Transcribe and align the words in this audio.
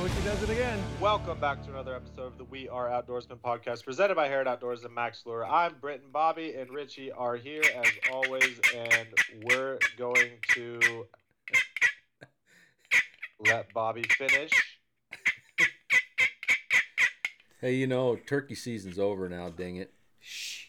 So 0.00 0.06
Hoochie 0.06 0.24
does 0.24 0.42
it 0.44 0.48
again. 0.48 0.82
Welcome 0.98 1.38
back 1.40 1.62
to 1.64 1.68
another 1.68 1.94
episode 1.94 2.28
of 2.28 2.38
the 2.38 2.44
We 2.44 2.70
Are 2.70 2.88
Outdoorsmen 2.88 3.38
podcast 3.40 3.84
presented 3.84 4.14
by 4.14 4.28
Harrod 4.28 4.48
Outdoors 4.48 4.82
and 4.82 4.94
Mack's 4.94 5.26
Lure. 5.26 5.44
I'm 5.44 5.74
Britton, 5.78 6.08
Bobby, 6.10 6.54
and 6.54 6.70
Richy 6.70 7.10
are 7.14 7.36
here 7.36 7.60
as 7.76 7.86
always, 8.10 8.58
and 8.74 9.08
we're 9.44 9.78
going 9.98 10.30
to 10.54 11.04
let 13.46 13.70
Bobby 13.74 14.04
finish. 14.16 14.50
Hey, 17.60 17.74
you 17.74 17.86
know, 17.86 18.16
turkey 18.16 18.54
season's 18.54 18.98
over 18.98 19.28
now, 19.28 19.50
dang 19.50 19.76
it. 19.76 19.92
Shh. 20.18 20.68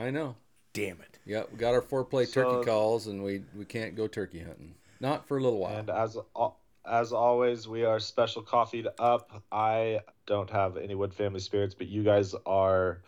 I 0.00 0.10
know. 0.10 0.34
Damn 0.72 1.00
it. 1.00 1.20
Yeah, 1.24 1.44
we 1.52 1.58
got 1.58 1.74
our 1.74 1.82
foreplay 1.82 2.26
So- 2.26 2.42
turkey 2.42 2.66
calls, 2.66 3.06
and 3.06 3.22
we, 3.22 3.44
we 3.56 3.66
can't 3.66 3.94
go 3.94 4.08
turkey 4.08 4.40
hunting. 4.40 4.74
Not 4.98 5.28
for 5.28 5.38
a 5.38 5.40
little 5.40 5.60
while. 5.60 5.76
And 5.76 5.90
as 5.90 6.16
al- 6.34 6.58
as 6.86 7.12
always, 7.12 7.66
we 7.68 7.84
are 7.84 7.98
special 7.98 8.42
coffeeed 8.42 8.86
up. 8.98 9.42
I 9.50 10.00
don't 10.26 10.50
have 10.50 10.76
any 10.76 10.94
Wood 10.94 11.14
Family 11.14 11.40
spirits, 11.40 11.74
but 11.74 11.86
you 11.88 12.02
guys 12.02 12.34
are, 12.46 13.02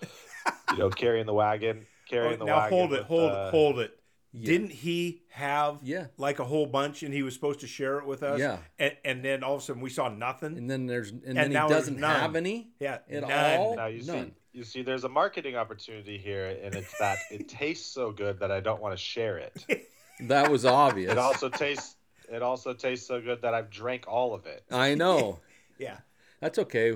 you 0.72 0.78
know, 0.78 0.90
carrying 1.04 1.26
the 1.26 1.34
wagon, 1.34 1.86
carrying 2.08 2.34
Oh, 2.34 2.38
the 2.38 2.44
now 2.44 2.56
wagon. 2.58 2.78
hold 2.78 2.92
it, 2.92 2.98
with, 2.98 3.06
hold 3.06 3.32
uh, 3.32 3.34
it, 3.34 3.50
hold 3.50 3.78
it. 3.80 3.98
Yeah. 4.32 4.46
Didn't 4.46 4.72
he 4.72 5.22
have 5.30 5.78
Yeah. 5.82 6.06
like 6.18 6.38
a 6.40 6.44
whole 6.44 6.66
bunch 6.66 7.02
and 7.02 7.14
he 7.14 7.22
was 7.22 7.32
supposed 7.32 7.60
to 7.60 7.66
share 7.66 7.98
it 7.98 8.06
with 8.06 8.22
us? 8.22 8.38
Yeah. 8.38 8.58
And, 8.78 8.96
and 9.04 9.24
then 9.24 9.42
all 9.42 9.54
of 9.54 9.62
a 9.62 9.64
sudden 9.64 9.80
we 9.80 9.88
saw 9.90 10.08
nothing? 10.08 10.58
And 10.58 10.68
then 10.70 10.86
there's 10.86 11.10
and, 11.10 11.36
then 11.36 11.52
now 11.52 11.68
he 11.68 11.74
doesn't 11.74 11.98
none. 11.98 12.20
have 12.20 12.36
any 12.36 12.68
yeah. 12.78 12.98
at 13.10 13.22
none. 13.22 13.32
all. 13.58 13.76
Now 13.76 13.86
you 13.86 14.02
see, 14.02 14.12
None. 14.12 14.32
you 14.52 14.64
see, 14.64 14.82
there's 14.82 15.04
a 15.04 15.08
marketing 15.08 15.56
opportunity 15.56 16.18
here, 16.18 16.58
and 16.62 16.74
it's 16.74 16.98
that 16.98 17.18
it 17.30 17.48
tastes 17.48 17.90
so 17.90 18.10
good 18.12 18.40
that 18.40 18.50
I 18.50 18.60
don't 18.60 18.82
want 18.82 18.92
to 18.96 19.02
share 19.02 19.38
it. 19.38 19.56
That 20.20 20.50
was 20.50 20.64
obvious. 20.64 21.12
It 21.12 21.18
also 21.18 21.50
tastes. 21.50 21.94
It 22.30 22.42
also 22.42 22.72
tastes 22.74 23.06
so 23.06 23.20
good 23.20 23.42
that 23.42 23.54
I've 23.54 23.70
drank 23.70 24.04
all 24.08 24.34
of 24.34 24.46
it. 24.46 24.64
I 24.70 24.94
know. 25.02 25.38
Yeah. 25.78 25.98
That's 26.40 26.58
okay. 26.58 26.94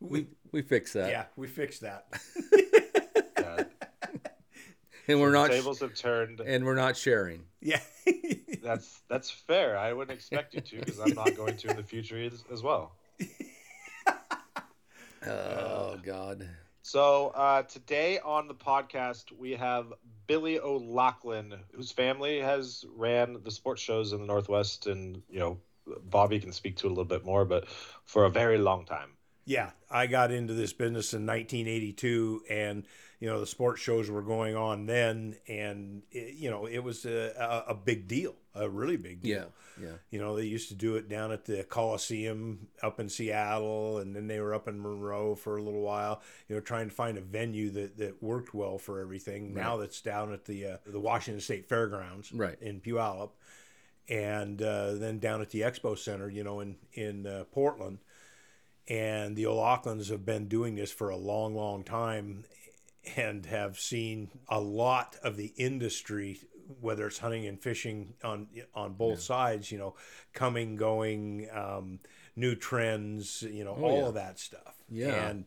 We 0.00 0.26
we 0.50 0.62
fix 0.62 0.92
that. 0.94 1.10
Yeah. 1.10 1.24
We 1.36 1.46
fixed 1.46 1.80
that. 1.82 2.06
Yeah. 3.38 3.64
And 5.08 5.20
we're 5.20 5.32
The 5.32 5.38
not 5.38 5.50
tables 5.50 5.80
have 5.80 5.94
turned. 5.94 6.40
and 6.40 6.64
we're 6.64 6.76
not 6.76 6.96
sharing. 6.96 7.42
yeah. 7.60 7.80
That's 8.62 9.00
that's 9.08 9.28
fair. 9.28 9.76
I 9.76 9.92
wouldn't 9.92 10.16
expect 10.16 10.54
you 10.54 10.60
to 10.60 10.76
because 10.78 11.00
I'm 11.00 11.14
not 11.14 11.34
going 11.36 11.56
to 11.56 11.70
in 11.70 11.76
the 11.76 11.82
future 11.82 12.16
as, 12.16 12.44
as 12.52 12.62
well. 12.62 12.92
Oh 15.26 15.98
God. 16.02 16.48
So 16.82 17.28
uh, 17.28 17.62
today 17.62 18.18
on 18.18 18.48
the 18.48 18.54
podcast 18.54 19.30
we 19.38 19.52
have 19.52 19.92
Billy 20.26 20.58
O'Loughlin, 20.58 21.54
whose 21.72 21.92
family 21.92 22.40
has 22.40 22.84
ran 22.96 23.38
the 23.44 23.52
sports 23.52 23.80
shows 23.80 24.12
in 24.12 24.20
the 24.20 24.26
Northwest, 24.26 24.88
and 24.88 25.22
you 25.30 25.38
know 25.38 25.60
Bobby 26.04 26.40
can 26.40 26.52
speak 26.52 26.76
to 26.78 26.88
a 26.88 26.90
little 26.90 27.04
bit 27.04 27.24
more, 27.24 27.44
but 27.44 27.68
for 28.04 28.24
a 28.24 28.30
very 28.30 28.58
long 28.58 28.84
time. 28.84 29.10
Yeah, 29.44 29.70
I 29.90 30.06
got 30.06 30.32
into 30.32 30.54
this 30.54 30.72
business 30.72 31.14
in 31.14 31.24
1982, 31.24 32.42
and 32.50 32.84
you 33.20 33.28
know 33.28 33.38
the 33.38 33.46
sports 33.46 33.80
shows 33.80 34.10
were 34.10 34.22
going 34.22 34.56
on 34.56 34.86
then, 34.86 35.36
and 35.48 36.02
it, 36.10 36.34
you 36.34 36.50
know 36.50 36.66
it 36.66 36.80
was 36.80 37.04
a, 37.04 37.64
a, 37.68 37.70
a 37.70 37.74
big 37.74 38.08
deal, 38.08 38.34
a 38.54 38.68
really 38.68 38.96
big 38.96 39.22
deal. 39.22 39.38
Yeah. 39.78 39.84
Yeah. 39.84 39.92
You 40.10 40.18
know 40.20 40.36
they 40.36 40.44
used 40.44 40.68
to 40.68 40.74
do 40.74 40.96
it 40.96 41.08
down 41.08 41.32
at 41.32 41.46
the 41.46 41.64
Coliseum 41.64 42.68
up 42.82 43.00
in 43.00 43.08
Seattle, 43.08 43.98
and 43.98 44.14
then 44.14 44.26
they 44.26 44.38
were 44.40 44.52
up 44.54 44.68
in 44.68 44.80
Monroe 44.80 45.34
for 45.34 45.56
a 45.56 45.62
little 45.62 45.80
while. 45.80 46.20
You 46.48 46.56
know, 46.56 46.60
trying 46.60 46.88
to 46.90 46.94
find 46.94 47.16
a 47.16 47.22
venue 47.22 47.70
that, 47.70 47.96
that 47.96 48.22
worked 48.22 48.52
well 48.52 48.76
for 48.78 49.00
everything. 49.00 49.54
Now 49.54 49.78
that's 49.78 50.00
down 50.02 50.32
at 50.32 50.44
the 50.44 50.66
uh, 50.66 50.76
the 50.84 51.00
Washington 51.00 51.40
State 51.40 51.68
Fairgrounds, 51.68 52.30
Right. 52.32 52.56
in 52.60 52.80
Puyallup, 52.80 53.30
and 54.08 54.60
uh, 54.60 54.94
then 54.94 55.18
down 55.18 55.40
at 55.40 55.50
the 55.50 55.60
Expo 55.62 55.96
Center, 55.98 56.28
you 56.28 56.44
know, 56.44 56.60
in 56.60 56.76
in 56.92 57.26
uh, 57.26 57.44
Portland 57.52 57.98
and 58.88 59.36
the 59.36 59.46
O'Loughlin's 59.46 60.08
have 60.08 60.26
been 60.26 60.48
doing 60.48 60.74
this 60.74 60.90
for 60.90 61.08
a 61.08 61.16
long, 61.16 61.54
long 61.54 61.84
time 61.84 62.44
and 63.16 63.46
have 63.46 63.78
seen 63.78 64.28
a 64.48 64.60
lot 64.60 65.16
of 65.22 65.36
the 65.36 65.52
industry, 65.56 66.40
whether 66.80 67.06
it's 67.06 67.18
hunting 67.18 67.46
and 67.46 67.60
fishing 67.60 68.14
on 68.24 68.48
on 68.74 68.94
both 68.94 69.20
sides, 69.20 69.70
you 69.70 69.78
know, 69.78 69.94
coming, 70.32 70.76
going, 70.76 71.48
um, 71.52 71.98
new 72.36 72.54
trends, 72.54 73.42
you 73.42 73.64
know, 73.64 73.76
Oh, 73.78 73.84
all 73.84 73.96
yeah. 73.98 74.06
of 74.08 74.14
that 74.14 74.38
stuff. 74.38 74.76
Yeah. 74.88 75.28
and 75.28 75.44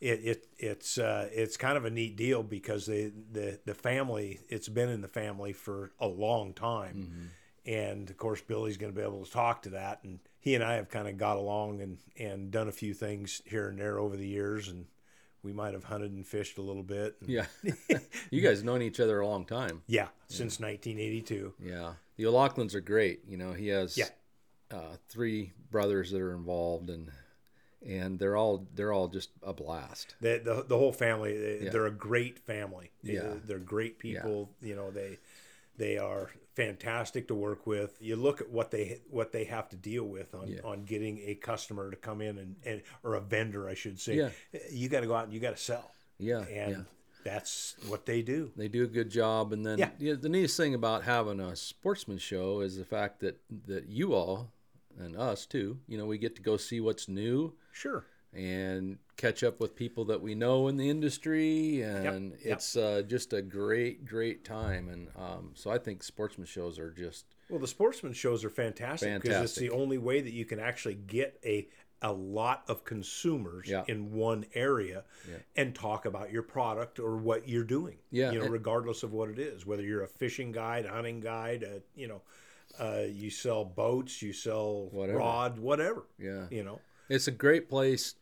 it, 0.00 0.20
it 0.24 0.46
it's 0.58 0.96
uh, 0.98 1.28
it's 1.32 1.56
kind 1.56 1.76
of 1.76 1.84
a 1.84 1.90
neat 1.90 2.16
deal 2.16 2.42
because 2.42 2.86
they 2.86 3.12
the 3.32 3.60
the 3.66 3.74
family 3.74 4.40
it's 4.48 4.68
been 4.68 4.88
in 4.88 5.00
the 5.02 5.08
family 5.08 5.52
for 5.52 5.92
a 6.00 6.06
long 6.08 6.54
time 6.54 6.96
Mm-hmm. 6.96 7.26
and 7.70 8.08
of 8.10 8.16
course 8.16 8.40
Billy's 8.40 8.78
going 8.78 8.92
to 8.92 8.96
be 8.98 9.04
able 9.04 9.24
to 9.24 9.30
talk 9.30 9.62
to 9.62 9.70
that 9.70 10.00
and 10.02 10.18
he 10.38 10.54
and 10.54 10.64
I 10.64 10.74
have 10.76 10.88
kind 10.88 11.06
of 11.06 11.18
got 11.18 11.36
along 11.36 11.82
and 11.82 11.98
and 12.18 12.50
done 12.50 12.66
a 12.68 12.72
few 12.72 12.94
things 12.94 13.42
here 13.44 13.68
and 13.68 13.78
there 13.78 13.98
over 13.98 14.16
the 14.16 14.26
years 14.26 14.68
and 14.68 14.86
we 15.42 15.52
might 15.52 15.72
have 15.74 15.84
hunted 15.84 16.12
and 16.12 16.26
fished 16.26 16.58
a 16.58 16.62
little 16.62 16.82
bit 16.82 17.16
and- 17.20 17.30
Yeah. 17.30 17.46
you 18.30 18.40
guys 18.40 18.62
known 18.62 18.82
each 18.82 19.00
other 19.00 19.20
a 19.20 19.26
long 19.26 19.44
time. 19.44 19.82
yeah 19.86 20.08
since 20.28 20.60
1982 20.60 21.54
Yeah. 21.62 21.94
The 22.16 22.26
O'Loughlins 22.26 22.74
are 22.74 22.80
great. 22.82 23.22
You 23.26 23.38
know, 23.38 23.52
he 23.54 23.68
has 23.68 23.96
Yeah. 23.96 24.08
uh, 24.70 24.96
three 25.08 25.52
brothers 25.70 26.10
that 26.10 26.20
are 26.20 26.34
involved 26.34 26.90
and 26.90 27.10
and 27.86 28.18
they're 28.18 28.36
all 28.36 28.66
they're 28.74 28.92
all 28.92 29.08
just 29.08 29.30
a 29.42 29.54
blast. 29.54 30.14
the 30.20 30.38
the, 30.44 30.64
the 30.68 30.76
whole 30.76 30.92
family 30.92 31.36
they, 31.38 31.64
Yeah. 31.64 31.70
they're 31.70 31.86
a 31.86 31.90
great 31.90 32.38
family 32.40 32.90
They- 33.02 33.14
Yeah. 33.14 33.34
they're 33.44 33.58
great 33.58 33.98
people 33.98 34.50
you 34.60 34.76
know 34.76 34.90
they 34.90 35.18
they 35.80 35.96
are 35.98 36.30
fantastic 36.54 37.26
to 37.28 37.34
work 37.34 37.66
with 37.66 37.96
you 38.00 38.14
look 38.16 38.40
at 38.40 38.50
what 38.50 38.70
they 38.70 39.00
what 39.08 39.32
they 39.32 39.44
have 39.44 39.68
to 39.68 39.76
deal 39.76 40.04
with 40.04 40.34
on 40.34 40.46
Yeah. 40.48 40.60
on 40.62 40.84
getting 40.84 41.18
a 41.24 41.34
customer 41.34 41.90
to 41.90 41.96
come 41.96 42.20
in 42.20 42.36
and, 42.38 42.56
and 42.64 42.82
or 43.02 43.14
a 43.14 43.20
vendor 43.20 43.68
I 43.68 43.74
should 43.74 43.98
say 43.98 44.16
Yeah. 44.16 44.30
you 44.70 44.88
got 44.88 45.00
to 45.00 45.06
go 45.06 45.14
out 45.14 45.24
and 45.24 45.32
you 45.32 45.40
got 45.40 45.56
to 45.56 45.62
sell 45.62 45.90
Yeah. 46.18 46.40
and 46.42 46.70
yeah. 46.72 46.82
that's 47.24 47.76
what 47.88 48.04
they 48.04 48.20
do 48.20 48.52
They 48.56 48.68
do 48.68 48.84
a 48.84 48.88
good 48.88 49.10
job, 49.10 49.52
and 49.54 49.64
then 49.64 49.78
Yeah. 49.78 49.90
yeah, 49.98 50.14
the 50.20 50.28
neatest 50.28 50.56
thing 50.56 50.74
about 50.74 51.04
having 51.04 51.40
a 51.40 51.56
sportsman 51.56 52.18
show 52.18 52.60
is 52.60 52.76
the 52.76 52.84
fact 52.84 53.20
that 53.20 53.40
that 53.66 53.86
you 53.88 54.12
all 54.14 54.52
and 54.98 55.16
us 55.16 55.46
too, 55.46 55.78
you 55.88 55.96
know, 55.96 56.04
we 56.04 56.18
get 56.18 56.36
to 56.36 56.42
go 56.42 56.56
see 56.58 56.80
what's 56.80 57.08
new 57.08 57.54
sure 57.72 58.04
and 58.32 58.98
catch 59.16 59.42
up 59.42 59.60
with 59.60 59.74
people 59.76 60.04
that 60.06 60.20
we 60.20 60.34
know 60.34 60.68
in 60.68 60.76
the 60.76 60.88
industry, 60.88 61.82
and 61.82 62.30
yep. 62.32 62.40
it's 62.58 62.76
uh, 62.76 63.02
just 63.06 63.32
a 63.32 63.42
great, 63.42 64.06
great 64.06 64.44
time. 64.44 64.88
And 64.88 65.08
um, 65.16 65.50
so 65.54 65.70
I 65.70 65.78
think 65.78 66.02
sportsman 66.02 66.46
shows 66.46 66.78
are 66.78 66.90
just 66.90 67.24
Well, 67.48 67.60
the 67.60 67.66
sportsman 67.66 68.12
shows 68.12 68.44
are 68.44 68.50
fantastic 68.50 69.22
because 69.22 69.42
it's 69.44 69.56
the 69.56 69.70
only 69.70 69.98
way 69.98 70.20
that 70.20 70.32
you 70.32 70.44
can 70.44 70.60
actually 70.60 70.94
get 70.94 71.38
a 71.44 71.68
a 72.02 72.10
lot 72.12 72.62
of 72.66 72.82
consumers 72.82 73.68
Yeah. 73.68 73.84
in 73.86 74.12
one 74.12 74.46
area 74.54 75.04
Yeah. 75.28 75.34
and 75.54 75.74
talk 75.74 76.06
about 76.06 76.32
your 76.32 76.42
product 76.42 76.98
or 76.98 77.18
what 77.18 77.46
you're 77.46 77.62
doing. 77.62 77.98
Yeah, 78.10 78.30
you 78.32 78.38
know, 78.38 78.44
and- 78.44 78.52
regardless 78.54 79.02
of 79.02 79.12
what 79.12 79.28
it 79.28 79.38
is, 79.38 79.66
whether 79.66 79.82
you're 79.82 80.02
a 80.02 80.08
fishing 80.08 80.50
guide, 80.50 80.86
hunting 80.86 81.20
guide, 81.20 81.62
uh, 81.62 81.80
you 81.94 82.08
know, 82.08 82.22
uh, 82.78 83.02
you 83.06 83.28
sell 83.28 83.66
boats, 83.66 84.22
you 84.22 84.32
sell 84.32 84.88
Whatever. 84.92 85.18
rod, 85.18 85.58
whatever. 85.58 86.04
yeah. 86.18 86.46
You 86.50 86.64
know, 86.64 86.80
It's 87.10 87.26
a 87.26 87.32
great 87.32 87.68
place 87.68 88.14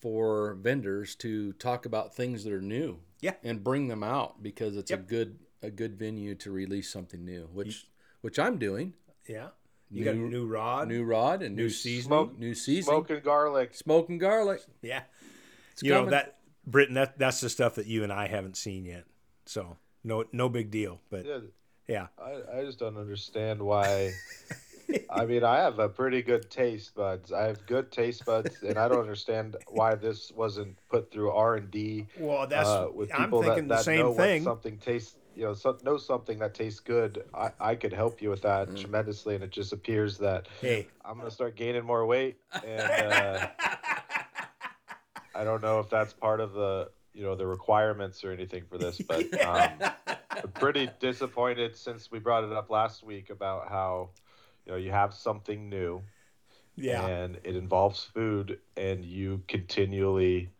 for 0.00 0.54
vendors 0.54 1.14
to 1.16 1.52
talk 1.54 1.86
about 1.86 2.14
things 2.14 2.42
that 2.44 2.52
are 2.52 2.60
new. 2.60 2.98
Yeah. 3.20 3.34
And 3.42 3.62
bring 3.62 3.88
them 3.88 4.02
out 4.02 4.42
because 4.42 4.76
it's 4.76 4.90
a 4.90 4.96
good 4.96 5.38
a 5.62 5.70
good 5.70 5.96
venue 5.98 6.34
to 6.36 6.50
release 6.50 6.90
something 6.90 7.24
new, 7.24 7.48
which 7.52 7.86
which 8.20 8.38
I'm 8.38 8.58
doing. 8.58 8.94
yeah. 9.28 9.48
You 9.90 10.04
got 10.04 10.14
a 10.14 10.18
New- 10.18 10.28
new 10.30 10.46
rod, 10.46 10.88
New 10.88 11.04
rod 11.04 11.42
and 11.42 11.54
new, 11.54 11.64
New 11.64 11.70
season, 11.70 12.08
Smoke- 12.08 12.38
new 12.38 12.54
season, 12.54 12.90
Smoke 12.90 13.10
and 13.10 13.22
garlic. 13.22 13.74
smoke 13.74 14.08
and 14.08 14.18
garlic. 14.18 14.62
yeah. 14.82 15.02
It's 15.72 15.82
you 15.82 15.90
know 15.92 16.06
that 16.10 16.38
Britton. 16.66 16.94
That 16.94 17.18
that's 17.18 17.40
the 17.40 17.48
stuff 17.48 17.76
that 17.76 17.86
you 17.86 18.02
and 18.02 18.12
I 18.12 18.26
haven't 18.26 18.56
seen 18.56 18.84
yet. 18.86 19.04
So 19.46 19.76
no 20.02 20.24
no 20.32 20.48
big 20.48 20.70
deal. 20.70 21.00
But 21.10 21.24
Yeah, 21.26 21.38
yeah. 21.86 22.06
I, 22.18 22.60
I 22.60 22.64
just 22.64 22.78
don't 22.78 22.96
understand 22.96 23.62
why. 23.62 24.12
I 25.10 25.26
mean, 25.26 25.44
I 25.44 25.58
have 25.58 25.78
a 25.78 25.88
pretty 25.88 26.22
good 26.22 26.50
taste 26.50 26.94
buds. 26.94 27.32
I 27.32 27.44
have 27.46 27.66
good 27.66 27.92
taste 27.92 28.24
buds, 28.24 28.62
and 28.62 28.78
I 28.78 28.88
don't 28.88 29.00
understand 29.00 29.56
why 29.68 29.94
this 29.94 30.32
wasn't 30.32 30.76
put 30.88 31.10
through 31.10 31.30
R 31.30 31.56
and 31.56 31.70
D 31.70 32.06
Well, 32.18 32.46
that's 32.46 32.68
uh, 32.68 32.88
with 32.94 33.12
I'm 33.12 33.26
people 33.26 33.42
thinking 33.42 33.68
that, 33.68 33.76
the 33.76 33.82
that 33.82 33.96
know 33.98 34.10
same 34.10 34.16
thing. 34.16 34.40
what 34.40 34.44
something 34.44 34.78
tastes. 34.78 35.16
You 35.36 35.46
know, 35.46 35.54
so, 35.54 35.76
know 35.82 35.96
something 35.96 36.38
that 36.38 36.54
tastes 36.54 36.78
good. 36.80 37.24
I, 37.34 37.50
I 37.60 37.74
could 37.74 37.92
help 37.92 38.22
you 38.22 38.30
with 38.30 38.42
that 38.42 38.68
Mm. 38.68 38.76
tremendously, 38.76 39.34
and 39.34 39.42
it 39.42 39.50
just 39.50 39.72
appears 39.72 40.18
that 40.18 40.46
Hey, 40.60 40.86
I'm 41.04 41.18
gonna 41.18 41.30
start 41.30 41.56
gaining 41.56 41.84
more 41.84 42.06
weight, 42.06 42.38
and 42.64 42.88
uh, 42.90 43.46
I 45.34 45.42
don't 45.44 45.60
know 45.62 45.80
if 45.80 45.90
that's 45.90 46.12
part 46.12 46.40
of 46.40 46.52
the 46.52 46.90
you 47.12 47.22
know 47.22 47.34
the 47.34 47.46
requirements 47.46 48.22
or 48.24 48.32
anything 48.32 48.64
for 48.68 48.78
this, 48.78 49.00
but 49.00 49.24
um, 49.44 49.80
I'm 50.06 50.52
pretty 50.54 50.88
disappointed 51.00 51.76
since 51.76 52.10
we 52.10 52.18
brought 52.20 52.44
it 52.44 52.52
up 52.52 52.70
last 52.70 53.02
week 53.02 53.30
about 53.30 53.68
how 53.68 54.10
you 54.66 54.72
know 54.72 54.78
you 54.78 54.90
have 54.90 55.14
something 55.14 55.68
new 55.68 56.02
Yeah. 56.76 57.06
and 57.06 57.38
it 57.44 57.56
involves 57.56 58.04
food 58.04 58.58
and 58.76 59.04
you 59.04 59.42
continually 59.48 60.50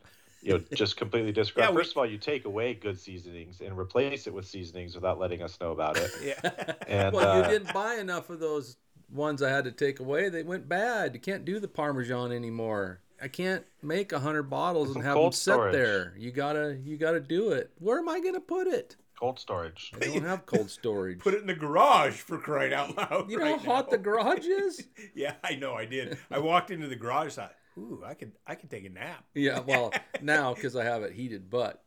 you 0.43 0.53
know 0.55 0.59
just 0.75 0.97
completely 0.97 1.33
disregard 1.33 1.71
Yeah, 1.71 1.75
we- 1.75 1.81
first 1.83 1.93
of 1.93 1.99
all 1.99 2.07
you 2.07 2.19
take 2.19 2.45
away 2.45 2.75
good 2.75 2.99
seasonings 2.99 3.61
and 3.61 3.77
replace 3.79 4.27
it 4.27 4.35
with 4.35 4.47
seasonings 4.47 4.95
without 4.95 5.19
letting 5.19 5.43
us 5.43 5.59
know 5.61 5.73
about 5.73 5.97
it 5.97 6.11
Yeah. 6.23 6.75
and 6.89 7.15
well, 7.15 7.29
uh, 7.29 7.37
you 7.49 7.59
didn't 7.59 7.73
buy 7.73 7.95
enough 7.97 8.31
of 8.31 8.41
those 8.41 8.77
ones 9.11 9.43
I 9.43 9.51
had 9.51 9.65
to 9.65 9.71
take 9.73 10.01
away. 10.01 10.29
They 10.29 10.43
went 10.43 10.69
bad. 10.69 11.15
You 11.15 11.21
can't 11.21 11.45
do 11.45 11.61
the 11.61 11.69
Parmesan 11.69 12.33
anymore. 12.33 13.01
I 13.23 13.29
can't 13.29 13.65
make 13.81 14.11
a 14.13 14.19
hundred 14.19 14.45
bottles 14.45 14.95
and 14.97 15.05
have 15.05 15.15
them 15.17 15.31
sit 15.31 15.53
storage. 15.53 15.73
there. 15.73 16.15
You 16.19 16.33
gotta, 16.33 16.79
you 16.83 16.97
gotta 16.97 17.21
do 17.21 17.51
it. 17.53 17.71
Where 17.79 17.99
am 17.99 18.09
I 18.09 18.19
gonna 18.19 18.41
put 18.41 18.67
it? 18.67 18.97
Cold 19.19 19.39
storage 19.39 19.93
I 20.01 20.07
don't 20.07 20.25
have 20.25 20.45
cold 20.47 20.71
storage. 20.71 21.19
Put 21.21 21.35
it 21.35 21.41
in 21.41 21.47
the 21.47 21.55
garage 21.55 22.15
for 22.17 22.39
crying 22.39 22.73
out 22.73 22.97
loud. 22.97 23.31
you 23.31 23.39
know 23.39 23.45
right 23.45 23.61
how 23.61 23.75
hot 23.77 23.87
now. 23.87 23.91
the 23.93 23.99
garage 23.99 24.47
is? 24.47 24.87
Yeah, 25.15 25.35
I 25.45 25.55
know. 25.57 25.75
I 25.75 25.85
did. 25.87 26.19
I 26.31 26.39
walked 26.39 26.71
into 26.71 26.89
the 26.89 26.97
garage. 26.97 27.35
Thought, 27.35 27.55
ooh, 27.79 28.03
I 28.05 28.15
could, 28.15 28.33
I 28.47 28.55
could 28.57 28.71
take 28.71 28.85
a 28.85 28.89
nap. 28.89 29.25
Yeah, 29.35 29.61
well, 29.61 29.93
now 30.23 30.55
because 30.55 30.75
I 30.77 30.85
have 30.85 31.03
it 31.03 31.13
heated, 31.13 31.49
but 31.51 31.83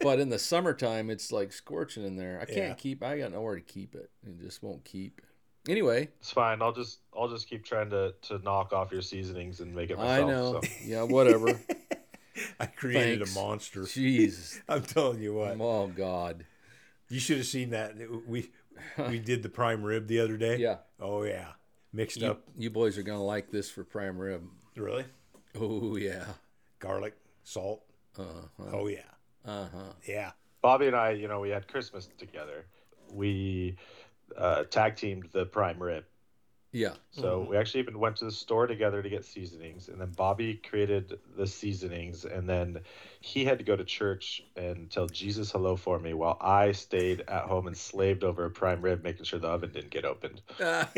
but 0.00 0.20
in 0.20 0.28
the 0.28 0.38
summertime 0.38 1.10
it's 1.10 1.32
like 1.32 1.52
scorching 1.52 2.04
in 2.04 2.16
there. 2.16 2.38
I 2.40 2.44
can't 2.44 2.56
Yeah. 2.58 2.74
keep. 2.74 3.02
I 3.02 3.18
got 3.18 3.32
nowhere 3.32 3.54
to 3.56 3.60
keep 3.62 3.94
it. 3.94 4.10
It 4.26 4.40
just 4.40 4.62
won't 4.62 4.84
keep. 4.84 5.20
Anyway, 5.66 6.10
it's 6.20 6.30
fine 6.30 6.60
i'll 6.60 6.74
just 6.74 6.98
i'll 7.18 7.26
just 7.26 7.48
keep 7.48 7.64
trying 7.64 7.88
to 7.88 8.12
to 8.20 8.36
knock 8.40 8.74
off 8.74 8.92
your 8.92 9.00
seasonings 9.00 9.60
and 9.60 9.74
make 9.74 9.88
it 9.88 9.98
I 9.98 10.22
know. 10.22 10.60
so. 10.60 10.68
Yeah, 10.84 11.04
whatever. 11.04 11.58
I 12.60 12.66
created 12.66 13.18
Thanks. 13.20 13.36
a 13.36 13.38
monster. 13.40 13.80
Jeez. 13.82 14.60
I'm 14.68 14.82
telling 14.82 15.20
you 15.20 15.34
what. 15.34 15.56
Oh 15.60 15.86
God. 15.88 16.44
You 17.08 17.20
should 17.20 17.36
have 17.38 17.46
seen 17.46 17.70
that. 17.70 17.94
We 18.26 18.50
we 19.08 19.18
did 19.18 19.42
the 19.42 19.48
prime 19.48 19.82
rib 19.82 20.06
the 20.08 20.20
other 20.20 20.36
day. 20.36 20.56
Yeah. 20.56 20.78
Oh 21.00 21.22
yeah. 21.22 21.48
Mixed 21.92 22.16
You, 22.20 22.28
up. 22.28 22.42
you 22.56 22.70
boys 22.70 22.98
are 22.98 23.02
gonna 23.02 23.22
like 23.22 23.50
this 23.50 23.70
for 23.70 23.84
prime 23.84 24.18
rib. 24.18 24.42
Really? 24.76 25.04
Oh 25.60 25.96
yeah. 25.96 26.24
Garlic, 26.80 27.14
salt. 27.44 27.82
Uh 28.18 28.24
huh. 28.58 28.64
Oh 28.72 28.86
yeah. 28.88 28.98
Uh 29.46 29.66
huh. 29.72 29.92
Yeah. 30.08 30.32
bobby 30.62 30.86
and 30.86 30.96
i 30.96 31.10
you 31.10 31.28
know 31.28 31.40
we 31.40 31.50
had 31.50 31.68
christmas 31.68 32.08
together 32.18 32.64
we 33.12 33.76
uh, 34.38 34.64
tag 34.64 34.96
teamed 34.96 35.28
the 35.32 35.44
prime 35.44 35.80
rib 35.82 36.04
Yeah. 36.74 36.94
So 37.12 37.46
we 37.48 37.56
actually 37.56 37.80
even 37.82 38.00
went 38.00 38.16
to 38.16 38.24
the 38.24 38.32
store 38.32 38.66
together 38.66 39.00
to 39.00 39.08
get 39.08 39.24
seasonings, 39.24 39.88
and 39.88 40.00
then 40.00 40.10
Bobby 40.10 40.60
created 40.68 41.20
the 41.36 41.46
seasonings, 41.46 42.24
and 42.24 42.48
then 42.48 42.80
he 43.20 43.44
had 43.44 43.58
to 43.58 43.64
go 43.64 43.76
to 43.76 43.84
church 43.84 44.42
and 44.56 44.90
tell 44.90 45.06
Jesus 45.06 45.52
hello 45.52 45.76
for 45.76 46.00
me, 46.00 46.14
while 46.14 46.36
I 46.40 46.72
stayed 46.72 47.20
at 47.28 47.44
home 47.44 47.68
and 47.68 47.76
slaved 47.76 48.24
over 48.24 48.44
a 48.44 48.50
prime 48.50 48.82
rib, 48.82 49.04
making 49.04 49.24
sure 49.24 49.38
the 49.38 49.46
oven 49.46 49.70
didn't 49.70 49.90
get 49.90 50.04
opened. 50.04 50.42
That's 50.58 50.90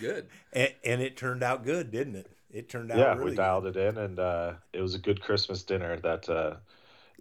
good. 0.00 0.26
and, 0.52 0.74
and 0.84 1.00
it 1.00 1.16
turned 1.16 1.44
out 1.44 1.62
good, 1.62 1.92
didn't 1.92 2.16
it? 2.16 2.28
It 2.50 2.68
turned 2.68 2.90
out 2.90 2.98
yeah, 2.98 3.14
really 3.14 3.30
we 3.30 3.36
dialed 3.36 3.66
it 3.66 3.76
in, 3.76 3.96
and 3.96 4.18
uh, 4.18 4.54
it 4.72 4.80
was 4.80 4.96
a 4.96 4.98
good 4.98 5.22
Christmas 5.22 5.62
dinner. 5.62 6.00
That 6.00 6.28
uh, 6.28 6.56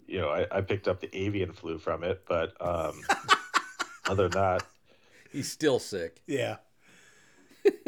you 0.08 0.20
know, 0.20 0.30
I, 0.30 0.48
I 0.50 0.62
picked 0.62 0.88
up 0.88 1.02
the 1.02 1.16
avian 1.16 1.54
flu 1.54 1.78
from 1.78 2.04
it, 2.04 2.24
but 2.28 2.60
um, 2.60 3.00
other 4.10 4.28
than 4.28 4.42
that, 4.42 4.64
He's 5.32 5.52
still 5.52 5.80
sick. 5.80 6.22
Yeah. 6.28 6.58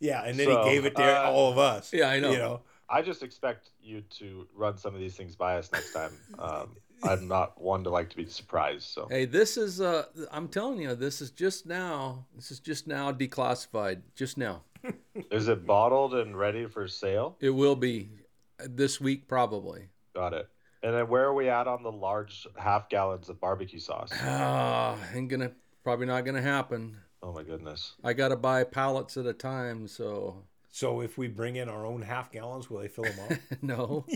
yeah, 0.00 0.24
and 0.24 0.38
then 0.38 0.46
So, 0.46 0.62
he 0.62 0.70
gave 0.70 0.84
it 0.84 0.96
to 0.96 1.02
uh, 1.02 1.30
all 1.30 1.52
of 1.52 1.58
us. 1.58 1.92
Yeah, 1.92 2.08
I 2.08 2.20
know. 2.20 2.32
You 2.32 2.38
know. 2.38 2.60
I 2.88 3.02
just 3.02 3.22
expect 3.22 3.70
you 3.82 4.02
to 4.18 4.46
run 4.54 4.76
some 4.76 4.94
of 4.94 5.00
these 5.00 5.16
things 5.16 5.34
by 5.36 5.56
us 5.56 5.72
next 5.72 5.92
time. 5.92 6.12
Um, 6.38 6.76
I'm 7.02 7.28
not 7.28 7.60
one 7.60 7.84
to 7.84 7.90
like 7.90 8.10
to 8.10 8.16
be 8.16 8.26
surprised, 8.26 8.84
so. 8.84 9.08
Hey, 9.10 9.24
this 9.24 9.56
is 9.56 9.80
uh 9.80 10.04
I'm 10.30 10.48
telling 10.48 10.80
you, 10.80 10.94
this 10.94 11.20
is 11.20 11.30
just 11.30 11.66
now. 11.66 12.26
This 12.34 12.50
is 12.50 12.60
just 12.60 12.86
now 12.86 13.12
declassified. 13.12 14.02
Just 14.14 14.38
now. 14.38 14.62
Is 15.30 15.48
it 15.48 15.66
bottled 15.66 16.14
and 16.14 16.36
ready 16.38 16.66
for 16.66 16.86
sale? 16.88 17.36
It 17.40 17.50
will 17.50 17.76
be 17.76 18.10
this 18.58 19.00
week 19.00 19.26
probably. 19.28 19.88
Got 20.14 20.34
it. 20.34 20.48
And 20.82 20.94
then 20.94 21.08
where 21.08 21.24
are 21.24 21.34
we 21.34 21.48
at 21.48 21.66
on 21.66 21.82
the 21.82 21.90
large 21.90 22.46
half 22.56 22.90
gallons 22.90 23.30
of 23.30 23.40
barbecue 23.40 23.78
sauce? 23.78 24.10
Ah, 24.22 24.98
ain't 25.14 25.30
gonna 25.30 25.52
probably 25.84 26.06
not 26.06 26.24
gonna 26.24 26.42
happen. 26.42 26.96
Oh 27.22 27.32
my 27.32 27.42
goodness. 27.42 27.94
I 28.02 28.12
gotta 28.12 28.36
buy 28.36 28.64
pallets 28.64 29.16
at 29.16 29.26
a 29.26 29.32
time, 29.32 29.86
so 29.86 30.42
So 30.70 31.00
if 31.02 31.16
we 31.16 31.28
bring 31.28 31.56
in 31.56 31.68
our 31.68 31.86
own 31.86 32.02
half 32.02 32.32
gallons, 32.32 32.68
will 32.68 32.80
they 32.80 32.88
fill 32.88 33.04
them 33.04 33.20
up? 33.30 33.38
no. 33.62 34.04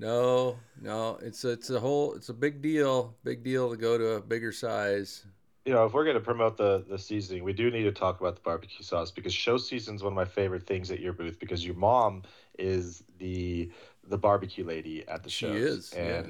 No, 0.00 0.56
no. 0.80 1.18
It's 1.22 1.42
a, 1.44 1.50
it's 1.50 1.70
a 1.70 1.80
whole 1.80 2.14
it's 2.14 2.28
a 2.28 2.34
big 2.34 2.62
deal. 2.62 3.16
Big 3.24 3.42
deal 3.42 3.68
to 3.70 3.76
go 3.76 3.98
to 3.98 4.10
a 4.10 4.20
bigger 4.20 4.52
size. 4.52 5.26
You 5.64 5.74
know, 5.74 5.84
if 5.84 5.92
we're 5.92 6.04
going 6.04 6.14
to 6.14 6.20
promote 6.20 6.56
the 6.56 6.84
the 6.88 6.98
seasoning, 6.98 7.42
we 7.42 7.52
do 7.52 7.70
need 7.70 7.82
to 7.82 7.92
talk 7.92 8.20
about 8.20 8.36
the 8.36 8.40
barbecue 8.42 8.84
sauce 8.84 9.10
because 9.10 9.34
show 9.34 9.56
season's 9.58 10.02
one 10.02 10.12
of 10.12 10.16
my 10.16 10.24
favorite 10.24 10.66
things 10.66 10.90
at 10.92 11.00
your 11.00 11.12
booth 11.12 11.38
because 11.40 11.66
your 11.66 11.74
mom 11.74 12.22
is 12.58 13.02
the 13.18 13.70
the 14.06 14.16
barbecue 14.16 14.64
lady 14.64 15.06
at 15.08 15.24
the 15.24 15.30
show. 15.30 15.52
She 15.52 15.58
shows. 15.58 15.92
is, 15.92 15.94
yeah. 15.96 16.22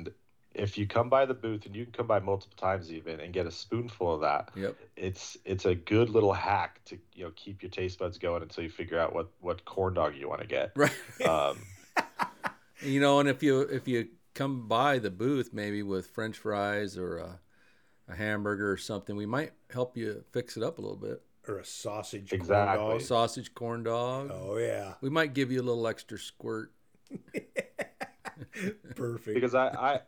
And 0.55 0.65
if 0.65 0.77
you 0.79 0.87
come 0.87 1.09
by 1.09 1.25
the 1.27 1.35
booth 1.35 1.67
and 1.67 1.77
you 1.77 1.85
can 1.85 1.93
come 1.93 2.07
by 2.07 2.19
multiple 2.21 2.57
times 2.57 2.91
even 2.93 3.21
and 3.21 3.33
get 3.33 3.47
a 3.47 3.51
spoonful 3.51 4.15
of 4.15 4.21
that, 4.23 4.51
Yep. 4.57 4.75
it's 4.97 5.37
it's 5.45 5.67
a 5.67 5.75
good 5.75 6.11
little 6.11 6.33
hack 6.33 6.81
to 6.87 6.99
you 7.15 7.25
know 7.25 7.33
keep 7.37 7.63
your 7.63 7.71
taste 7.71 7.99
buds 7.99 8.19
going 8.19 8.43
until 8.43 8.65
you 8.65 8.71
figure 8.71 8.99
out 8.99 9.15
what 9.15 9.29
what 9.41 9.65
corn 9.65 9.95
dog 9.95 10.17
you 10.17 10.29
want 10.29 10.41
to 10.41 10.47
get. 10.47 10.73
Right. 10.77 10.93
Um, 11.27 11.59
You 12.81 13.01
know, 13.01 13.19
and 13.19 13.29
if 13.29 13.43
you 13.43 13.61
if 13.63 13.89
you 13.89 14.09
come 14.35 14.69
by 14.69 15.01
the 15.01 15.11
booth 15.11 15.53
maybe 15.53 15.83
with 15.83 16.07
French 16.11 16.39
fries 16.39 16.97
or 16.97 17.19
a, 17.19 17.41
a 18.09 18.15
hamburger 18.15 18.71
or 18.71 18.77
something, 18.77 19.17
we 19.17 19.27
might 19.27 19.51
help 19.73 19.97
you 19.97 20.23
fix 20.31 20.57
it 20.57 20.63
up 20.63 20.79
a 20.79 20.81
little 20.81 20.97
bit. 20.97 21.21
or 21.49 21.59
a 21.59 21.65
sausage 21.65 22.33
Exactly. 22.33 22.79
corn 22.79 22.93
dog? 22.99 23.01
Sausage 23.03 23.53
corn 23.55 23.83
dog. 23.83 24.31
Oh 24.33 24.57
yeah, 24.59 24.95
We 25.01 25.11
might 25.11 25.35
give 25.35 25.51
you 25.51 25.61
a 25.61 25.67
little 25.67 25.89
extra 25.89 26.19
squirt. 26.21 26.73
perfect. 28.95 29.35
because 29.35 29.55
I, 29.57 29.69
I 29.69 30.01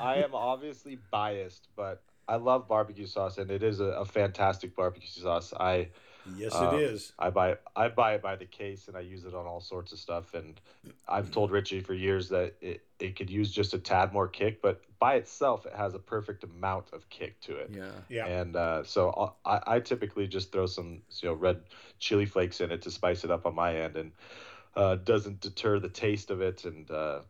I 0.00 0.16
am 0.18 0.34
obviously 0.34 0.96
biased, 1.10 1.68
but 1.76 2.02
I 2.28 2.36
love 2.36 2.68
barbecue 2.68 3.06
sauce 3.06 3.38
and 3.38 3.50
it 3.50 3.62
is 3.62 3.80
a, 3.80 3.84
a 3.86 4.04
fantastic 4.04 4.74
barbecue 4.76 5.08
sauce. 5.08 5.52
I 5.58 5.88
yes, 6.24 6.54
um, 6.54 6.74
it 6.74 6.80
is. 6.80 7.12
I 7.18 7.30
buy 7.30 7.56
I 7.76 7.88
buy 7.88 8.14
it 8.14 8.22
by 8.22 8.36
the 8.36 8.46
case 8.46 8.88
and 8.88 8.96
I 8.96 9.00
use 9.00 9.24
it 9.24 9.34
on 9.34 9.46
all 9.46 9.60
sorts 9.60 9.92
of 9.92 9.98
stuff. 9.98 10.34
And 10.34 10.60
I've 11.08 11.30
told 11.30 11.50
Richy 11.50 11.84
for 11.84 11.94
years 11.94 12.28
that 12.28 12.54
it, 12.60 12.82
it 12.98 13.16
could 13.16 13.30
use 13.30 13.50
just 13.52 13.74
a 13.74 13.78
tad 13.78 14.12
more 14.12 14.28
kick, 14.28 14.62
but 14.62 14.82
by 14.98 15.14
itself 15.16 15.66
it 15.66 15.74
has 15.74 15.94
a 15.94 15.98
perfect 15.98 16.44
amount 16.44 16.92
of 16.92 17.08
kick 17.08 17.40
to 17.42 17.56
it. 17.56 17.74
Yeah. 17.74 17.90
Yeah, 18.08 18.26
And 18.26 18.56
uh, 18.56 18.84
so 18.84 19.34
I, 19.44 19.60
I 19.66 19.80
typically 19.80 20.26
just 20.28 20.52
throw 20.52 20.66
some 20.66 21.02
you 21.20 21.28
know 21.28 21.34
red 21.34 21.62
chili 21.98 22.26
flakes 22.26 22.60
in 22.60 22.70
it 22.70 22.82
to 22.82 22.90
spice 22.90 23.24
it 23.24 23.30
up 23.30 23.46
on 23.46 23.54
my 23.54 23.76
end, 23.76 23.96
and 23.96 24.12
uh, 24.76 24.96
doesn't 24.96 25.40
deter 25.40 25.78
the 25.78 25.88
taste 25.88 26.30
of 26.30 26.40
it. 26.40 26.64
And 26.64 26.90
uh, 26.90 27.20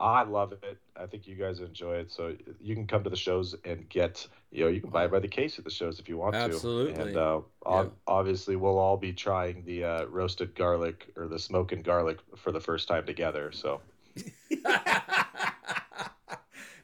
I 0.00 0.22
love 0.22 0.52
it. 0.52 0.78
I 0.96 1.04
think 1.06 1.26
you 1.26 1.34
guys 1.36 1.60
enjoy 1.60 1.96
it. 1.96 2.10
So 2.10 2.34
you 2.60 2.74
can 2.74 2.86
come 2.86 3.04
to 3.04 3.10
the 3.10 3.16
shows 3.16 3.54
and 3.64 3.86
get 3.90 4.26
you 4.50 4.64
know 4.64 4.70
you 4.70 4.80
can 4.80 4.90
buy 4.90 5.04
it 5.04 5.10
by 5.10 5.18
the 5.20 5.28
case 5.28 5.58
at 5.58 5.64
the 5.64 5.70
shows 5.70 6.00
if 6.00 6.08
you 6.08 6.16
want 6.16 6.34
Absolutely. 6.34 6.94
to. 6.94 7.02
And 7.02 7.16
uh, 7.16 7.40
Yeah. 7.66 7.84
obviously 8.06 8.56
we'll 8.56 8.78
all 8.78 8.96
be 8.96 9.12
trying 9.12 9.62
the 9.64 9.84
uh, 9.84 10.04
roasted 10.06 10.54
garlic 10.54 11.06
or 11.16 11.28
the 11.28 11.38
smoking 11.38 11.82
garlic 11.82 12.18
for 12.36 12.50
the 12.50 12.60
first 12.60 12.88
time 12.88 13.04
together. 13.04 13.52
So 13.52 13.80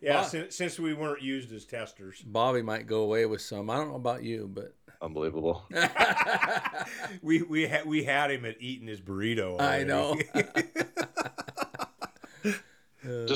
yeah. 0.01 0.21
Bob- 0.21 0.27
Since, 0.27 0.55
since 0.57 0.79
we 0.79 0.95
weren't 0.95 1.23
used 1.23 1.53
as 1.53 1.65
testers, 1.65 2.23
Bobby 2.23 2.63
might 2.63 2.87
go 2.87 3.01
away 3.03 3.27
with 3.27 3.41
some. 3.41 3.71
I 3.71 3.77
don't 3.77 3.89
know 3.89 3.95
about 3.97 4.23
you, 4.23 4.49
but 4.53 4.75
unbelievable. 5.03 5.65
we 7.23 7.43
we 7.43 7.67
had 7.67 7.87
we 7.87 8.05
had 8.05 8.31
him 8.31 8.45
at 8.45 8.57
eating 8.61 8.87
his 8.89 9.01
burrito. 9.01 9.61
I 9.61 9.85
know. 9.85 10.17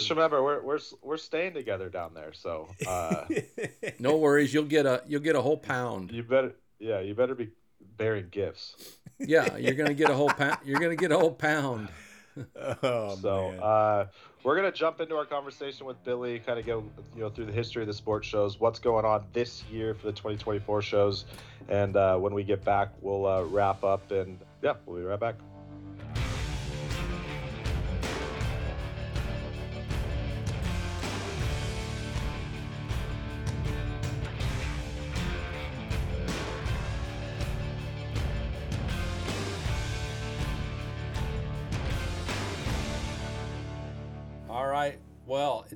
Just 0.00 0.10
remember 0.10 0.42
we're 0.42 0.62
we're 0.62 0.78
we're 1.02 1.16
staying 1.16 1.54
together 1.54 1.88
down 1.88 2.14
there. 2.14 2.32
So. 2.32 2.68
Uh, 2.86 3.24
no 3.98 4.16
worries, 4.16 4.52
you'll 4.52 4.64
get 4.64 4.86
a 4.86 5.02
you'll 5.06 5.20
get 5.20 5.36
a 5.36 5.42
whole 5.42 5.56
pound. 5.56 6.10
You 6.12 6.22
better, 6.22 6.54
yeah, 6.78 7.00
you 7.00 7.14
better 7.14 7.34
be 7.34 7.50
bearing 7.96 8.28
gifts. 8.30 8.98
Yeah, 9.18 9.56
you're 9.56 9.74
gonna 9.74 9.94
get 9.94 10.10
a 10.10 10.14
whole 10.14 10.28
pound. 10.38 10.58
You're 10.64 10.80
gonna 10.80 10.96
get 10.96 11.12
a 11.12 11.18
whole 11.18 11.32
pound. 11.32 11.88
oh 12.82 13.16
so, 13.20 13.50
man. 13.50 13.60
uh, 13.60 14.06
we're 14.42 14.56
gonna 14.56 14.72
jump 14.72 15.00
into 15.00 15.16
our 15.16 15.26
conversation 15.26 15.86
with 15.86 16.02
Billy, 16.04 16.38
kind 16.38 16.58
of 16.58 16.66
go, 16.66 16.84
you 17.14 17.22
know, 17.22 17.28
through 17.28 17.46
the 17.46 17.52
history 17.52 17.82
of 17.82 17.88
the 17.88 17.94
sports 17.94 18.26
shows, 18.26 18.58
what's 18.58 18.78
going 18.78 19.04
on 19.04 19.24
this 19.32 19.62
year 19.64 19.94
for 19.94 20.06
the 20.06 20.12
2024 20.12 20.80
shows, 20.82 21.26
and 21.68 21.96
uh, 21.96 22.16
when 22.16 22.32
we 22.32 22.42
get 22.42 22.64
back, 22.64 22.88
we'll 23.02 23.26
uh, 23.26 23.42
wrap 23.42 23.84
up, 23.84 24.10
and 24.10 24.38
yeah, 24.62 24.74
we'll 24.86 24.96
be 24.96 25.04
right 25.04 25.20
back. 25.20 25.34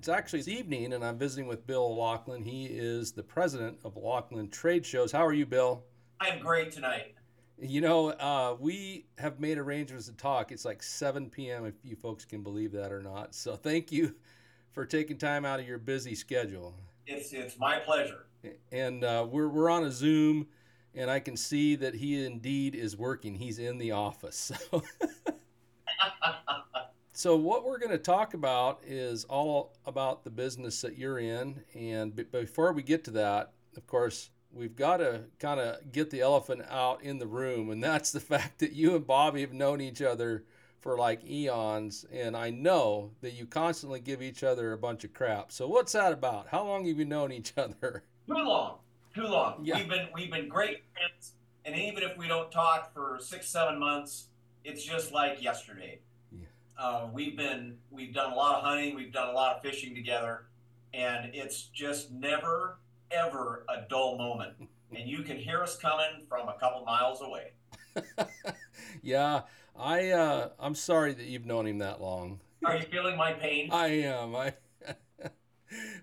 It's 0.05 0.09
actually 0.11 0.41
this 0.41 0.49
evening, 0.49 0.93
and 0.93 1.03
I'm 1.03 1.17
visiting 1.17 1.47
with 1.47 1.67
Bill 1.67 1.85
O'Loughlin. 1.85 2.43
He 2.43 2.67
is 2.67 3.13
the 3.13 3.23
president 3.23 3.79
of 3.85 3.97
O'Loughlin 3.97 4.51
Trade 4.51 4.85
Shows. 4.85 5.11
How 5.11 5.25
are 5.25 5.33
you, 5.33 5.47
Bill? 5.47 5.83
I'm 6.21 6.41
great 6.41 6.73
tonight. 6.73 7.15
You 7.59 7.81
know, 7.81 8.11
uh, 8.11 8.55
we 8.61 9.07
have 9.17 9.41
made 9.41 9.57
arrangements 9.57 10.05
to 10.09 10.13
talk. 10.13 10.53
It's 10.53 10.67
like 10.67 10.83
7 10.83 11.31
p.m., 11.31 11.65
if 11.65 11.73
you 11.83 11.97
folks 11.97 12.27
can 12.27 12.43
believe 12.43 12.71
that 12.73 12.93
or 12.93 13.01
not. 13.01 13.35
So 13.35 13.57
thank 13.57 13.91
you 13.91 14.15
for 14.73 14.85
taking 14.85 15.17
time 15.17 15.47
out 15.47 15.59
of 15.59 15.67
your 15.67 15.79
busy 15.79 16.15
schedule. 16.15 16.75
It's 17.07 17.33
it's 17.33 17.59
my 17.59 17.79
pleasure. 17.79 18.27
And 18.73 19.05
uh, 19.05 19.27
we're, 19.27 19.49
we're 19.49 19.71
on 19.71 19.85
a 19.85 19.91
Zoom, 19.91 20.49
and 20.95 21.11
I 21.11 21.19
can 21.19 21.35
see 21.35 21.77
that 21.77 21.95
he 21.95 22.27
indeed 22.27 22.75
is 22.75 22.95
working. 22.95 23.37
He's 23.37 23.59
in 23.59 23.79
the 23.79 23.93
office. 23.93 24.53
So. 24.71 24.83
So, 27.17 27.37
what 27.37 27.65
we're 27.65 27.79
going 27.79 27.93
to 27.93 27.99
talk 27.99 28.35
about 28.35 28.81
is 28.85 29.23
all 29.27 29.73
about 29.87 30.25
the 30.25 30.31
business 30.31 30.81
that 30.81 30.99
you're 30.99 31.21
in. 31.21 31.63
And 31.73 32.15
b- 32.15 32.25
before 32.25 32.73
we 32.73 32.83
get 32.83 33.05
to 33.05 33.13
that, 33.13 33.53
of 33.77 33.87
course, 33.87 34.31
we've 34.53 34.75
got 34.75 34.97
to 34.97 35.21
kind 35.39 35.61
of 35.61 35.93
get 35.93 36.11
the 36.11 36.23
elephant 36.23 36.63
out 36.69 37.05
in 37.05 37.21
the 37.21 37.27
room. 37.29 37.71
And 37.71 37.83
that's 37.85 38.11
the 38.11 38.19
fact 38.19 38.59
that 38.59 38.73
you 38.73 38.97
and 38.97 39.07
Bobby 39.07 39.43
have 39.43 39.53
known 39.53 39.81
each 39.81 40.03
other 40.03 40.43
for 40.81 40.99
like 40.99 41.25
eons. 41.25 42.05
And 42.13 42.37
I 42.37 42.51
know 42.51 43.13
that 43.21 43.35
you 43.35 43.47
constantly 43.47 44.01
give 44.01 44.21
each 44.21 44.43
other 44.43 44.73
a 44.73 44.79
bunch 44.79 45.05
of 45.05 45.15
crap. 45.15 45.53
So, 45.53 45.69
what's 45.69 45.93
that 45.93 46.13
about? 46.13 46.49
How 46.49 46.65
long 46.65 46.85
have 46.85 46.99
you 46.99 47.05
known 47.05 47.31
each 47.31 47.53
other? 47.57 48.03
Too 48.27 48.35
long. 48.35 48.79
Too 49.15 49.23
long. 49.23 49.61
Yeah. 49.63 49.77
We've 49.77 49.89
been 49.89 50.09
we've 50.13 50.33
been 50.33 50.49
great 50.49 50.83
friends, 50.93 51.35
and 51.65 51.77
even 51.77 52.03
if 52.03 52.19
we 52.19 52.27
don't 52.27 52.51
talk 52.51 52.93
for 52.93 53.19
six 53.21 53.49
seven 53.49 53.79
months, 53.79 54.27
it's 54.65 54.85
just 54.85 55.13
like 55.13 55.41
yesterday. 55.41 56.01
Uh, 56.77 57.07
we've 57.13 57.37
been 57.37 57.77
we've 57.91 58.13
done 58.13 58.33
a 58.33 58.35
lot 58.35 58.57
of 58.57 58.65
hunting, 58.65 58.95
we've 58.95 59.13
done 59.13 59.29
a 59.29 59.33
lot 59.33 59.57
of 59.57 59.63
fishing 59.63 59.95
together, 59.95 60.47
and 60.93 61.31
it's 61.35 61.65
just 61.65 62.11
never 62.11 62.79
ever 63.11 63.65
a 63.69 63.89
dull 63.89 64.19
moment. 64.19 64.55
And 64.97 65.09
you 65.09 65.25
can 65.25 65.37
hear 65.37 65.61
us 65.61 65.77
coming 65.77 66.25
from 66.29 66.49
a 66.49 66.55
couple 66.61 66.85
miles 66.85 67.21
away. 67.21 67.55
yeah, 69.03 69.41
I 69.77 70.11
uh, 70.11 70.51
I'm 70.61 70.77
sorry 70.77 71.15
that 71.15 71.25
you've 71.25 71.47
known 71.47 71.67
him 71.67 71.79
that 71.79 72.01
long. 72.01 72.39
Are 72.65 72.77
you 72.77 72.85
feeling 72.85 73.17
my 73.17 73.33
pain? 73.33 73.71
I 73.73 73.87
am. 73.89 74.37
I 74.37 74.53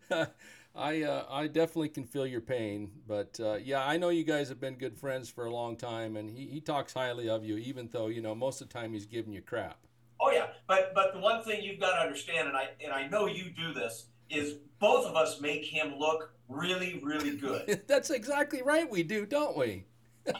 I 0.76 1.04
uh, 1.04 1.26
I 1.30 1.48
definitely 1.48 1.90
can 1.90 2.04
feel 2.04 2.28
your 2.28 2.42
pain, 2.42 2.92
but 3.08 3.40
uh, 3.42 3.56
yeah, 3.64 3.86
I 3.86 3.96
know 3.96 4.10
you 4.10 4.26
guys 4.26 4.50
have 4.50 4.60
been 4.60 4.76
good 4.76 4.98
friends 4.98 5.30
for 5.30 5.46
a 5.46 5.52
long 5.52 5.78
time, 5.78 6.18
and 6.18 6.30
he, 6.30 6.48
he 6.48 6.60
talks 6.60 6.94
highly 6.94 7.30
of 7.30 7.46
you, 7.46 7.56
even 7.58 7.88
though 7.94 8.08
you 8.08 8.22
know 8.22 8.36
most 8.36 8.62
of 8.62 8.68
the 8.68 8.74
time 8.74 8.92
he's 8.94 9.06
giving 9.06 9.32
you 9.32 9.42
crap. 9.42 9.78
Oh 10.22 10.30
yeah, 10.32 10.48
but 10.68 10.94
but 10.94 11.14
the 11.14 11.20
one 11.20 11.44
thing 11.44 11.64
you've 11.64 11.80
got 11.80 11.96
to 11.96 12.02
understand, 12.02 12.48
and 12.48 12.56
I 12.56 12.70
and 12.84 12.94
I 12.94 13.08
know 13.08 13.26
you 13.26 13.50
do 13.50 13.74
this, 13.74 14.06
is 14.30 14.56
both 14.80 15.06
of 15.06 15.16
us 15.16 15.42
make 15.42 15.66
him 15.66 15.96
look 15.98 16.34
really 16.48 17.02
really 17.04 17.36
good. 17.38 17.82
That's 17.88 18.12
exactly 18.12 18.62
right. 18.62 18.90
We 18.90 19.02
do, 19.02 19.26
don't 19.26 19.58
we? 19.58 19.86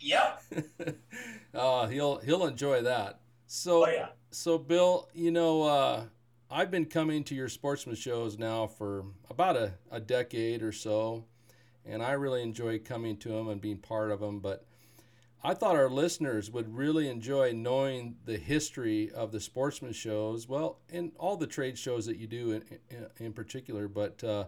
yep. 0.00 0.42
uh, 1.54 1.86
he'll 1.88 2.18
he'll 2.18 2.46
enjoy 2.46 2.82
that. 2.82 3.20
So 3.46 3.86
Oh 3.86 3.88
yeah. 3.88 4.08
so 4.30 4.58
Bill, 4.58 5.08
you 5.14 5.30
know, 5.30 5.62
uh, 5.62 6.04
I've 6.50 6.70
been 6.70 6.84
coming 6.84 7.24
to 7.24 7.34
your 7.34 7.48
sportsman 7.48 7.96
shows 7.96 8.38
now 8.38 8.66
for 8.66 9.04
about 9.30 9.56
a, 9.56 9.72
a 9.90 9.98
decade 9.98 10.62
or 10.62 10.72
so, 10.72 11.24
and 11.86 12.02
I 12.02 12.12
really 12.12 12.42
enjoy 12.42 12.80
coming 12.80 13.16
to 13.18 13.30
them 13.30 13.48
and 13.48 13.62
being 13.62 13.78
part 13.78 14.10
of 14.10 14.20
them. 14.20 14.40
But 14.40 14.65
I 15.42 15.54
thought 15.54 15.76
our 15.76 15.88
listeners 15.88 16.50
would 16.50 16.74
really 16.74 17.08
enjoy 17.08 17.52
knowing 17.52 18.16
the 18.24 18.38
history 18.38 19.10
of 19.10 19.32
the 19.32 19.40
sportsman 19.40 19.92
shows, 19.92 20.48
well, 20.48 20.78
and 20.92 21.12
all 21.18 21.36
the 21.36 21.46
trade 21.46 21.78
shows 21.78 22.06
that 22.06 22.16
you 22.16 22.26
do 22.26 22.52
in, 22.52 22.64
in, 22.90 23.06
in 23.18 23.32
particular. 23.32 23.86
But 23.86 24.24
uh, 24.24 24.44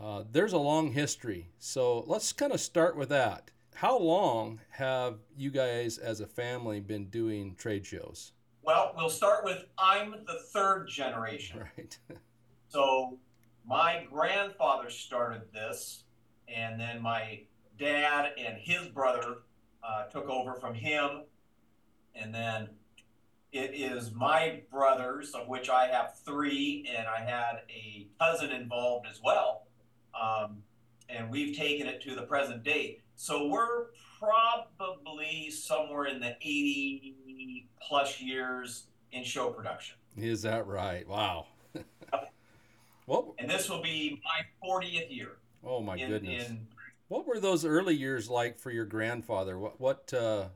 uh, 0.00 0.24
there's 0.30 0.52
a 0.52 0.58
long 0.58 0.92
history. 0.92 1.48
So 1.58 2.04
let's 2.06 2.32
kind 2.32 2.52
of 2.52 2.60
start 2.60 2.96
with 2.96 3.08
that. 3.08 3.50
How 3.74 3.98
long 3.98 4.60
have 4.70 5.18
you 5.36 5.50
guys 5.50 5.98
as 5.98 6.20
a 6.20 6.26
family 6.26 6.80
been 6.80 7.06
doing 7.06 7.54
trade 7.54 7.86
shows? 7.86 8.32
Well, 8.62 8.92
we'll 8.96 9.08
start 9.08 9.44
with 9.44 9.64
I'm 9.78 10.10
the 10.26 10.40
third 10.52 10.88
generation. 10.88 11.60
Right. 11.78 11.98
So 12.68 13.18
my 13.66 14.06
grandfather 14.12 14.90
started 14.90 15.42
this, 15.54 16.04
and 16.54 16.78
then 16.78 17.00
my 17.00 17.40
dad 17.78 18.32
and 18.38 18.58
his 18.58 18.88
brother 18.88 19.38
uh, 19.82 20.04
took 20.04 20.28
over 20.28 20.54
from 20.54 20.74
him, 20.74 21.22
and 22.14 22.34
then 22.34 22.68
it 23.52 23.74
is 23.74 24.12
my 24.12 24.62
brothers, 24.70 25.32
of 25.34 25.48
which 25.48 25.70
I 25.70 25.86
have 25.86 26.18
three, 26.24 26.88
and 26.94 27.06
I 27.06 27.20
had 27.20 27.62
a 27.70 28.06
cousin 28.20 28.50
involved 28.50 29.06
as 29.10 29.20
well, 29.22 29.66
um, 30.20 30.62
and 31.08 31.30
we've 31.30 31.56
taken 31.56 31.86
it 31.86 32.02
to 32.02 32.14
the 32.14 32.22
present 32.22 32.62
date. 32.62 33.00
So 33.16 33.48
we're 33.48 33.86
probably 34.18 35.50
somewhere 35.50 36.04
in 36.04 36.20
the 36.20 36.36
80 36.40 37.68
plus 37.80 38.20
years 38.20 38.84
in 39.12 39.24
show 39.24 39.50
production. 39.50 39.96
Is 40.16 40.42
that 40.42 40.66
right? 40.66 41.06
Wow. 41.08 41.46
what? 43.06 43.26
And 43.38 43.48
this 43.48 43.68
will 43.68 43.82
be 43.82 44.20
my 44.24 44.68
40th 44.68 45.14
year. 45.14 45.38
Oh 45.64 45.80
my 45.80 45.96
in, 45.96 46.08
goodness. 46.08 46.48
in 46.48 46.66
What 47.08 47.26
were 47.26 47.40
those 47.40 47.64
early 47.64 47.94
years 47.94 48.28
like 48.28 48.58
for 48.58 48.70
your 48.70 48.84
grandfather? 48.84 49.58
What 49.58 49.80
what 49.80 50.12
uh, 50.14 50.48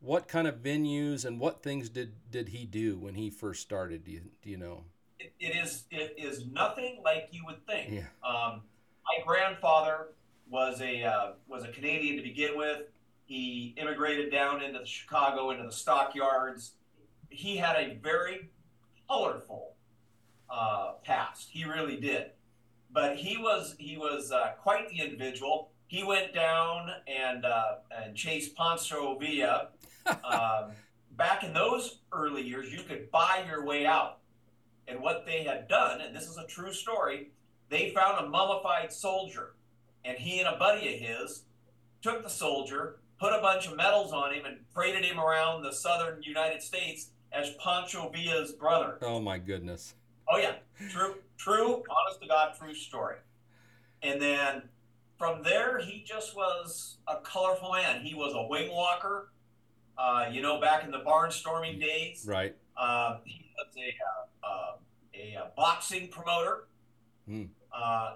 what 0.00 0.28
kind 0.28 0.46
of 0.46 0.62
venues 0.62 1.24
and 1.24 1.40
what 1.40 1.62
things 1.62 1.88
did 1.88 2.12
did 2.30 2.50
he 2.50 2.64
do 2.64 2.98
when 2.98 3.14
he 3.14 3.30
first 3.30 3.62
started? 3.62 4.04
Do 4.04 4.12
you 4.12 4.22
do 4.42 4.50
you 4.50 4.56
know? 4.56 4.84
it, 5.22 5.32
it 5.40 5.56
is 5.56 5.84
it 5.90 6.14
is 6.18 6.46
nothing 6.46 7.00
like 7.04 7.28
you 7.30 7.44
would 7.46 7.64
think. 7.66 7.90
Yeah. 7.90 8.28
Um, 8.28 8.62
my 9.04 9.24
grandfather 9.24 10.08
was 10.50 10.80
a 10.80 11.04
uh, 11.04 11.32
was 11.48 11.64
a 11.64 11.68
Canadian 11.68 12.16
to 12.16 12.22
begin 12.22 12.56
with. 12.56 12.82
He 13.24 13.74
immigrated 13.78 14.30
down 14.30 14.62
into 14.62 14.84
Chicago 14.84 15.50
into 15.50 15.64
the 15.64 15.72
stockyards. 15.72 16.72
He 17.30 17.56
had 17.56 17.76
a 17.76 17.98
very 18.02 18.50
colorful 19.08 19.74
uh, 20.50 20.92
past. 21.04 21.48
He 21.50 21.64
really 21.64 21.96
did. 21.96 22.32
But 22.92 23.16
he 23.16 23.36
was 23.36 23.74
he 23.78 23.96
was 23.96 24.32
uh, 24.32 24.52
quite 24.62 24.88
the 24.90 25.00
individual. 25.00 25.70
He 25.86 26.04
went 26.04 26.34
down 26.34 26.90
and 27.06 27.44
uh, 27.44 27.76
and 27.90 28.16
chased 28.16 28.56
Pancho 28.56 29.18
Villa. 29.18 29.68
um, 30.24 30.72
back 31.16 31.44
in 31.44 31.52
those 31.52 32.00
early 32.12 32.42
years, 32.42 32.72
you 32.72 32.82
could 32.82 33.10
buy 33.10 33.44
your 33.48 33.64
way 33.64 33.86
out. 33.86 34.18
And 34.88 35.00
what 35.00 35.24
they 35.24 35.44
had 35.44 35.68
done, 35.68 36.00
and 36.00 36.14
this 36.14 36.28
is 36.28 36.36
a 36.36 36.46
true 36.46 36.72
story, 36.72 37.30
they 37.68 37.90
found 37.90 38.24
a 38.24 38.28
mummified 38.28 38.92
soldier. 38.92 39.54
And 40.04 40.18
he 40.18 40.40
and 40.40 40.48
a 40.48 40.58
buddy 40.58 40.92
of 40.92 41.00
his 41.00 41.44
took 42.02 42.24
the 42.24 42.30
soldier, 42.30 42.98
put 43.20 43.32
a 43.32 43.40
bunch 43.40 43.68
of 43.68 43.76
medals 43.76 44.12
on 44.12 44.34
him, 44.34 44.44
and 44.44 44.58
paraded 44.74 45.04
him 45.04 45.20
around 45.20 45.62
the 45.62 45.72
southern 45.72 46.22
United 46.22 46.60
States 46.60 47.10
as 47.32 47.54
Pancho 47.62 48.10
Villa's 48.10 48.52
brother. 48.52 48.98
Oh 49.02 49.20
my 49.20 49.38
goodness. 49.38 49.94
Oh 50.28 50.38
yeah, 50.38 50.54
true, 50.90 51.16
true, 51.42 51.82
honest 51.90 52.20
to 52.22 52.28
God, 52.28 52.54
true 52.58 52.74
story. 52.74 53.16
And 54.02 54.20
then 54.20 54.62
from 55.18 55.42
there, 55.42 55.78
he 55.78 56.04
just 56.06 56.36
was 56.36 56.98
a 57.08 57.16
colorful 57.16 57.72
man. 57.72 58.02
He 58.04 58.14
was 58.14 58.32
a 58.34 58.46
wing 58.46 58.70
walker. 58.72 59.30
Uh, 59.98 60.26
you 60.30 60.40
know, 60.40 60.60
back 60.60 60.84
in 60.84 60.90
the 60.90 60.98
barnstorming 61.00 61.78
days, 61.80 62.24
Right. 62.26 62.56
uh, 62.76 63.18
he 63.24 63.50
was 63.56 63.76
a, 63.76 64.46
uh, 64.46 64.46
uh, 64.46 64.76
a, 65.14 65.36
uh 65.36 65.46
boxing 65.56 66.08
promoter. 66.08 66.66
Uh, 67.72 68.14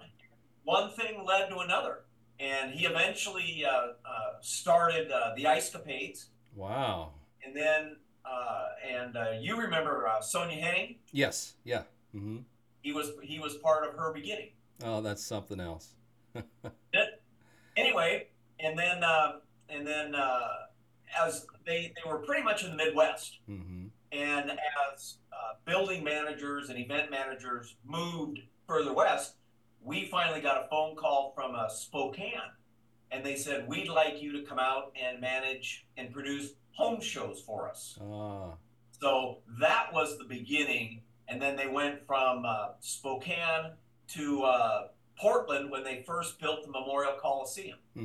one 0.64 0.90
thing 0.90 1.25
led 1.25 1.49
to 1.49 1.59
another, 1.59 2.00
and 2.40 2.73
he 2.73 2.87
eventually 2.87 3.64
uh, 3.64 3.71
uh, 3.71 3.92
started 4.40 5.11
uh, 5.11 5.33
the 5.37 5.47
Ice 5.47 5.71
Capades, 5.71 6.26
Wow. 6.54 7.12
and 7.45 7.54
then 7.56 7.97
uh, 8.25 8.68
and 8.87 9.16
uh, 9.16 9.30
you 9.40 9.56
remember 9.56 10.06
uh, 10.09 10.21
Sonia 10.21 10.61
Henning? 10.61 10.97
Yes. 11.12 11.54
Yeah. 11.64 11.83
hmm 12.12 12.38
He 12.87 12.93
was 12.93 13.11
he 13.21 13.40
was 13.40 13.57
part 13.57 13.85
of 13.85 13.97
her 13.97 14.12
beginning. 14.12 14.50
Oh, 14.85 15.00
that's 15.00 15.26
something 15.26 15.59
else. 15.59 15.95
Anyway, 17.76 18.28
and 18.59 18.78
then 18.78 19.05
uh, 19.05 19.33
and 19.69 19.87
then 19.87 20.14
uh, 20.14 20.49
as 21.21 21.47
they 21.66 21.93
they 21.95 22.11
were 22.11 22.21
pretty 22.21 22.43
much 22.43 22.64
in 22.64 22.71
the 22.71 22.76
Midwest, 22.76 23.40
hmm 23.47 23.88
and 24.12 24.52
as 24.52 25.19
uh, 25.31 25.55
building 25.66 26.02
managers 26.02 26.71
and 26.71 26.78
event 26.78 27.11
managers 27.11 27.75
moved 27.85 28.38
further 28.66 28.95
west, 28.95 29.35
we 29.83 30.07
finally 30.07 30.40
got 30.40 30.64
a 30.64 30.69
phone 30.71 30.97
call 30.97 31.33
from 31.35 31.55
uh, 31.55 31.69
Spokane, 31.69 32.33
and 33.11 33.26
they 33.26 33.37
said 33.37 33.69
we'd 33.69 33.88
like 33.88 34.23
you 34.23 34.33
to 34.40 34.47
come 34.49 34.59
out 34.59 34.93
and 34.99 35.21
manage 35.21 35.87
and 35.99 36.12
produce 36.12 36.52
home 36.73 37.00
shows 37.00 37.43
for 37.45 37.69
us. 37.69 37.99
Ah. 38.00 38.52
So 39.00 39.38
that 39.61 39.93
was 39.93 40.16
the 40.16 40.25
beginning, 40.25 41.02
and 41.28 41.40
then 41.40 41.56
they 41.56 41.66
went 41.66 42.06
from 42.06 42.45
uh, 42.45 42.68
Spokane 42.80 43.73
to 44.09 44.42
uh, 44.42 44.88
Portland 45.18 45.71
when 45.71 45.83
they 45.85 46.02
first 46.06 46.38
built 46.40 46.62
the 46.64 46.71
Memorial 46.71 47.14
Coliseum. 47.21 47.78
hmm 47.95 48.02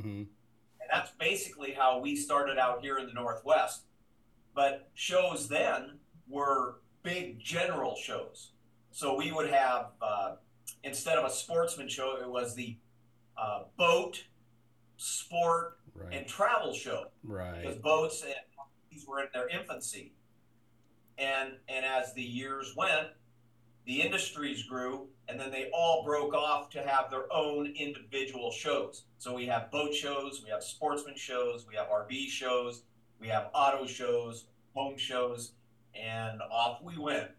And 0.80 0.88
that's 0.90 1.10
basically 1.18 1.72
how 1.72 2.00
we 2.00 2.16
started 2.16 2.58
out 2.58 2.80
here 2.82 2.98
in 2.98 3.06
the 3.06 3.12
Northwest. 3.12 3.82
But 4.54 4.90
shows 4.94 5.48
then 5.48 5.98
were 6.28 6.80
big 7.02 7.40
general 7.40 7.96
shows. 7.96 8.50
So 8.90 9.14
we 9.16 9.32
would 9.32 9.48
have 9.50 9.92
uh, 10.02 10.36
instead 10.84 11.16
of 11.18 11.24
a 11.24 11.30
sportsman 11.30 11.88
show, 11.88 12.18
it 12.20 12.28
was 12.28 12.54
the 12.54 12.76
uh, 13.36 13.64
boat, 13.76 14.24
sport, 14.96 15.78
Right. 15.94 16.14
and 16.16 16.26
travel 16.26 16.72
show 16.72 17.08
because 17.60 17.76
boats 17.76 18.22
and 18.22 18.32
these 18.90 19.06
were 19.06 19.20
in 19.20 19.26
their 19.34 19.46
infancy. 19.48 20.14
And 21.18 21.52
and 21.68 21.84
as 21.84 22.14
the 22.14 22.22
years 22.22 22.74
went, 22.76 23.08
the 23.84 24.00
industries 24.00 24.62
grew, 24.62 25.08
and 25.28 25.38
then 25.38 25.50
they 25.50 25.70
all 25.72 26.04
broke 26.04 26.34
off 26.34 26.70
to 26.70 26.82
have 26.82 27.10
their 27.10 27.32
own 27.32 27.66
individual 27.76 28.50
shows. 28.50 29.04
So 29.18 29.34
we 29.34 29.46
have 29.46 29.70
boat 29.70 29.94
shows, 29.94 30.42
we 30.44 30.50
have 30.50 30.62
sportsman 30.62 31.16
shows, 31.16 31.66
we 31.68 31.74
have 31.74 31.88
RV 31.88 32.28
shows, 32.28 32.82
we 33.20 33.28
have 33.28 33.50
auto 33.54 33.86
shows, 33.86 34.46
home 34.74 34.96
shows, 34.96 35.52
and 35.94 36.40
off 36.50 36.82
we 36.82 36.96
went. 36.96 37.30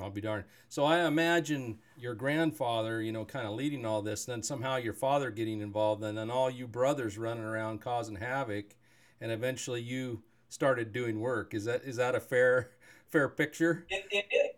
I'll 0.00 0.10
be 0.10 0.22
darned. 0.22 0.44
So 0.70 0.84
I 0.84 1.06
imagine 1.06 1.78
your 1.98 2.14
grandfather, 2.14 3.02
you 3.02 3.12
know, 3.12 3.26
kind 3.26 3.46
of 3.46 3.52
leading 3.52 3.84
all 3.84 4.00
this, 4.00 4.24
then 4.24 4.42
somehow 4.42 4.76
your 4.76 4.94
father 4.94 5.30
getting 5.30 5.60
involved, 5.60 6.02
and 6.02 6.16
then 6.16 6.30
all 6.30 6.50
you 6.50 6.66
brothers 6.66 7.18
running 7.18 7.44
around 7.44 7.82
causing 7.82 8.16
havoc, 8.16 8.74
and 9.20 9.30
eventually 9.30 9.82
you 9.82 10.22
started 10.48 10.92
doing 10.92 11.20
work. 11.20 11.52
Is 11.52 11.66
that 11.66 11.84
is 11.84 11.96
that 11.96 12.14
a 12.14 12.20
fair 12.20 12.70
fair 13.12 13.28
picture? 13.28 13.86
It, 13.90 14.06
it 14.10 14.24
did. 14.30 14.50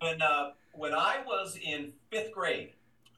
When 0.00 0.20
uh, 0.20 0.50
when 0.74 0.92
I 0.92 1.18
was 1.24 1.56
in 1.56 1.92
fifth 2.10 2.32
grade, 2.32 2.72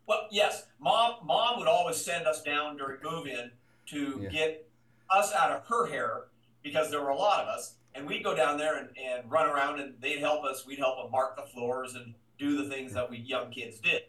well, 0.06 0.28
yes, 0.30 0.66
mom 0.78 1.16
mom 1.24 1.58
would 1.58 1.68
always 1.68 1.96
send 1.96 2.26
us 2.26 2.42
down 2.42 2.76
during 2.76 2.98
move-in 3.02 3.50
to 3.86 4.20
Yeah. 4.22 4.28
get 4.28 4.68
us 5.10 5.32
out 5.32 5.50
of 5.50 5.66
her 5.66 5.86
hair 5.86 6.24
because 6.62 6.90
there 6.90 7.00
were 7.02 7.10
a 7.10 7.16
lot 7.16 7.42
of 7.42 7.48
us, 7.48 7.74
and 7.94 8.06
we'd 8.06 8.22
go 8.22 8.34
down 8.36 8.58
there 8.58 8.76
and, 8.78 8.88
and 8.98 9.30
run 9.30 9.46
around, 9.48 9.80
and 9.80 9.94
they'd 10.00 10.20
help 10.20 10.44
us. 10.44 10.66
We'd 10.66 10.78
help 10.78 11.02
them 11.02 11.10
mark 11.10 11.36
the 11.36 11.42
floors 11.42 11.94
and 11.94 12.14
do 12.38 12.56
the 12.62 12.68
things 12.68 12.92
that 12.92 13.10
we 13.10 13.18
young 13.18 13.50
kids 13.50 13.80
did. 13.80 14.02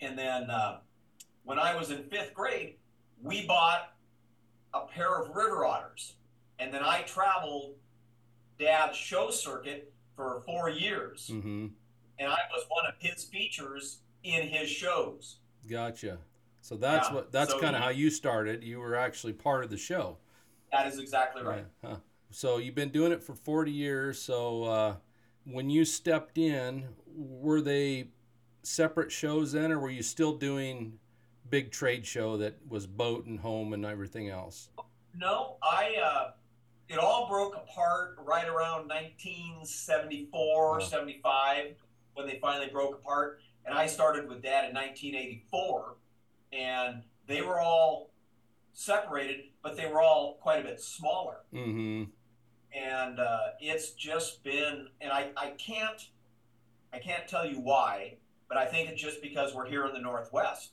And 0.00 0.16
then 0.16 0.50
uh, 0.50 0.78
when 1.44 1.58
I 1.58 1.74
was 1.76 1.90
in 1.90 2.04
fifth 2.04 2.32
grade, 2.34 2.76
we 3.22 3.46
bought 3.46 3.92
a 4.72 4.86
pair 4.86 5.20
of 5.20 5.34
river 5.34 5.64
otters, 5.64 6.14
and 6.60 6.72
then 6.72 6.82
I 6.84 7.02
traveled 7.02 7.74
Dad's 8.58 8.96
show 8.96 9.30
circuit 9.30 9.92
for 10.20 10.42
four 10.44 10.68
years 10.68 11.30
Mm-hmm. 11.32 11.66
and 12.18 12.28
I 12.28 12.38
was 12.52 12.64
one 12.68 12.84
of 12.86 12.94
his 12.98 13.24
features 13.24 14.00
in 14.22 14.42
his 14.48 14.68
shows. 14.68 15.36
Gotcha. 15.68 16.18
So 16.60 16.76
that's 16.76 17.08
Yeah, 17.08 17.14
what 17.14 17.32
that's 17.32 17.52
so 17.52 17.60
kind 17.60 17.74
of 17.74 17.80
how 17.82 17.88
you 17.88 18.10
started. 18.10 18.62
You 18.62 18.80
were 18.80 18.94
actually 18.96 19.32
part 19.32 19.64
of 19.64 19.70
the 19.70 19.78
show. 19.78 20.18
That 20.72 20.86
is 20.86 20.98
exactly 20.98 21.42
right. 21.42 21.64
Huh. 21.82 21.96
So 22.30 22.58
you've 22.58 22.74
been 22.74 22.90
doing 22.90 23.12
it 23.12 23.22
for 23.22 23.34
40 23.34 23.70
years. 23.72 24.20
So 24.20 24.64
uh, 24.64 24.94
when 25.44 25.70
you 25.70 25.84
stepped 25.86 26.36
in, 26.36 26.84
were 27.16 27.62
they 27.62 28.08
separate 28.62 29.10
shows 29.10 29.52
then, 29.52 29.72
or 29.72 29.78
were 29.78 29.90
you 29.90 30.02
still 30.02 30.34
doing 30.36 30.98
big 31.48 31.70
trade 31.72 32.04
show 32.06 32.36
that 32.36 32.56
was 32.68 32.86
boat 32.86 33.24
and 33.24 33.40
home 33.40 33.72
and 33.72 33.84
everything 33.86 34.28
else? 34.28 34.68
No, 35.16 35.56
I. 35.62 35.96
Uh, 35.96 36.30
it 36.90 36.98
all 36.98 37.28
broke 37.28 37.54
apart 37.56 38.16
right 38.26 38.46
around 38.48 38.88
1974, 38.88 40.72
Wow. 40.72 40.78
75 40.80 41.74
when 42.14 42.26
they 42.26 42.38
finally 42.40 42.68
broke 42.70 42.94
apart, 42.96 43.40
and 43.64 43.74
I 43.74 43.86
started 43.86 44.28
with 44.28 44.42
Dad 44.42 44.68
in 44.68 44.74
1984, 44.74 45.94
and 46.52 47.02
they 47.28 47.40
were 47.42 47.60
all 47.60 48.10
separated, 48.72 49.44
but 49.62 49.76
they 49.76 49.86
were 49.86 50.00
all 50.02 50.34
quite 50.42 50.58
a 50.60 50.64
bit 50.64 50.80
smaller. 50.80 51.36
Mm-hmm. 51.54 52.04
and 52.76 53.18
uh, 53.20 53.38
it's 53.60 53.90
just 53.92 54.42
been 54.44 54.88
and 55.00 55.10
I, 55.12 55.30
I 55.36 55.50
can't 55.58 56.00
i 56.92 56.98
can't 57.00 57.26
tell 57.26 57.44
you 57.44 57.58
why 57.60 58.14
but 58.48 58.56
i 58.58 58.64
think 58.64 58.88
it's 58.88 59.02
just 59.02 59.20
because 59.20 59.52
we're 59.54 59.66
here 59.66 59.86
in 59.86 59.92
the 59.92 59.98
northwest 60.00 60.70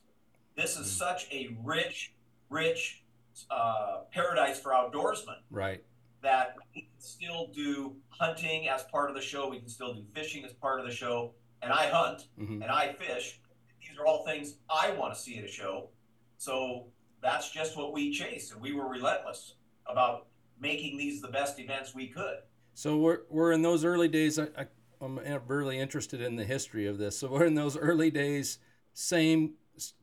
this 0.56 0.76
is 0.78 0.86
Mm. 0.86 0.98
such 0.98 1.26
a 1.32 1.56
rich 1.64 2.12
rich 2.50 3.02
uh, 3.50 4.02
paradise 4.12 4.60
for 4.60 4.70
outdoorsmen 4.70 5.38
Right. 5.50 5.82
That 6.22 6.56
we 6.74 6.82
can 6.82 6.90
still 7.00 7.48
do 7.54 7.94
hunting 8.08 8.68
as 8.68 8.82
part 8.84 9.08
of 9.08 9.14
the 9.16 9.22
show 9.22 9.48
we 9.48 9.58
can 9.58 9.68
still 9.68 9.94
do 9.94 10.02
fishing 10.14 10.44
as 10.44 10.52
part 10.52 10.80
of 10.80 10.86
the 10.86 10.92
show 10.92 11.32
and 11.62 11.72
i 11.72 11.86
hunt 11.88 12.28
Mm-hmm. 12.40 12.62
and 12.62 12.70
i 12.70 12.92
fish 12.92 13.40
these 13.80 13.98
are 13.98 14.06
all 14.06 14.24
things 14.24 14.56
i 14.68 14.90
want 14.92 15.14
to 15.14 15.20
see 15.20 15.38
at 15.38 15.44
a 15.44 15.48
show 15.48 15.90
so 16.36 16.86
that's 17.22 17.50
just 17.50 17.76
what 17.76 17.92
we 17.92 18.12
chase 18.12 18.52
and 18.52 18.60
we 18.60 18.72
were 18.72 18.88
relentless 18.88 19.54
about 19.86 20.26
making 20.60 20.96
these 20.98 21.20
the 21.20 21.28
best 21.28 21.58
events 21.60 21.94
we 21.94 22.08
could 22.08 22.38
So 22.74 22.98
we're, 22.98 23.20
we're 23.30 23.52
in 23.52 23.62
those 23.62 23.84
early 23.84 24.08
days. 24.08 24.38
I, 24.38 24.48
I, 24.56 24.66
I'm 25.00 25.18
really 25.46 25.78
interested 25.78 26.20
in 26.20 26.34
the 26.36 26.44
history 26.44 26.86
of 26.86 26.98
this. 26.98 27.16
So 27.18 27.28
we're 27.28 27.46
in 27.46 27.54
those 27.54 27.76
early 27.76 28.10
days, 28.10 28.58
same 28.92 29.54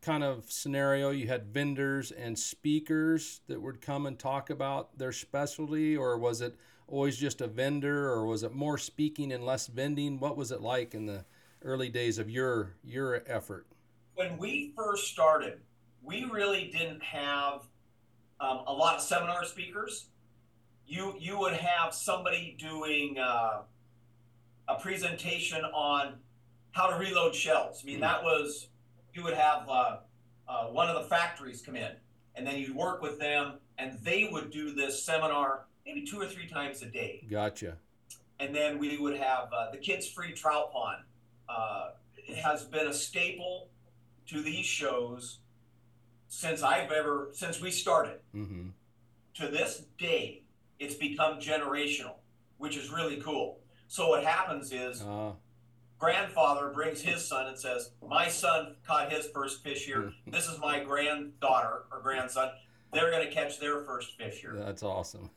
kind 0.02 0.24
of 0.24 0.52
scenario. 0.52 1.10
You 1.12 1.28
had 1.28 1.48
vendors 1.48 2.12
and 2.12 2.38
speakers 2.38 3.42
that 3.48 3.62
would 3.62 3.82
come 3.82 4.06
and 4.06 4.18
talk 4.18 4.50
about 4.50 4.98
their 4.98 5.12
specialty, 5.12 5.96
or 5.98 6.18
was 6.18 6.42
it 6.42 6.56
always 6.88 7.18
just 7.18 7.42
a 7.42 7.48
vendor, 7.48 8.10
or 8.10 8.26
was 8.26 8.44
it 8.44 8.54
more 8.54 8.78
speaking 8.78 9.32
and 9.32 9.44
less 9.46 9.68
vending? 9.68 10.20
What 10.20 10.38
was 10.38 10.52
it 10.52 10.62
like 10.62 10.94
in 10.94 11.06
the 11.06 11.26
early 11.64 11.90
days 11.90 12.18
of 12.20 12.30
your 12.30 12.76
your 12.84 13.24
effort? 13.28 13.66
when 14.16 14.38
we 14.38 14.72
first 14.78 15.08
started, 15.12 15.60
we 16.02 16.24
really 16.24 16.70
didn't 16.72 17.04
have 17.04 17.64
um, 18.40 18.62
a 18.66 18.72
lot 18.72 18.96
of 18.96 19.02
seminar 19.02 19.44
speakers. 19.44 20.06
You 20.88 21.16
you 21.20 21.38
would 21.40 21.54
have 21.54 21.94
somebody 21.94 22.56
doing 22.58 23.18
uh, 23.20 23.64
a 24.70 24.76
presentation 24.80 25.66
on 25.66 26.16
how 26.72 26.88
to 26.88 26.96
reload 26.98 27.36
shells. 27.36 27.82
I 27.84 27.86
mean, 27.88 27.98
Mm. 27.98 28.02
that 28.02 28.24
was 28.24 28.70
you 29.16 29.24
would 29.24 29.34
have 29.34 29.68
uh, 29.70 29.98
uh, 30.48 30.66
one 30.66 30.90
of 30.90 31.02
the 31.02 31.10
factories 31.10 31.62
come 31.62 31.76
in, 31.76 31.92
and 32.36 32.46
then 32.46 32.58
you'd 32.60 32.76
work 32.76 33.02
with 33.02 33.18
them, 33.18 33.54
and 33.78 33.98
they 34.04 34.28
would 34.32 34.52
do 34.52 34.74
this 34.76 35.04
seminar 35.04 35.66
maybe 35.86 36.06
two 36.06 36.20
or 36.20 36.26
three 36.28 36.48
times 36.48 36.82
a 36.82 36.88
day. 36.88 37.24
Gotcha. 37.30 37.78
and 38.40 38.54
then 38.54 38.78
we 38.80 38.98
would 38.98 39.16
have 39.18 39.48
uh, 39.58 39.72
the 39.72 39.78
kids 39.78 40.08
free 40.10 40.34
trout 40.34 40.72
pond. 40.74 41.04
Uh, 41.48 41.92
it 42.18 42.36
has 42.38 42.66
been 42.66 42.88
a 42.88 42.94
staple 42.94 43.70
to 44.28 44.42
these 44.42 44.66
shows 44.66 45.40
since 46.28 46.64
i've 46.64 46.92
ever 46.92 47.30
since 47.32 47.62
we 47.62 47.70
started. 47.72 48.20
Mm-hmm. 48.36 48.70
to 49.36 49.48
this 49.48 49.84
day 50.00 50.42
it's 50.80 50.96
become 50.96 51.40
generational 51.40 52.16
which 52.58 52.76
is 52.76 52.90
really 52.92 53.18
cool. 53.22 53.60
So 53.88 54.10
what 54.10 54.24
happens 54.24 54.72
is 54.74 55.02
Uh, 55.04 55.32
grandfather 56.00 56.70
brings 56.74 57.02
his 57.02 57.26
son 57.26 57.48
and 57.48 57.58
says 57.58 57.92
my 58.08 58.28
son 58.28 58.76
caught 58.86 59.12
his 59.12 59.28
first 59.28 59.64
fish 59.64 59.86
here 59.86 60.12
this 60.28 60.48
is 60.48 60.60
my 60.60 60.84
granddaughter 60.84 61.84
or 61.92 62.02
grandson 62.02 62.50
they're 62.94 63.12
going 63.12 63.26
to 63.28 63.34
catch 63.34 63.60
their 63.60 63.84
first 63.84 64.18
fish 64.18 64.40
here 64.42 64.56
that's 64.58 64.84
awesome. 64.84 65.30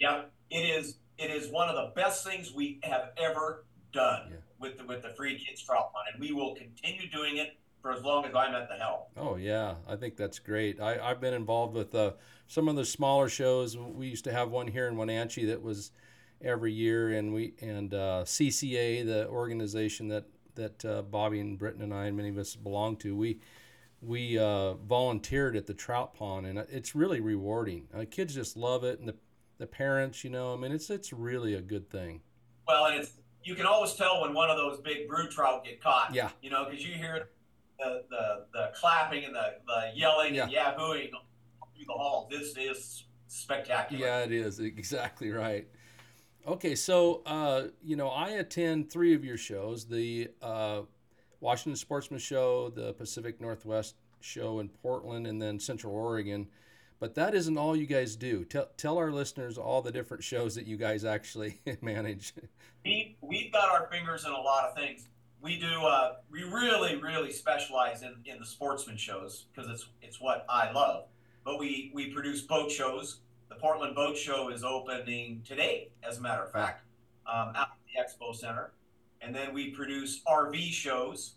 Yeah, 0.00 0.22
it 0.50 0.58
is. 0.60 0.98
It 1.16 1.30
is 1.32 1.50
one 1.50 1.68
of 1.68 1.74
the 1.74 1.90
best 2.00 2.24
things 2.24 2.52
we 2.54 2.78
have 2.84 3.10
ever 3.16 3.64
done 3.92 4.28
Yeah. 4.30 4.36
with 4.60 4.78
the 4.78 4.84
with 4.84 5.02
the 5.02 5.08
free 5.16 5.36
kids 5.38 5.60
trout 5.62 5.92
pond, 5.92 6.06
and 6.12 6.20
we 6.20 6.32
will 6.32 6.54
continue 6.54 7.10
doing 7.10 7.38
it 7.38 7.56
for 7.82 7.92
as 7.92 8.02
long 8.04 8.24
as 8.26 8.34
I'm 8.34 8.54
at 8.54 8.68
the 8.68 8.76
helm. 8.76 9.00
Oh 9.16 9.34
yeah, 9.36 9.74
I 9.88 9.96
think 9.96 10.16
that's 10.16 10.38
great. 10.38 10.80
I, 10.80 10.98
I've 11.00 11.20
been 11.20 11.34
involved 11.34 11.74
with 11.74 11.92
uh, 11.94 12.12
some 12.46 12.68
of 12.68 12.76
the 12.76 12.84
smaller 12.84 13.28
shows. 13.28 13.76
We 13.76 14.06
used 14.06 14.24
to 14.24 14.32
have 14.32 14.50
one 14.50 14.68
here 14.68 14.86
in 14.86 14.96
Wenatchee 14.96 15.46
that 15.46 15.62
was 15.62 15.90
every 16.42 16.72
year, 16.72 17.10
and 17.10 17.32
we 17.32 17.54
and 17.60 17.92
uh, 17.94 18.22
CCA, 18.24 19.04
the 19.04 19.28
organization 19.28 20.08
that 20.08 20.24
that 20.54 20.84
uh, 20.84 21.02
Bobby 21.02 21.40
and 21.40 21.58
Britton 21.58 21.82
and 21.82 21.94
I 21.94 22.06
and 22.06 22.16
many 22.16 22.30
of 22.30 22.38
us 22.38 22.56
belong 22.56 22.96
to, 22.98 23.14
we 23.16 23.40
we 24.00 24.38
uh, 24.38 24.74
volunteered 24.74 25.56
at 25.56 25.66
the 25.66 25.74
trout 25.74 26.14
pond, 26.14 26.46
and 26.46 26.58
it's 26.70 26.94
really 26.94 27.20
rewarding. 27.20 27.88
Uh, 27.94 28.04
kids 28.10 28.34
just 28.34 28.56
love 28.56 28.84
it, 28.84 28.98
and 28.98 29.08
the 29.08 29.14
the 29.58 29.66
parents, 29.66 30.22
you 30.22 30.30
know, 30.30 30.54
I 30.54 30.56
mean, 30.56 30.72
it's 30.72 30.90
it's 30.90 31.12
really 31.12 31.54
a 31.54 31.60
good 31.60 31.90
thing. 31.90 32.20
Well, 32.66 32.86
and 32.86 32.96
it's 33.00 33.12
you 33.42 33.54
can 33.54 33.66
always 33.66 33.94
tell 33.94 34.22
when 34.22 34.34
one 34.34 34.50
of 34.50 34.56
those 34.56 34.78
big 34.80 35.08
brood 35.08 35.30
trout 35.30 35.64
get 35.64 35.82
caught. 35.82 36.14
Yeah. 36.14 36.30
You 36.42 36.50
know, 36.50 36.66
because 36.68 36.84
you 36.86 36.94
hear 36.94 37.30
the, 37.78 38.04
the 38.10 38.44
the 38.52 38.70
clapping 38.74 39.24
and 39.24 39.34
the 39.34 39.54
the 39.66 39.90
yelling 39.94 40.38
and 40.38 40.50
yahooing 40.50 41.10
through 41.10 41.86
the 41.86 41.92
hall. 41.92 42.28
This 42.30 42.56
is 42.56 43.04
spectacular. 43.26 44.04
Yeah, 44.04 44.20
it 44.20 44.32
is 44.32 44.60
exactly 44.60 45.30
right. 45.30 45.66
Okay, 46.48 46.74
so 46.74 47.20
uh, 47.26 47.64
you 47.84 47.94
know, 47.94 48.08
I 48.08 48.30
attend 48.30 48.90
three 48.90 49.12
of 49.14 49.22
your 49.22 49.36
shows: 49.36 49.84
the 49.84 50.30
uh, 50.40 50.80
Washington 51.40 51.76
Sportsman 51.76 52.18
Show, 52.18 52.70
the 52.70 52.94
Pacific 52.94 53.38
Northwest 53.38 53.96
Show 54.20 54.60
in 54.60 54.70
Portland, 54.70 55.26
and 55.26 55.42
then 55.42 55.60
Central 55.60 55.94
Oregon. 55.94 56.48
But 57.00 57.14
that 57.16 57.34
isn't 57.34 57.58
all 57.58 57.76
you 57.76 57.84
guys 57.84 58.16
do. 58.16 58.46
Tell 58.46 58.70
tell 58.78 58.96
our 58.96 59.12
listeners 59.12 59.58
all 59.58 59.82
the 59.82 59.92
different 59.92 60.24
shows 60.24 60.54
that 60.54 60.64
you 60.64 60.78
guys 60.78 61.04
actually 61.04 61.60
manage. 61.82 62.32
we 62.82 63.18
we've 63.20 63.52
got 63.52 63.68
our 63.68 63.86
fingers 63.92 64.24
in 64.24 64.32
a 64.32 64.40
lot 64.40 64.64
of 64.64 64.74
things. 64.74 65.06
We 65.42 65.60
do. 65.60 65.66
Uh, 65.66 66.14
we 66.30 66.44
really, 66.44 66.96
really 66.96 67.30
specialize 67.30 68.00
in, 68.00 68.14
in 68.24 68.40
the 68.40 68.46
sportsman 68.46 68.96
shows 68.96 69.44
because 69.54 69.70
it's 69.70 69.86
it's 70.00 70.18
what 70.18 70.46
I 70.48 70.72
love. 70.72 71.08
But 71.44 71.58
we 71.58 71.90
we 71.92 72.10
produce 72.10 72.40
boat 72.40 72.70
shows. 72.70 73.18
Portland 73.60 73.94
Boat 73.94 74.16
Show 74.16 74.48
is 74.50 74.64
opening 74.64 75.42
today, 75.46 75.88
as 76.02 76.18
a 76.18 76.20
matter 76.20 76.42
of 76.44 76.52
fact, 76.52 76.84
um, 77.26 77.48
out 77.54 77.68
at 77.68 77.68
the 77.86 78.24
Expo 78.24 78.34
Center. 78.34 78.72
And 79.20 79.34
then 79.34 79.52
we 79.52 79.70
produce 79.70 80.20
RV 80.26 80.70
shows. 80.72 81.34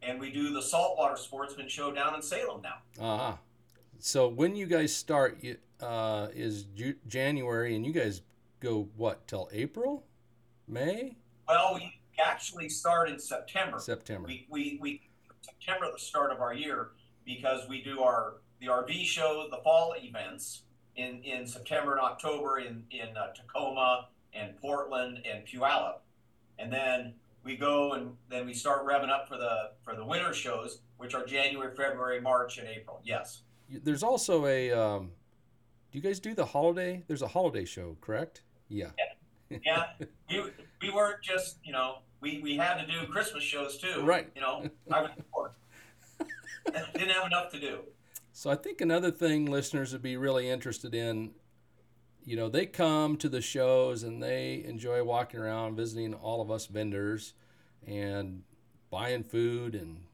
and 0.00 0.20
we 0.20 0.30
do 0.30 0.52
the 0.54 0.62
saltwater 0.62 1.16
sportsman 1.16 1.68
show 1.68 1.90
down 1.92 2.14
in 2.14 2.22
Salem 2.22 2.62
now. 2.62 2.76
Ah, 3.00 3.36
so 3.98 4.28
when 4.28 4.54
you 4.54 4.64
guys 4.64 4.94
start 4.94 5.42
you- 5.42 5.58
uh, 5.80 6.28
is 6.32 6.66
January, 7.08 7.74
and 7.74 7.84
you 7.84 7.92
guys 7.92 8.22
go 8.60 8.88
what 8.96 9.26
till 9.26 9.48
April, 9.52 10.06
May, 10.68 11.16
Well, 11.48 11.74
we 11.74 11.92
actually 12.20 12.68
start 12.68 13.08
in 13.10 13.18
September. 13.18 13.80
September? 13.80 14.28
We, 14.28 14.46
we, 14.48 14.78
we 14.80 15.00
September 15.40 15.90
the 15.92 15.98
start 15.98 16.30
of 16.30 16.40
our 16.40 16.54
year 16.54 16.90
because 17.24 17.68
we 17.68 17.82
do 17.82 18.00
our 18.02 18.34
the 18.60 18.66
RV 18.68 19.04
show, 19.04 19.48
the 19.50 19.58
fall 19.64 19.94
events 19.98 20.62
in, 20.98 21.22
in 21.22 21.46
September 21.46 21.92
and 21.92 22.00
October 22.00 22.58
in 22.58 22.84
in 22.90 23.16
uh, 23.16 23.32
Tacoma 23.32 24.08
and 24.34 24.56
Portland 24.60 25.20
and 25.30 25.46
Puyallup, 25.46 26.00
and 26.58 26.72
then 26.72 27.14
we 27.44 27.56
go 27.56 27.92
and 27.92 28.14
then 28.28 28.44
we 28.44 28.52
start 28.52 28.84
revving 28.84 29.08
up 29.08 29.28
for 29.28 29.38
the 29.38 29.70
for 29.82 29.94
the 29.94 30.04
winter 30.04 30.34
shows, 30.34 30.80
which 30.98 31.14
are 31.14 31.24
January, 31.24 31.74
February, 31.74 32.20
March, 32.20 32.58
and 32.58 32.68
April. 32.68 33.00
Yes, 33.04 33.42
There's 33.70 34.02
also 34.02 34.46
a. 34.46 34.72
Um, 34.72 35.12
do 35.90 35.98
you 35.98 36.02
guys 36.02 36.20
do 36.20 36.34
the 36.34 36.44
holiday? 36.44 37.02
There's 37.06 37.22
a 37.22 37.28
holiday 37.28 37.64
show, 37.64 37.96
correct? 38.02 38.42
Yeah. 38.68 38.90
yeah. 39.48 39.84
we, 40.28 40.42
we 40.82 40.90
weren't 40.90 41.22
just 41.22 41.58
you 41.64 41.72
know 41.72 42.00
we, 42.20 42.40
we 42.42 42.56
had 42.56 42.78
to 42.78 42.86
do 42.86 43.06
Christmas 43.06 43.44
shows 43.44 43.78
too. 43.78 44.02
Right. 44.02 44.28
You 44.34 44.42
know, 44.42 44.68
I 44.92 45.02
was 45.02 45.10
bored. 45.32 45.52
Didn't 46.94 47.10
have 47.10 47.26
enough 47.26 47.50
to 47.52 47.60
do. 47.60 47.80
So 48.38 48.50
I 48.50 48.54
think 48.54 48.80
another 48.80 49.10
thing 49.10 49.46
listeners 49.46 49.92
would 49.92 50.00
be 50.00 50.16
really 50.16 50.48
interested 50.48 50.94
in, 50.94 51.32
you 52.24 52.36
know, 52.36 52.48
they 52.48 52.66
come 52.66 53.16
to 53.16 53.28
the 53.28 53.40
shows 53.40 54.04
and 54.04 54.22
they 54.22 54.62
enjoy 54.64 55.02
walking 55.02 55.40
around, 55.40 55.74
visiting 55.74 56.14
all 56.14 56.40
of 56.40 56.48
us 56.48 56.66
vendors, 56.66 57.34
and 57.84 58.44
buying 58.90 59.24
food 59.24 59.74
and 59.74 60.04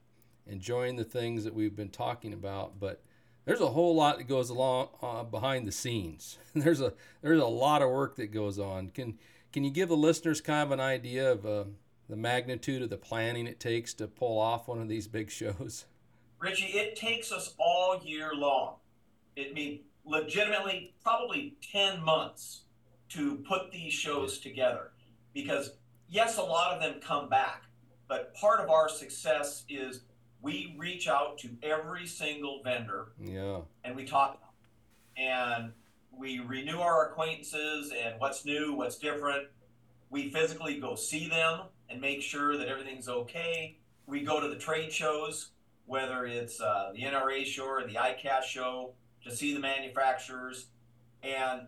enjoying 0.46 0.96
the 0.96 1.04
things 1.04 1.44
that 1.44 1.52
we've 1.52 1.76
been 1.76 1.90
talking 1.90 2.32
about. 2.32 2.80
But 2.80 3.02
there's 3.44 3.60
a 3.60 3.68
whole 3.68 3.94
lot 3.94 4.16
that 4.16 4.24
goes 4.24 4.48
along 4.48 4.88
uh, 5.02 5.24
behind 5.24 5.68
the 5.68 5.72
scenes. 5.72 6.38
there's 6.54 6.80
a 6.80 6.94
there's 7.20 7.42
a 7.42 7.46
lot 7.46 7.82
of 7.82 7.90
work 7.90 8.16
that 8.16 8.28
goes 8.28 8.58
on. 8.58 8.88
Can 8.88 9.18
can 9.52 9.64
you 9.64 9.70
give 9.70 9.90
the 9.90 9.98
listeners 9.98 10.40
kind 10.40 10.62
of 10.62 10.70
an 10.70 10.80
idea 10.80 11.30
of 11.30 11.44
uh, 11.44 11.64
the 12.08 12.16
magnitude 12.16 12.80
of 12.80 12.88
the 12.88 12.96
planning 12.96 13.46
it 13.46 13.60
takes 13.60 13.92
to 13.92 14.08
pull 14.08 14.38
off 14.38 14.66
one 14.66 14.80
of 14.80 14.88
these 14.88 15.08
big 15.08 15.30
shows? 15.30 15.84
Richy, 16.44 16.74
it 16.74 16.96
takes 16.96 17.33
us 17.33 17.54
all 17.59 18.00
year 18.04 18.35
long. 18.35 18.74
It 19.37 19.54
mean 19.54 19.80
legitimately 20.04 20.94
probably 21.02 21.57
10 21.72 22.02
months 22.02 22.62
to 23.11 23.37
put 23.48 23.72
these 23.72 23.92
shows 23.92 24.38
together 24.38 24.90
because 25.33 25.72
yes, 26.09 26.37
a 26.37 26.42
lot 26.42 26.72
of 26.74 26.80
them 26.80 27.00
come 27.00 27.28
back, 27.28 27.62
but 28.09 28.35
part 28.35 28.61
of 28.61 28.68
our 28.68 28.88
success 28.88 29.64
is 29.68 30.02
we 30.42 30.74
reach 30.78 31.09
out 31.09 31.38
to 31.38 31.48
every 31.62 32.07
single 32.07 32.61
vendor 32.62 33.12
Yeah. 33.18 33.61
and 33.83 33.96
we 33.96 34.04
talk 34.04 34.38
and 35.16 35.72
we 36.16 36.40
renew 36.40 36.78
our 36.80 37.09
acquaintances 37.11 37.92
and 37.96 38.20
what's 38.20 38.44
new, 38.44 38.74
what's 38.74 38.98
different. 38.98 39.48
We 40.11 40.30
physically 40.30 40.78
go 40.78 40.94
see 40.96 41.28
them 41.28 41.61
and 41.88 42.00
make 42.00 42.20
sure 42.20 42.57
that 42.59 42.68
everything's 42.68 43.09
okay. 43.09 43.78
We 44.07 44.22
go 44.22 44.38
to 44.40 44.48
the 44.48 44.57
trade 44.57 44.92
shows, 44.92 45.50
whether 45.87 46.27
it's 46.27 46.61
uh, 46.61 46.92
the 46.94 47.03
NRA 47.03 47.44
show 47.44 47.64
or 47.64 47.87
the 47.87 47.94
ICAST 47.94 48.44
show, 48.44 48.92
to 49.25 49.35
see 49.35 49.55
the 49.55 49.61
manufacturers. 49.61 50.66
And 51.23 51.62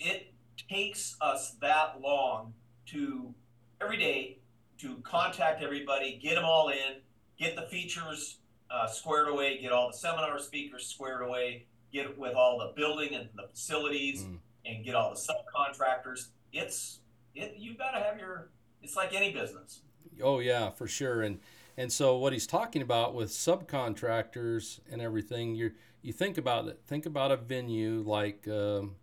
it 0.00 0.32
takes 0.68 1.16
us 1.20 1.56
that 1.60 2.00
long 2.00 2.54
to 2.86 3.34
every 3.80 3.96
day 3.96 4.38
to 4.78 4.96
contact 5.02 5.62
everybody, 5.62 6.18
get 6.22 6.34
them 6.34 6.44
all 6.44 6.68
in, 6.68 7.00
get 7.38 7.56
the 7.56 7.62
features 7.62 8.38
uh, 8.70 8.86
squared 8.86 9.28
away, 9.28 9.58
get 9.60 9.72
all 9.72 9.88
the 9.90 9.96
seminar 9.96 10.38
speakers 10.38 10.86
squared 10.86 11.22
away, 11.22 11.66
get 11.92 12.16
with 12.18 12.34
all 12.34 12.58
the 12.58 12.72
building 12.80 13.14
and 13.14 13.28
the 13.34 13.46
facilities, 13.48 14.22
Mm. 14.24 14.38
and 14.66 14.84
get 14.84 14.94
all 14.94 15.10
the 15.14 15.20
subcontractors. 15.20 16.28
It's 16.52 17.00
it. 17.34 17.54
you've 17.58 17.78
got 17.78 17.92
to 17.92 17.98
have 18.00 18.18
your. 18.18 18.48
It's 18.82 18.96
like 18.96 19.14
any 19.14 19.32
business. 19.32 19.80
Oh 20.22 20.38
yeah, 20.40 20.70
for 20.70 20.86
sure. 20.86 21.22
And 21.22 21.40
and 21.76 21.92
so 21.92 22.16
what 22.16 22.32
he's 22.32 22.46
talking 22.46 22.82
about 22.82 23.14
with 23.14 23.30
subcontractors 23.30 24.80
and 24.90 25.00
everything, 25.00 25.54
you 25.54 25.72
you 26.02 26.12
think 26.12 26.38
about 26.38 26.68
it. 26.68 26.80
Think 26.86 27.06
about 27.06 27.32
a 27.32 27.36
venue 27.36 28.02
like, 28.06 28.46
um, 28.46 28.96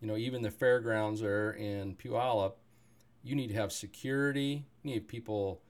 you 0.00 0.06
know, 0.06 0.16
even 0.16 0.42
the 0.42 0.50
fairgrounds 0.50 1.22
there 1.22 1.52
in 1.52 1.96
Puyallup. 1.96 2.52
You 3.22 3.34
need 3.34 3.48
to 3.48 3.54
have 3.54 3.72
security. 3.72 4.66
You 4.82 4.92
need 4.92 5.08
people 5.08 5.62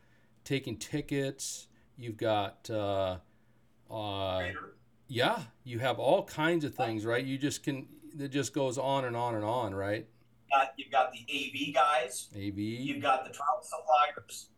taking 0.42 0.76
tickets. 0.76 1.68
You've 1.96 2.16
got, 2.16 2.68
uh, 2.68 3.18
uh, 3.88 4.48
yeah, 5.06 5.38
you 5.62 5.78
have 5.78 6.00
all 6.00 6.24
kinds 6.24 6.64
of 6.64 6.74
things, 6.74 7.06
right? 7.06 7.24
You 7.24 7.38
just 7.38 7.62
can. 7.62 7.86
It 8.18 8.28
just 8.28 8.52
goes 8.52 8.76
on 8.76 9.04
and 9.04 9.16
on 9.16 9.36
and 9.36 9.44
on, 9.44 9.74
right? 9.74 10.06
Got, 10.50 10.72
you've 10.76 10.90
got 10.90 11.12
the 11.12 11.20
AV 11.20 11.74
guys. 11.74 12.28
AV. 12.34 12.58
You've 12.58 13.02
got 13.02 13.24
the 13.24 13.30
travel 13.30 13.62
suppliers. 13.62 14.48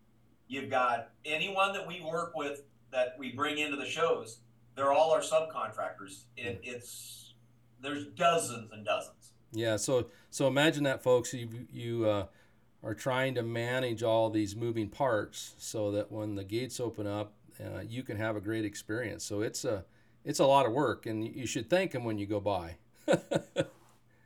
You've 0.49 0.71
got 0.71 1.11
anyone 1.25 1.73
that 1.73 1.87
we 1.87 2.01
work 2.01 2.37
with 2.37 2.63
that 2.93 3.17
we 3.19 3.33
bring 3.33 3.59
into 3.59 3.77
the 3.77 3.87
shows. 3.87 4.39
They're 4.75 4.93
all 4.93 5.11
our 5.13 5.21
subcontractors. 5.21 6.25
It, 6.37 6.61
it's 6.63 7.35
there's 7.81 8.07
dozens 8.07 8.73
and 8.73 8.85
dozens. 8.85 9.33
Yeah, 9.53 9.77
so 9.77 10.07
so 10.31 10.47
imagine 10.47 10.85
that, 10.85 11.03
folks. 11.03 11.33
You 11.33 11.49
you 11.73 12.07
uh, 12.07 12.27
are 12.83 12.95
trying 12.95 13.35
to 13.37 13.43
manage 13.43 14.03
all 14.03 14.31
these 14.31 14.55
moving 14.55 14.89
parts 14.89 15.55
so 15.59 15.91
that 15.93 16.13
when 16.13 16.35
the 16.35 16.45
gates 16.45 16.79
open 16.79 17.07
up, 17.07 17.33
uh, 17.61 17.81
you 17.81 18.03
can 18.03 18.17
have 18.17 18.37
a 18.37 18.41
great 18.41 18.65
experience. 18.65 19.25
So 19.25 19.41
it's 19.41 19.65
a 19.65 19.85
it's 20.25 20.39
a 20.39 20.47
lot 20.47 20.67
of 20.67 20.73
work, 20.73 21.07
and 21.07 21.25
you 21.25 21.47
should 21.47 21.71
thank 21.71 21.93
them 21.93 22.05
when 22.05 22.19
you 22.19 22.27
go 22.27 22.41
by. 22.41 22.77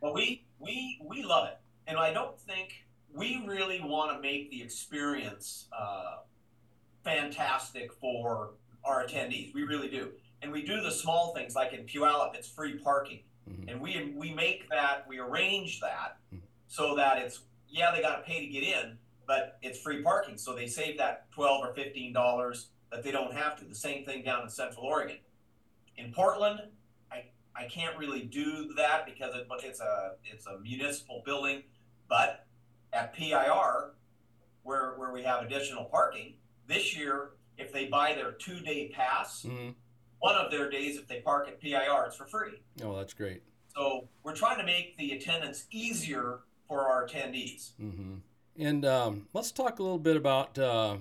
But 0.01 0.15
we 0.15 0.43
we 0.59 0.99
we 1.07 1.23
love 1.23 1.47
it, 1.47 1.59
and 1.85 1.97
I 1.97 2.11
don't 2.11 2.37
think 2.39 2.85
we 3.13 3.43
really 3.45 3.79
want 3.81 4.15
to 4.15 4.19
make 4.19 4.49
the 4.49 4.61
experience 4.63 5.67
uh, 5.71 5.90
fantastic 7.03 7.91
for 7.93 8.51
our 8.83 9.05
attendees. 9.05 9.53
We 9.53 9.63
really 9.63 9.89
do, 9.89 10.11
and 10.41 10.51
we 10.51 10.63
do 10.63 10.81
the 10.81 10.91
small 10.91 11.33
things 11.33 11.55
like 11.55 11.73
in 11.73 11.85
Puyallup, 11.85 12.35
it's 12.35 12.47
free 12.47 12.77
parking, 12.79 13.23
Mhm. 13.49 13.71
and 13.71 13.81
we 13.81 14.13
we 14.15 14.33
make 14.33 14.69
that 14.69 15.07
we 15.07 15.19
arrange 15.19 15.79
that 15.81 16.17
so 16.67 16.95
that 16.95 17.17
it's 17.19 17.41
yeah 17.69 17.91
they 17.91 18.01
got 18.01 18.17
to 18.17 18.21
pay 18.23 18.39
to 18.39 18.47
get 18.47 18.63
in, 18.63 18.97
but 19.27 19.57
it's 19.61 19.79
free 19.79 20.01
parking, 20.01 20.37
so 20.37 20.55
they 20.55 20.67
save 20.67 20.97
that 20.97 21.29
twelve 21.31 21.63
or 21.65 21.73
fifteen 21.73 22.13
dollars 22.13 22.69
that 22.91 23.03
they 23.03 23.11
don't 23.11 23.33
have 23.33 23.57
to. 23.59 23.65
The 23.65 23.75
same 23.75 24.05
thing 24.05 24.23
down 24.23 24.43
in 24.43 24.49
Central 24.49 24.85
Oregon. 24.85 25.17
In 25.97 26.11
Portland, 26.13 26.61
I 27.11 27.25
I 27.55 27.65
can't 27.65 27.97
really 27.97 28.23
do 28.23 28.73
that 28.75 29.05
because 29.05 29.35
it, 29.35 29.47
it's 29.63 29.79
a 29.79 30.15
it's 30.25 30.45
a 30.47 30.57
municipal 30.59 31.21
building, 31.25 31.63
but 32.07 32.45
at 32.93 33.13
PIR, 33.13 33.93
where 34.63 34.93
where 34.95 35.11
we 35.11 35.23
have 35.23 35.43
additional 35.45 35.85
parking 35.85 36.35
this 36.71 36.95
year, 36.97 37.31
if 37.57 37.71
they 37.71 37.85
buy 37.85 38.13
their 38.13 38.31
two 38.31 38.59
day 38.59 38.89
pass, 38.89 39.43
Mhm. 39.43 39.75
one 40.19 40.35
of 40.35 40.51
their 40.51 40.69
days 40.69 40.97
if 40.97 41.07
they 41.07 41.21
park 41.21 41.47
at 41.47 41.59
PIR, 41.59 42.05
it's 42.05 42.15
for 42.15 42.25
free. 42.25 42.61
Oh, 42.83 42.95
that's 42.95 43.13
great. 43.13 43.43
So 43.75 44.07
we're 44.23 44.35
trying 44.35 44.57
to 44.59 44.65
make 44.65 44.97
the 44.97 45.11
attendance 45.13 45.65
easier 45.71 46.39
for 46.67 46.87
our 46.87 47.07
attendees. 47.07 47.75
hmm 47.77 48.17
And 48.57 48.85
um, 48.85 49.27
let's 49.33 49.51
talk 49.51 49.79
a 49.79 49.83
little 49.83 49.97
bit 49.99 50.17
about 50.17 50.57
uh, 50.59 50.97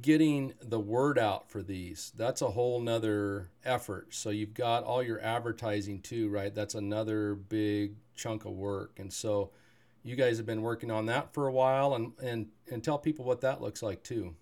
getting 0.00 0.54
the 0.60 0.80
word 0.80 1.18
out 1.18 1.50
for 1.50 1.62
these. 1.62 2.12
That's 2.16 2.40
a 2.42 2.48
whole 2.50 2.80
nother 2.80 3.50
effort. 3.64 4.14
So 4.14 4.30
you've 4.30 4.54
got 4.54 4.84
all 4.84 5.02
your 5.02 5.20
advertising 5.20 6.00
too, 6.00 6.30
right? 6.30 6.54
That's 6.54 6.74
another 6.74 7.34
big 7.34 7.96
chunk 8.14 8.44
of 8.46 8.52
work. 8.52 8.98
And 8.98 9.12
so 9.12 9.50
you 10.02 10.16
guys 10.16 10.38
have 10.38 10.46
been 10.46 10.62
working 10.62 10.90
on 10.90 11.06
that 11.06 11.32
for 11.34 11.46
a 11.46 11.52
while, 11.52 11.94
and 11.94 12.12
and 12.22 12.50
and 12.70 12.82
tell 12.82 12.98
people 12.98 13.24
what 13.24 13.40
that 13.42 13.60
looks 13.60 13.82
like 13.82 14.02
too. 14.02 14.34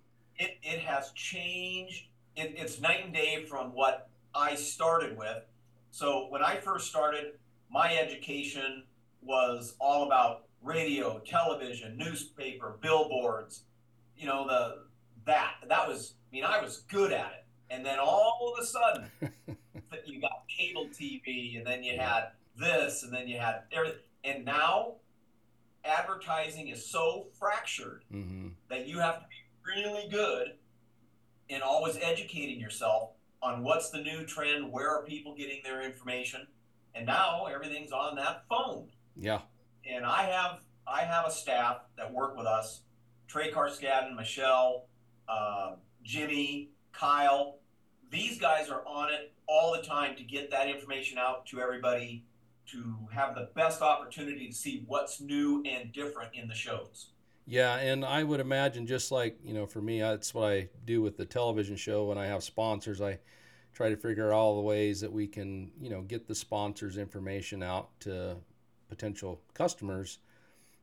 It, 0.43 0.59
it 0.65 0.81
has 0.81 1.13
changed. 1.13 2.09
It, 2.35 2.55
it's 2.57 2.81
night 2.81 3.05
and 3.05 3.15
day 3.15 3.45
from 3.49 3.69
what 3.75 4.09
I 4.35 4.57
started 4.57 5.17
with. 5.17 5.45
So 5.93 6.27
when 6.31 6.43
I 6.43 6.57
first 6.57 6.89
started, 6.89 7.35
my 7.71 7.97
education 7.97 8.83
was 9.23 9.77
all 9.79 10.05
about 10.07 10.47
radio, 10.61 11.21
television, 11.21 11.97
newspaper, 11.97 12.75
billboards. 12.81 13.63
You 14.17 14.27
know 14.27 14.47
the 14.49 14.79
that 15.27 15.55
that 15.69 15.87
was. 15.87 16.15
I 16.31 16.35
mean, 16.35 16.45
I 16.45 16.61
was 16.61 16.79
good 16.89 17.13
at 17.13 17.33
it. 17.33 17.45
And 17.71 17.87
then 17.87 17.99
all 18.01 18.53
of 18.53 18.63
a 18.63 18.67
sudden, 18.67 19.11
you 20.07 20.21
got 20.21 20.43
cable 20.49 20.89
TV, 20.89 21.57
and 21.57 21.67
then 21.67 21.85
you 21.85 21.99
had 21.99 22.31
this, 22.59 23.05
and 23.05 23.13
then 23.13 23.29
you 23.29 23.39
had 23.39 23.63
everything. 23.73 24.01
And 24.25 24.45
now, 24.45 24.95
advertising 25.85 26.69
is 26.69 26.85
so 26.85 27.27
fractured 27.39 28.03
hmm 28.11 28.49
that 28.69 28.87
you 28.89 28.99
have 28.99 29.21
to 29.21 29.27
be 29.29 29.42
really 29.67 30.09
good 30.09 30.55
in 31.49 31.63
always 31.63 31.99
educating 32.01 32.61
yourself 32.61 33.11
on 33.43 33.63
what's 33.63 33.91
the 33.91 33.99
new 33.99 34.25
trend, 34.25 34.71
where 34.71 34.91
are 34.91 35.03
people 35.05 35.35
getting 35.35 35.61
their 35.65 35.83
information, 35.83 36.47
and 36.95 37.07
now 37.07 37.47
everything's 37.47 37.93
on 37.93 38.17
that 38.17 38.45
phone. 38.49 38.89
Yeah. 39.17 39.41
And 39.89 40.07
I 40.07 40.25
have 40.25 40.61
I 40.87 41.03
have 41.03 41.27
a 41.27 41.31
staff 41.31 41.79
that 41.97 42.13
work 42.13 42.37
with 42.37 42.47
us, 42.47 42.83
Trey 43.29 43.51
Carskadden, 43.51 44.17
Michelle, 44.17 44.87
uh, 45.29 45.77
Jimmy, 46.03 46.71
Kyle. 46.93 47.59
These 48.11 48.39
guys 48.39 48.69
are 48.69 48.83
on 48.87 49.13
it 49.13 49.33
all 49.47 49.73
the 49.73 49.83
time 49.83 50.17
to 50.17 50.23
get 50.23 50.51
that 50.51 50.69
information 50.69 51.19
out 51.19 51.47
to 51.47 51.61
everybody 51.61 52.25
to 52.67 52.97
have 53.13 53.35
the 53.35 53.51
best 53.55 53.83
opportunity 53.83 54.47
to 54.49 54.55
see 54.55 54.85
what's 54.87 55.21
new 55.21 55.63
and 55.65 55.93
different 55.93 56.35
in 56.35 56.49
the 56.49 56.55
shows. 56.55 57.09
Yeah, 57.45 57.77
and 57.77 58.05
I 58.05 58.23
would 58.23 58.41
imagine 58.41 58.87
just 58.87 59.11
like, 59.11 59.39
you 59.45 59.53
know, 59.53 59.67
for 59.67 59.81
me, 59.81 60.01
that's 60.01 60.33
what 60.33 60.49
I 60.53 60.69
do 60.85 61.03
with 61.03 61.17
the 61.17 61.27
television 61.27 61.77
show 61.77 62.05
when 62.05 62.19
I 62.19 62.27
have 62.27 62.45
sponsors. 62.45 63.01
I 63.01 63.19
try 63.75 63.89
to 63.89 63.97
figure 63.97 64.33
out 64.33 64.37
all 64.37 64.57
the 64.57 64.63
ways 64.63 65.01
that 65.01 65.13
we 65.13 65.27
can, 65.27 65.73
you 65.81 65.91
know, 65.91 66.03
get 66.03 66.29
the 66.29 66.35
sponsors' 66.35 66.97
information 66.97 67.63
out 67.63 67.89
to 68.01 68.37
potential 68.89 69.41
customers. 69.55 70.19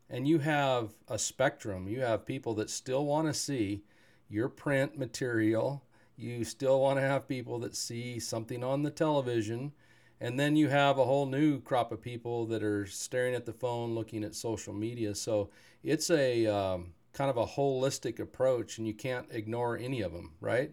And 0.10 0.28
you 0.28 0.39
have 0.39 0.95
a 1.08 1.19
spectrum. 1.19 1.88
You 1.88 2.02
have 2.02 2.26
people 2.26 2.56
that 2.56 2.69
still 2.69 3.06
want 3.06 3.28
to 3.28 3.34
see 3.34 3.84
your 4.30 4.50
print 4.50 4.98
material. 4.98 5.84
You 6.17 6.43
still 6.43 6.82
want 6.82 6.98
to 6.98 7.04
have 7.04 7.28
people 7.28 7.60
that 7.60 7.76
see 7.76 8.19
something 8.19 8.63
on 8.63 8.84
the 8.84 8.91
television 8.91 9.72
and 10.22 10.39
then 10.39 10.56
you 10.56 10.67
have 10.67 10.98
a 10.98 11.06
whole 11.06 11.26
new 11.26 11.62
crop 11.62 11.91
of 11.91 12.02
people 12.02 12.45
that 12.48 12.62
are 12.63 12.86
staring 12.86 13.36
at 13.36 13.45
the 13.45 13.54
phone, 13.54 13.95
looking 13.95 14.24
at 14.24 14.36
social 14.36 14.74
media. 14.74 15.15
So 15.15 15.50
it's 15.84 16.10
a 16.10 16.48
um, 16.48 16.94
kind 17.13 17.30
of 17.30 17.38
a 17.38 17.46
holistic 17.46 18.20
approach, 18.20 18.78
and 18.78 18.88
you 18.88 18.94
can't 18.94 19.28
ignore 19.32 19.78
any 19.78 20.02
of 20.02 20.12
them, 20.12 20.34
right? 20.42 20.72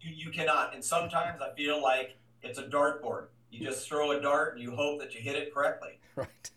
You, 0.00 0.12
you 0.14 0.30
cannot. 0.30 0.74
And 0.74 0.84
sometimes 0.84 1.40
I 1.40 1.54
feel 1.56 1.82
like 1.82 2.16
it's 2.42 2.58
a 2.58 2.64
dartboard. 2.64 3.26
You 3.50 3.64
just 3.64 3.86
throw 3.86 4.12
a 4.12 4.20
dart 4.20 4.54
and 4.54 4.62
you 4.62 4.74
hope 4.74 4.98
that 5.00 5.14
you 5.14 5.20
hit 5.20 5.36
it 5.36 5.52
correctly. 5.52 5.90
Right. 6.14 6.50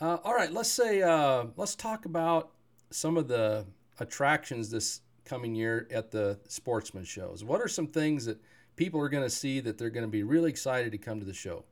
Uh, 0.00 0.18
all 0.22 0.34
right. 0.34 0.52
Let's 0.52 0.70
say 0.70 1.02
uh, 1.02 1.46
let's 1.56 1.74
talk 1.74 2.04
about 2.04 2.52
some 2.90 3.16
of 3.16 3.26
the 3.26 3.66
attractions 3.98 4.70
this 4.70 5.00
coming 5.24 5.52
year 5.52 5.88
at 5.90 6.12
the 6.12 6.38
sportsman 6.46 7.02
shows. 7.02 7.42
What 7.42 7.60
are 7.60 7.66
some 7.66 7.88
things 7.88 8.24
that 8.26 8.40
people 8.76 9.00
are 9.00 9.08
going 9.08 9.24
to 9.24 9.30
see 9.30 9.58
that 9.60 9.78
they're 9.78 9.90
going 9.90 10.06
to 10.06 10.10
be 10.10 10.22
really 10.22 10.48
excited 10.48 10.92
to 10.92 10.98
come 10.98 11.18
to 11.18 11.26
the 11.26 11.34
show? 11.34 11.64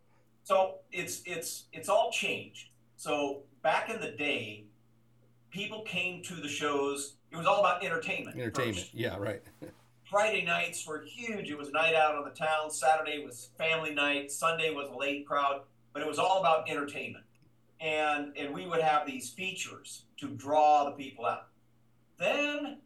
So 0.43 0.79
it's 0.91 1.23
it's 1.27 1.67
it's 1.73 1.89
all 1.89 2.11
changed. 2.11 2.71
So 2.97 3.43
back 3.63 3.89
in 3.89 4.01
the 4.01 4.11
day, 4.11 4.65
people 5.51 5.83
came 5.83 6.23
to 6.25 6.35
the 6.35 6.49
shows. 6.49 7.15
It 7.31 7.37
was 7.37 7.47
all 7.47 7.61
about 7.61 7.85
entertainment. 7.85 8.37
Entertainment, 8.37 8.77
first. 8.77 8.95
yeah, 8.95 9.17
right. 9.17 9.43
Friday 10.11 10.45
nights 10.45 10.87
were 10.87 11.03
huge. 11.03 11.51
It 11.51 11.59
was 11.59 11.71
night 11.71 11.95
out 11.95 12.15
on 12.15 12.25
the 12.25 12.31
town. 12.31 12.71
Saturday 12.71 13.23
was 13.25 13.51
family 13.59 13.95
night. 13.95 14.31
Sunday 14.33 14.71
was 14.71 14.89
a 14.89 14.97
late 14.97 15.27
crowd, 15.27 15.63
but 15.93 16.01
it 16.01 16.09
was 16.09 16.19
all 16.19 16.41
about 16.41 16.69
entertainment. 16.71 17.25
And 17.81 18.33
and 18.37 18.53
we 18.55 18.67
would 18.67 18.81
have 18.81 19.07
these 19.07 19.31
features 19.31 20.05
to 20.19 20.29
draw 20.29 20.85
the 20.85 20.93
people 20.93 21.27
out. 21.27 21.49
Then 22.19 22.79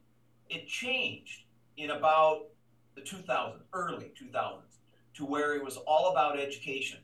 it 0.50 0.66
changed 0.66 1.44
in 1.76 1.90
about 1.90 2.48
the 2.94 3.00
2000s, 3.00 3.60
early 3.72 4.12
2000s, 4.20 4.58
to 5.14 5.24
where 5.24 5.54
it 5.54 5.64
was 5.64 5.76
all 5.78 6.10
about 6.10 6.38
education 6.38 6.98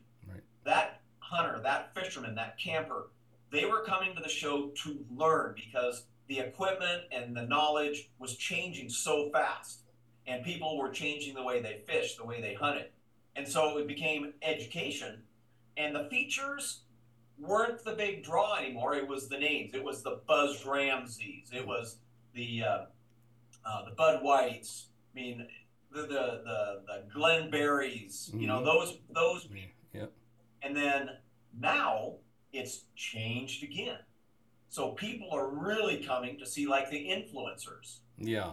that 0.65 1.01
hunter, 1.19 1.59
that 1.63 1.93
fisherman, 1.95 2.35
that 2.35 2.57
camper, 2.59 3.09
they 3.51 3.65
were 3.65 3.83
coming 3.83 4.15
to 4.15 4.21
the 4.21 4.29
show 4.29 4.71
to 4.83 5.05
learn 5.15 5.55
because 5.55 6.05
the 6.27 6.39
equipment 6.39 7.03
and 7.11 7.35
the 7.35 7.43
knowledge 7.43 8.09
was 8.19 8.35
changing 8.35 8.89
so 8.89 9.29
fast. 9.31 9.81
And 10.27 10.43
people 10.45 10.77
were 10.77 10.91
changing 10.91 11.33
the 11.33 11.43
way 11.43 11.59
they 11.61 11.81
fished, 11.87 12.17
the 12.17 12.25
way 12.25 12.39
they 12.39 12.53
hunted. 12.53 12.89
And 13.35 13.47
so 13.47 13.77
it 13.79 13.87
became 13.87 14.33
education. 14.43 15.23
And 15.75 15.95
the 15.95 16.07
features 16.09 16.81
weren't 17.39 17.83
the 17.83 17.93
big 17.93 18.23
draw 18.23 18.57
anymore. 18.57 18.95
It 18.95 19.07
was 19.07 19.27
the 19.27 19.39
names. 19.39 19.73
It 19.73 19.83
was 19.83 20.03
the 20.03 20.21
Buzz 20.27 20.65
Ramseys. 20.65 21.49
It 21.51 21.65
was 21.65 21.97
the 22.33 22.63
uh, 22.63 22.85
uh, 23.65 23.85
the 23.85 23.91
Bud 23.95 24.23
Whites. 24.23 24.87
I 25.13 25.19
mean, 25.19 25.47
the 25.91 26.01
the 26.01 26.07
the, 26.07 26.81
the 26.85 27.03
Glenn 27.13 27.49
Berries. 27.49 28.29
Mm-hmm. 28.29 28.41
You 28.41 28.47
know 28.47 28.57
mm-hmm. 28.57 28.65
those 28.65 28.97
those. 29.13 29.47
Yep. 29.93 30.11
And 30.61 30.75
then 30.75 31.09
now 31.59 32.08
it's 32.53 32.85
changed 32.95 33.63
again. 33.63 33.99
So 34.69 34.91
people 34.91 35.29
are 35.31 35.49
really 35.49 35.97
coming 35.97 36.37
to 36.39 36.45
see 36.45 36.67
like 36.67 36.89
the 36.89 36.97
influencers. 36.97 37.99
Yeah. 38.17 38.51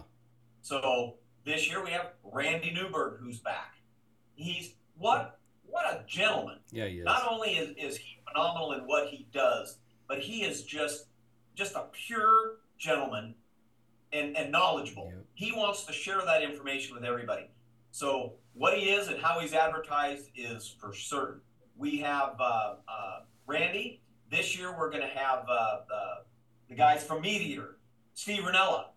So 0.61 1.15
this 1.45 1.69
year 1.69 1.83
we 1.83 1.91
have 1.91 2.13
Randy 2.23 2.71
Newberg 2.71 3.19
who's 3.19 3.39
back. 3.39 3.75
He's 4.35 4.73
what 4.97 5.39
what 5.65 5.85
a 5.85 6.03
gentleman. 6.07 6.59
Yeah, 6.71 6.87
he 6.87 6.99
is. 6.99 7.05
Not 7.05 7.31
only 7.31 7.51
is, 7.51 7.75
is 7.77 7.97
he 7.97 8.17
phenomenal 8.27 8.73
in 8.73 8.81
what 8.81 9.09
he 9.09 9.27
does, 9.31 9.77
but 10.07 10.19
he 10.19 10.43
is 10.43 10.63
just 10.63 11.05
just 11.55 11.75
a 11.75 11.85
pure 11.91 12.57
gentleman 12.77 13.35
and, 14.13 14.37
and 14.37 14.51
knowledgeable. 14.51 15.11
Yep. 15.13 15.25
He 15.33 15.51
wants 15.51 15.83
to 15.85 15.93
share 15.93 16.21
that 16.25 16.41
information 16.41 16.95
with 16.95 17.03
everybody. 17.03 17.49
So 17.91 18.33
what 18.53 18.77
he 18.77 18.89
is 18.89 19.07
and 19.07 19.19
how 19.19 19.39
he's 19.39 19.53
advertised 19.53 20.29
is 20.35 20.75
for 20.79 20.93
certain. 20.93 21.41
We 21.75 21.97
have 21.99 22.35
uh, 22.39 22.75
uh, 22.87 23.19
Randy. 23.47 24.01
This 24.29 24.57
year 24.57 24.77
we're 24.77 24.89
going 24.89 25.01
to 25.01 25.07
have 25.07 25.45
uh, 25.49 25.77
the 26.69 26.75
guys 26.75 27.03
from 27.03 27.23
MeatEater, 27.23 27.75
Steve 28.13 28.43
Rinella. 28.43 28.87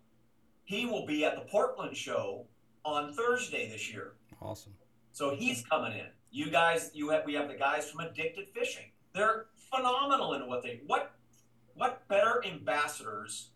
He 0.65 0.85
will 0.85 1.05
be 1.05 1.25
at 1.25 1.35
the 1.35 1.41
Portland 1.49 1.95
show 1.95 2.45
on 2.83 3.13
Thursday 3.13 3.69
this 3.69 3.91
year. 3.91 4.13
Awesome. 4.41 4.73
So 5.13 5.35
he's 5.35 5.63
coming 5.63 5.93
in. 5.93 6.07
You 6.31 6.49
guys, 6.49 6.91
you 6.93 7.09
have 7.09 7.25
we 7.25 7.33
have 7.33 7.47
the 7.47 7.55
guys 7.55 7.89
from 7.89 8.01
Addicted 8.05 8.49
Fishing. 8.53 8.91
They're 9.13 9.47
phenomenal 9.73 10.33
in 10.33 10.47
what 10.47 10.63
they 10.63 10.81
what 10.87 11.13
what 11.75 12.07
better 12.07 12.43
ambassadors 12.45 13.49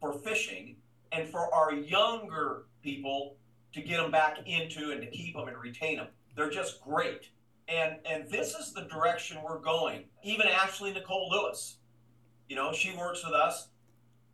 for 0.00 0.12
fishing 0.12 0.76
and 1.12 1.28
for 1.28 1.52
our 1.54 1.72
younger 1.72 2.64
people 2.82 3.36
to 3.72 3.82
get 3.82 3.98
them 3.98 4.10
back 4.10 4.38
into 4.46 4.90
and 4.90 5.00
to 5.00 5.06
keep 5.08 5.34
them 5.34 5.48
and 5.48 5.56
retain 5.56 5.96
them. 5.96 6.08
They're 6.36 6.50
just 6.50 6.80
great. 6.80 7.30
And 7.68 7.96
and 8.08 8.28
this 8.30 8.54
is 8.54 8.72
the 8.72 8.82
direction 8.82 9.38
we're 9.42 9.58
going. 9.58 10.04
Even 10.22 10.46
Ashley 10.46 10.92
Nicole 10.92 11.28
Lewis, 11.30 11.76
you 12.48 12.56
know, 12.56 12.72
she 12.72 12.96
works 12.96 13.24
with 13.24 13.34
us, 13.34 13.68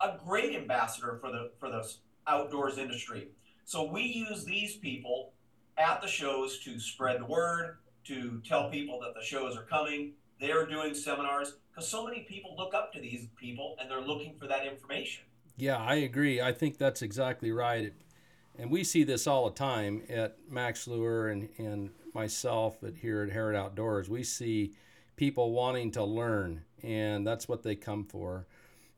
a 0.01 0.17
great 0.25 0.55
ambassador 0.55 1.19
for 1.21 1.31
the 1.31 1.51
for 1.59 1.69
the 1.69 1.91
outdoors 2.27 2.79
industry. 2.79 3.29
So 3.65 3.91
we 3.91 4.03
use 4.03 4.45
these 4.45 4.77
people 4.77 5.33
at 5.77 6.01
the 6.01 6.09
shows 6.09 6.61
to 6.61 6.79
spread 6.79 7.21
the 7.21 7.27
word, 7.27 7.79
to 8.05 8.41
tell 8.47 8.71
people 8.71 9.01
that 9.01 9.15
the 9.19 9.25
shows 9.25 9.57
are 9.57 9.65
coming. 9.65 10.13
They're 10.41 10.67
doing 10.67 10.95
seminars 10.95 11.55
because 11.71 11.89
so 11.89 12.05
many 12.05 12.21
people 12.29 12.55
look 12.57 12.75
up 12.75 12.93
to 12.93 13.01
these 13.01 13.29
people 13.37 13.77
and 13.81 13.91
they're 13.91 14.01
looking 14.01 14.37
for 14.39 14.47
that 14.47 14.67
information. 14.67 15.25
Yeah, 15.57 15.79
I 15.79 15.97
agree. 15.97 16.41
I 16.41 16.53
think 16.53 16.79
that's 16.79 17.03
exactly 17.03 17.53
right. 17.53 17.93
And 18.59 18.71
we 18.71 18.85
see 18.85 19.03
this 19.03 19.27
all 19.27 19.49
the 19.49 19.57
time 19.57 20.03
at 20.09 20.37
Mack's 20.49 20.87
Lure 20.87 21.29
and, 21.29 21.49
and 21.59 21.91
myself 22.15 22.83
at 22.85 22.97
here 22.97 23.23
at 23.23 23.33
Harrod 23.33 23.57
Outdoors, 23.57 24.09
we 24.09 24.23
see 24.23 24.73
people 25.17 25.53
wanting 25.53 25.91
to 25.93 26.05
learn, 26.05 26.63
and 26.83 27.27
that's 27.27 27.49
what 27.49 27.63
they 27.63 27.75
come 27.75 28.05
for. 28.05 28.47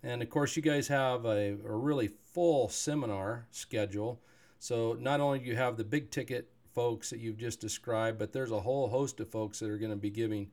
And 0.03 0.23
of 0.23 0.29
course, 0.29 0.57
you 0.57 0.63
guys 0.63 0.89
have 0.89 1.25
a, 1.25 1.53
a 1.53 1.73
really 1.73 2.09
full 2.33 2.69
seminar 2.69 3.47
schedule. 3.51 4.21
So 4.59 4.97
not 5.01 5.21
only 5.21 5.39
do 5.39 5.47
you 5.47 5.57
have 5.57 5.77
the 5.77 5.85
big 5.85 6.11
ticket 6.11 6.51
folks 6.75 7.09
that 7.11 7.21
you've 7.21 7.39
just 7.39 7.61
described, 7.61 8.19
but 8.19 8.33
there's 8.33 8.51
a 8.51 8.61
whole 8.61 8.89
host 8.89 9.21
of 9.21 9.31
folks 9.31 9.59
that 9.61 9.71
are 9.71 9.79
going 9.79 9.91
to 9.91 9.97
be 9.97 10.11
giving 10.11 10.51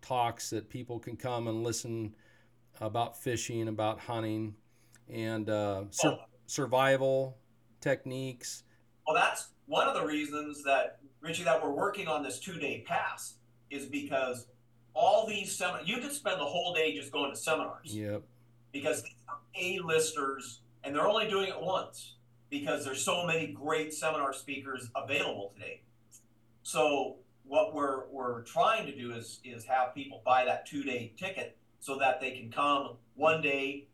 talks 0.00 0.50
that 0.50 0.68
people 0.70 1.00
can 1.00 1.16
come 1.16 1.48
and 1.48 1.64
listen 1.64 2.14
about 2.80 3.20
fishing, 3.20 3.66
about 3.66 3.98
hunting, 3.98 4.54
and 5.08 5.50
uh, 5.50 5.82
sur- 5.90 6.18
survival 6.46 7.36
techniques. 7.84 8.64
Well, 9.06 9.14
that's 9.14 9.48
one 9.66 9.86
of 9.86 9.94
the 9.94 10.04
reasons 10.04 10.64
that 10.64 10.98
Richy, 11.22 11.44
that 11.44 11.62
we're 11.62 11.70
working 11.70 12.08
on 12.08 12.22
this 12.22 12.40
two 12.40 12.58
day 12.58 12.82
pass 12.86 13.34
is 13.70 13.86
because 13.86 14.46
all 14.94 15.26
these 15.26 15.54
seminars, 15.54 15.86
you 15.86 15.98
could 15.98 16.12
spend 16.12 16.40
the 16.40 16.44
whole 16.44 16.74
day 16.74 16.96
just 16.96 17.12
going 17.12 17.30
to 17.30 17.36
seminars. 17.36 17.94
Yep. 17.94 18.22
Because 18.72 19.04
A-listers, 19.60 20.60
and 20.82 20.94
they're 20.94 21.06
only 21.06 21.28
doing 21.28 21.48
it 21.48 21.60
once 21.60 22.14
because 22.50 22.84
there's 22.84 23.04
so 23.04 23.26
many 23.26 23.48
great 23.48 23.92
seminar 23.92 24.32
speakers 24.32 24.90
available 24.96 25.52
today. 25.54 25.82
So 26.62 27.16
what 27.46 27.74
we're, 27.74 28.06
we're 28.10 28.42
trying 28.42 28.86
to 28.86 28.96
do 28.96 29.12
is, 29.12 29.40
is 29.44 29.64
have 29.64 29.94
people 29.94 30.22
buy 30.24 30.44
that 30.46 30.66
two 30.66 30.82
day 30.82 31.12
ticket 31.16 31.56
so 31.80 31.98
that 31.98 32.20
they 32.20 32.30
can 32.32 32.50
come 32.50 32.96
one 33.14 33.42
day, 33.42 33.86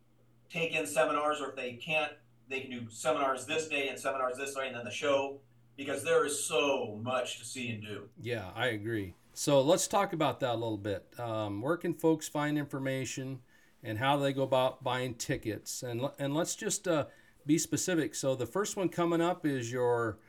take 0.49 0.73
in 0.73 0.85
seminars, 0.85 1.41
or 1.41 1.49
if 1.49 1.55
they 1.55 1.73
can't, 1.73 2.11
they 2.51 2.59
can 2.59 2.69
do 2.69 2.81
seminars 2.89 3.45
this 3.45 3.67
day 3.67 3.87
and 3.87 3.97
seminars 3.97 4.37
this 4.37 4.53
day, 4.53 4.67
and 4.67 4.75
then 4.75 4.83
the 4.83 4.91
show 4.91 5.39
because 5.77 6.03
there 6.03 6.25
is 6.25 6.43
so 6.43 6.99
much 7.01 7.39
to 7.39 7.45
see 7.45 7.69
and 7.69 7.81
do. 7.81 8.09
Yeah, 8.19 8.49
I 8.55 8.67
agree. 8.67 9.15
So 9.33 9.61
let's 9.61 9.87
talk 9.87 10.13
about 10.13 10.41
that 10.41 10.51
a 10.51 10.53
little 10.53 10.77
bit. 10.77 11.07
Um, 11.17 11.61
where 11.61 11.77
can 11.77 11.93
folks 11.93 12.27
find 12.27 12.57
information 12.57 13.39
and 13.83 13.97
how 13.97 14.17
they 14.17 14.33
go 14.33 14.43
about 14.43 14.83
buying 14.83 15.15
tickets? 15.15 15.81
And, 15.83 16.01
and 16.19 16.35
let's 16.35 16.55
just 16.55 16.87
uh, 16.87 17.05
be 17.45 17.57
specific. 17.57 18.13
So 18.13 18.35
the 18.35 18.45
first 18.45 18.75
one 18.75 18.89
coming 18.89 19.21
up 19.21 19.45
is 19.45 19.71
your 19.71 20.19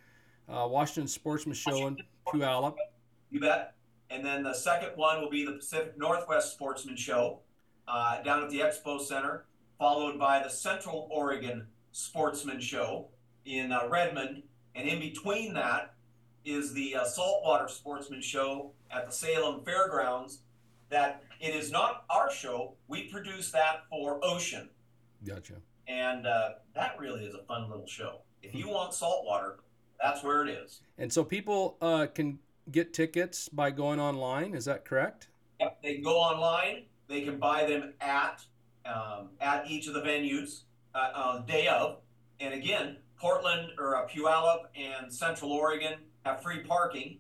uh, 0.49 0.67
Washington 0.71 1.09
Sportsman 1.09 1.57
Show 1.57 1.89
in 1.89 1.99
Puyallup. 2.27 2.77
You 3.31 3.41
bet. 3.41 3.75
And 4.11 4.25
then 4.25 4.45
the 4.45 4.55
second 4.55 4.91
one 4.95 5.21
will 5.21 5.31
be 5.31 5.45
the 5.45 5.53
Pacific 5.53 5.99
Northwest 5.99 6.53
Sportsman 6.53 6.97
Show 6.97 7.41
uh, 7.89 8.23
down 8.23 8.43
at 8.43 8.51
the 8.51 8.61
Expo 8.61 9.01
Center, 9.01 9.47
followed 9.79 10.19
by 10.19 10.43
the 10.43 10.51
Central 10.51 11.09
Oregon 11.11 11.67
Sportsman 11.93 12.61
Show 12.61 13.09
in 13.45 13.73
uh, 13.73 13.87
Redmond 13.89 14.43
And 14.75 14.89
in 14.89 14.99
between 14.99 15.55
that 15.55 15.95
is 16.45 16.73
the 16.73 16.97
uh, 16.97 17.05
Saltwater 17.05 17.69
Sportsman 17.69 18.23
Show 18.23 18.73
at 18.91 19.07
the 19.07 19.13
Salem 19.13 19.65
Fairgrounds. 19.65 20.41
That 20.89 21.23
it 21.41 21.55
is 21.55 21.71
not 21.71 22.05
our 22.11 22.31
show. 22.31 22.75
We 22.89 23.05
produce 23.05 23.51
that 23.53 23.85
for 23.89 24.21
Ocean. 24.23 24.69
Gotcha. 25.27 25.55
And 25.89 26.27
uh, 26.27 26.51
that 26.75 26.99
really 26.99 27.25
is 27.25 27.35
a 27.35 27.43
fun 27.45 27.71
little 27.71 27.87
show. 27.87 28.21
If 28.43 28.55
you 28.55 28.69
want 28.69 28.93
saltwater, 28.93 29.59
that's 30.01 30.23
where 30.23 30.47
it 30.47 30.51
is. 30.51 30.81
And 30.99 31.13
so 31.13 31.25
people 31.25 31.77
uh, 31.81 32.07
can 32.07 32.39
get 32.71 32.93
tickets 32.93 33.49
by 33.49 33.71
going 33.71 34.01
online. 34.01 34.55
Is 34.55 34.65
that 34.67 34.85
correct? 34.85 35.29
Yep, 35.61 35.83
they 35.83 35.95
can 35.95 36.03
go 36.03 36.17
online. 36.17 36.85
They 37.09 37.23
can 37.23 37.39
buy 37.39 37.65
them 37.67 37.95
at 38.01 38.43
um, 38.85 39.29
at 39.41 39.71
each 39.71 39.87
of 39.87 39.95
the 39.95 40.01
venues 40.01 40.63
uh, 40.95 41.11
on 41.15 41.47
day 41.47 41.69
of. 41.69 41.99
And 42.41 42.55
again, 42.55 42.97
Portland 43.17 43.71
or 43.79 43.97
uh, 43.97 44.09
Puyallup 44.09 44.65
and 44.75 45.13
Central 45.13 45.53
Oregon 45.53 45.95
have 46.25 46.43
free 46.43 46.61
parking. 46.61 47.19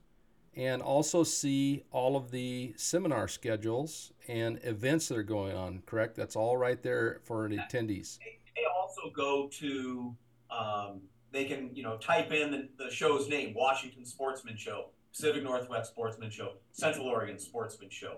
and 0.55 0.81
also 0.81 1.23
see 1.23 1.83
all 1.91 2.15
of 2.15 2.31
the 2.31 2.73
seminar 2.75 3.27
schedules 3.27 4.11
and 4.27 4.59
events 4.63 5.07
that 5.07 5.17
are 5.17 5.23
going 5.23 5.55
on. 5.55 5.81
Correct? 5.85 6.15
That's 6.15 6.35
all 6.35 6.57
right 6.57 6.81
there 6.81 7.21
for 7.23 7.47
the 7.47 7.57
attendees. 7.57 8.19
They, 8.19 8.39
they 8.55 8.63
also 8.75 9.09
go 9.15 9.47
to. 9.59 10.15
Um, 10.51 11.01
they 11.31 11.45
can 11.45 11.69
you 11.75 11.83
know 11.83 11.97
type 11.97 12.31
in 12.31 12.49
the, 12.49 12.67
the 12.83 12.89
show's 12.89 13.29
name 13.29 13.53
washington 13.53 14.03
sportsman 14.03 14.57
show 14.57 14.87
pacific 15.11 15.43
northwest 15.43 15.91
sportsman 15.91 16.31
show 16.31 16.53
central 16.71 17.05
oregon 17.05 17.37
sportsman 17.37 17.87
show 17.87 18.17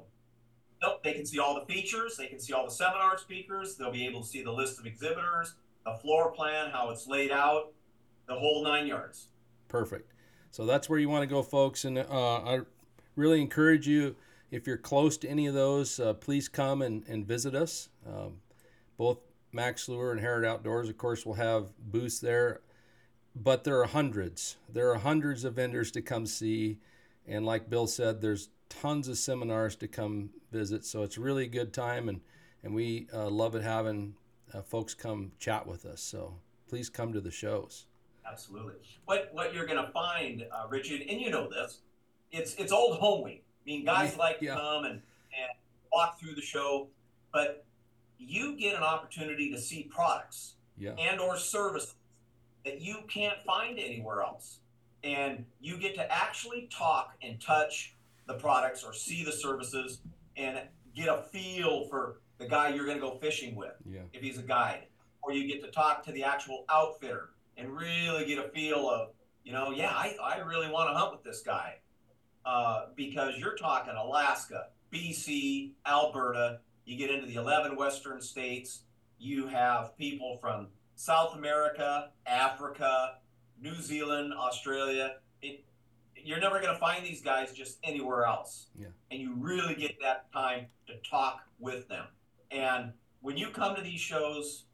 nope 0.81 1.03
they 1.03 1.11
can 1.11 1.25
see 1.25 1.37
all 1.37 1.53
the 1.53 1.65
features 1.73 2.15
they 2.15 2.27
can 2.27 2.39
see 2.39 2.53
all 2.53 2.63
the 2.63 2.71
seminar 2.71 3.17
speakers 3.17 3.75
they'll 3.75 3.91
be 3.91 4.05
able 4.05 4.21
to 4.21 4.27
see 4.27 4.41
the 4.41 4.49
list 4.49 4.79
of 4.79 4.85
exhibitors 4.85 5.55
the 5.85 5.93
floor 5.95 6.31
plan 6.31 6.71
how 6.71 6.89
it's 6.89 7.05
laid 7.05 7.31
out 7.31 7.73
the 8.27 8.33
whole 8.33 8.63
nine 8.63 8.87
yards 8.87 9.27
Perfect. 9.71 10.11
So 10.51 10.65
that's 10.65 10.89
where 10.89 10.99
you 10.99 11.09
want 11.09 11.23
to 11.23 11.27
go, 11.27 11.41
folks. 11.41 11.85
And 11.85 11.97
uh, 11.97 12.03
I 12.09 12.59
really 13.15 13.41
encourage 13.41 13.87
you, 13.87 14.15
if 14.51 14.67
you're 14.67 14.77
close 14.77 15.17
to 15.19 15.29
any 15.29 15.47
of 15.47 15.53
those, 15.53 15.97
uh, 15.99 16.13
please 16.13 16.49
come 16.49 16.81
and, 16.81 17.07
and 17.07 17.25
visit 17.25 17.55
us. 17.55 17.87
Um, 18.05 18.41
both 18.97 19.19
Mack's 19.53 19.87
Lure 19.87 20.11
and 20.11 20.19
Harrod 20.19 20.45
Outdoors, 20.45 20.89
of 20.89 20.97
course, 20.97 21.25
will 21.25 21.35
have 21.35 21.69
booths 21.79 22.19
there, 22.19 22.59
but 23.33 23.63
there 23.63 23.79
are 23.79 23.87
hundreds. 23.87 24.57
There 24.67 24.91
are 24.91 24.97
hundreds 24.97 25.45
of 25.45 25.53
vendors 25.53 25.89
to 25.91 26.01
come 26.01 26.25
see. 26.25 26.79
And 27.25 27.45
like 27.45 27.69
Bill 27.69 27.87
said, 27.87 28.21
there's 28.21 28.49
tons 28.67 29.07
of 29.07 29.17
seminars 29.17 29.77
to 29.77 29.87
come 29.87 30.31
visit. 30.51 30.83
So 30.83 31.03
it's 31.03 31.17
really 31.17 31.45
a 31.45 31.49
good 31.49 31.71
time. 31.73 32.09
And, 32.09 32.19
and 32.61 32.75
we 32.75 33.07
uh, 33.13 33.29
love 33.29 33.55
it 33.55 33.63
having 33.63 34.15
uh, 34.53 34.61
folks 34.61 34.93
come 34.93 35.31
chat 35.39 35.65
with 35.65 35.85
us. 35.85 36.01
So 36.01 36.35
please 36.67 36.89
come 36.89 37.13
to 37.13 37.21
the 37.21 37.31
shows. 37.31 37.85
Absolutely. 38.31 38.73
What 39.05 39.29
what 39.33 39.53
you're 39.53 39.65
going 39.65 39.83
to 39.83 39.91
find, 39.91 40.45
uh, 40.51 40.67
Richard, 40.69 41.01
and 41.07 41.19
you 41.19 41.29
know 41.29 41.49
this, 41.49 41.79
it's 42.31 42.55
it's 42.55 42.71
old 42.71 42.97
home 42.97 43.23
week. 43.23 43.43
I 43.45 43.63
mean, 43.65 43.85
guys 43.85 44.17
like 44.17 44.39
to 44.39 44.45
Yeah. 44.45 44.55
come 44.55 44.85
and, 44.85 44.93
and 44.93 45.51
walk 45.91 46.19
through 46.19 46.35
the 46.35 46.41
show, 46.41 46.87
but 47.33 47.65
you 48.17 48.55
get 48.57 48.75
an 48.75 48.83
opportunity 48.83 49.51
to 49.51 49.59
see 49.59 49.83
products 49.83 50.55
Yeah. 50.77 50.91
and 50.97 51.19
or 51.19 51.37
services 51.37 51.95
that 52.65 52.79
you 52.81 52.99
can't 53.07 53.39
find 53.43 53.77
anywhere 53.79 54.21
else, 54.21 54.59
and 55.03 55.45
you 55.59 55.77
get 55.77 55.95
to 55.95 56.11
actually 56.11 56.69
talk 56.71 57.15
and 57.21 57.41
touch 57.41 57.95
the 58.27 58.35
products 58.35 58.83
or 58.83 58.93
see 58.93 59.23
the 59.25 59.31
services 59.31 60.01
and 60.37 60.61
get 60.95 61.07
a 61.09 61.23
feel 61.31 61.87
for 61.89 62.21
the 62.37 62.47
guy 62.47 62.69
you're 62.69 62.85
going 62.85 62.97
to 62.97 63.01
go 63.01 63.17
fishing 63.17 63.55
with 63.55 63.73
Yeah. 63.85 64.01
if 64.13 64.21
he's 64.21 64.37
a 64.37 64.43
guide, 64.43 64.87
or 65.21 65.33
you 65.33 65.47
get 65.47 65.61
to 65.63 65.71
talk 65.71 66.03
to 66.05 66.11
the 66.11 66.23
actual 66.23 66.65
outfitter 66.69 67.31
and 67.57 67.75
really 67.75 68.25
get 68.25 68.37
a 68.37 68.49
feel 68.49 68.89
of, 68.89 69.09
you 69.43 69.51
know, 69.51 69.71
yeah, 69.71 69.91
I, 69.91 70.15
I 70.21 70.37
really 70.39 70.69
want 70.69 70.89
to 70.89 70.93
hunt 70.93 71.11
with 71.11 71.23
this 71.23 71.41
guy. 71.41 71.75
Uh, 72.43 72.87
because 72.95 73.37
you're 73.37 73.55
talking 73.55 73.93
Alaska, 73.93 74.67
BC, 74.91 75.71
Alberta, 75.85 76.59
you 76.85 76.97
get 76.97 77.11
into 77.11 77.27
the 77.27 77.35
11 77.35 77.75
western 77.75 78.19
states, 78.19 78.81
you 79.19 79.45
have 79.47 79.95
people 79.97 80.37
from 80.41 80.67
South 80.95 81.35
America, 81.35 82.09
Africa, 82.25 83.15
New 83.61 83.75
Zealand, 83.75 84.33
Australia. 84.33 85.15
It, 85.41 85.63
you're 86.15 86.39
never 86.39 86.59
going 86.59 86.73
to 86.73 86.79
find 86.79 87.05
these 87.05 87.21
guys 87.21 87.53
just 87.53 87.77
anywhere 87.83 88.25
else. 88.25 88.67
Yeah. 88.77 88.87
And 89.11 89.21
you 89.21 89.35
really 89.37 89.75
get 89.75 89.95
that 90.01 90.31
time 90.33 90.65
to 90.87 90.93
talk 91.07 91.41
with 91.59 91.87
them. 91.87 92.05
And 92.49 92.91
when 93.21 93.37
you 93.37 93.49
come 93.49 93.75
to 93.75 93.81
these 93.81 93.99
shows, 93.99 94.65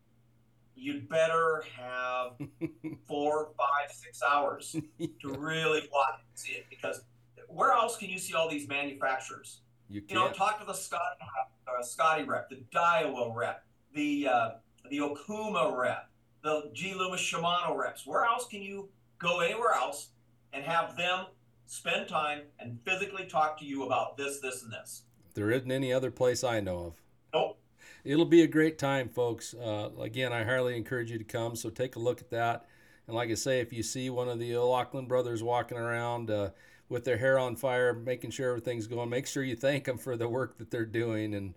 you'd 0.78 1.10
better 1.10 1.64
have 1.76 2.34
four, 3.08 3.50
five, 3.58 3.92
six 3.92 4.22
hours 4.24 4.76
to 5.00 5.30
really 5.38 5.90
watch 5.92 6.20
and 6.20 6.40
see 6.40 6.54
it 6.54 6.66
because 6.70 7.02
where 7.48 7.72
else 7.72 7.98
can 7.98 8.10
you 8.10 8.20
see 8.20 8.34
all 8.34 8.50
these 8.50 8.68
manufacturers? 8.68 9.62
You 9.90 10.04
You 10.08 10.16
know, 10.16 10.32
talk 10.32 10.60
to 10.60 10.66
the 10.66 10.74
Scotty, 10.74 11.20
uh, 11.68 11.82
Scotty 11.82 12.24
rep, 12.24 12.50
the 12.50 12.62
Daiwa 12.76 13.34
rep, 13.34 13.64
the 13.94 14.28
uh, 14.28 14.50
the 14.90 15.00
Okuma 15.00 15.78
rep, 15.78 16.10
the 16.44 16.70
G. 16.74 16.94
Loomis 16.94 17.22
Shimano 17.22 17.76
reps. 17.76 18.06
Where 18.06 18.26
else 18.26 18.48
can 18.48 18.62
you 18.62 18.90
go 19.18 19.40
anywhere 19.40 19.74
else 19.74 20.10
and 20.54 20.64
have 20.64 20.98
them 20.98 21.28
spend 21.66 22.08
time 22.08 22.42
and 22.60 22.80
physically 22.86 23.26
talk 23.26 23.58
to 23.60 23.66
you 23.66 23.86
about 23.86 24.18
this, 24.18 24.40
this, 24.40 24.64
and 24.64 24.72
this? 24.72 25.04
There 25.34 25.52
isn't 25.52 25.72
any 25.72 25.94
other 25.94 26.12
place 26.12 26.44
I 26.44 26.60
know 26.60 26.78
of. 26.88 26.94
Nope. 27.34 27.60
It'll 28.04 28.26
be 28.26 28.42
a 28.42 28.48
great 28.48 28.78
time, 28.78 29.10
folks. 29.10 29.54
Uh, 29.54 29.90
again, 30.00 30.32
I 30.32 30.44
highly 30.44 30.78
encourage 30.78 31.12
you 31.12 31.18
to 31.18 31.24
come. 31.24 31.56
So 31.56 31.70
take 31.70 31.96
a 31.96 32.00
look 32.00 32.22
at 32.22 32.30
that. 32.32 32.66
And 33.08 33.16
like 33.16 33.30
I 33.30 33.36
say, 33.36 33.60
if 33.60 33.72
you 33.72 33.84
see 33.84 34.10
one 34.10 34.30
of 34.30 34.40
the 34.40 34.56
O'Loughlin 34.56 35.08
brothers 35.08 35.42
walking 35.42 35.78
around 35.78 36.30
uh, 36.30 36.50
with 36.90 37.06
their 37.06 37.18
hair 37.18 37.40
on 37.40 37.56
fire, 37.56 37.94
making 37.94 38.32
sure 38.32 38.50
everything's 38.50 38.88
going, 38.88 39.10
make 39.10 39.28
sure 39.28 39.44
you 39.44 39.56
thank 39.56 39.86
them 39.86 39.98
for 39.98 40.18
the 40.18 40.28
work 40.28 40.58
that 40.58 40.72
they're 40.72 40.86
doing. 40.86 41.34
And 41.34 41.54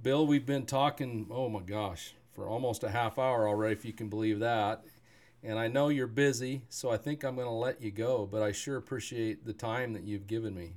Bill, 0.00 0.26
we've 0.26 0.46
been 0.46 0.66
talking, 0.66 1.26
oh 1.30 1.48
my 1.48 1.60
gosh, 1.60 2.14
for 2.32 2.48
almost 2.48 2.84
a 2.84 2.90
half 2.90 3.18
hour 3.18 3.48
already, 3.48 3.74
if 3.74 3.84
you 3.84 3.92
can 3.92 4.08
believe 4.08 4.40
that. 4.40 4.84
And 5.42 5.58
I 5.58 5.68
know 5.68 5.88
you're 5.88 6.06
busy, 6.06 6.62
so 6.68 6.90
I 6.90 6.96
think 6.98 7.24
I'm 7.24 7.34
going 7.34 7.48
to 7.48 7.52
let 7.52 7.82
you 7.82 7.90
go, 7.90 8.28
but 8.30 8.42
I 8.42 8.52
sure 8.52 8.76
appreciate 8.76 9.44
the 9.44 9.52
time 9.52 9.92
that 9.94 10.04
you've 10.04 10.26
given 10.26 10.54
me. 10.54 10.74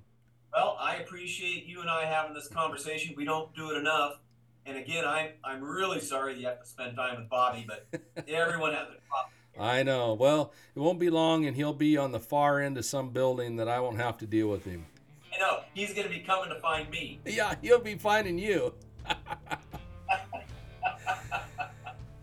Well, 0.53 0.77
I 0.79 0.95
appreciate 0.95 1.65
you 1.65 1.81
and 1.81 1.89
I 1.89 2.05
having 2.05 2.33
this 2.33 2.47
conversation. 2.47 3.13
We 3.15 3.25
don't 3.25 3.53
do 3.55 3.71
it 3.71 3.77
enough. 3.77 4.19
And 4.65 4.77
again, 4.77 5.05
I'm 5.05 5.29
I'm 5.43 5.63
really 5.63 5.99
sorry 5.99 6.39
you 6.39 6.47
have 6.47 6.61
to 6.61 6.67
spend 6.67 6.95
time 6.95 7.19
with 7.19 7.29
Bobby, 7.29 7.67
but 7.67 7.85
everyone 8.27 8.73
has 8.73 8.87
a 8.87 8.97
problem. 9.07 9.31
I 9.57 9.83
know. 9.83 10.13
Well, 10.13 10.53
it 10.75 10.79
won't 10.79 10.99
be 10.99 11.09
long, 11.09 11.45
and 11.45 11.55
he'll 11.55 11.71
be 11.73 11.97
on 11.97 12.11
the 12.11 12.19
far 12.19 12.59
end 12.59 12.77
of 12.77 12.83
some 12.85 13.09
building 13.11 13.55
that 13.57 13.69
I 13.69 13.79
won't 13.79 13.97
have 13.97 14.17
to 14.19 14.25
deal 14.27 14.47
with 14.49 14.65
him. 14.65 14.85
I 15.33 15.37
know 15.39 15.59
he's 15.73 15.93
going 15.93 16.07
to 16.07 16.13
be 16.13 16.19
coming 16.19 16.49
to 16.49 16.59
find 16.59 16.89
me. 16.89 17.19
Yeah, 17.25 17.55
he'll 17.61 17.79
be 17.79 17.95
finding 17.95 18.37
you. 18.39 18.73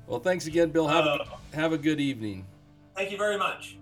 well, 0.07 0.21
thanks 0.21 0.47
again, 0.47 0.71
Bill. 0.71 0.89
Have 0.89 1.07
Uh, 1.07 1.19
a, 1.53 1.57
have 1.57 1.73
a 1.73 1.79
good 1.79 2.01
evening. 2.01 2.47
thank 2.97 3.11
you 3.11 3.19
very 3.19 3.39
much. 3.39 3.77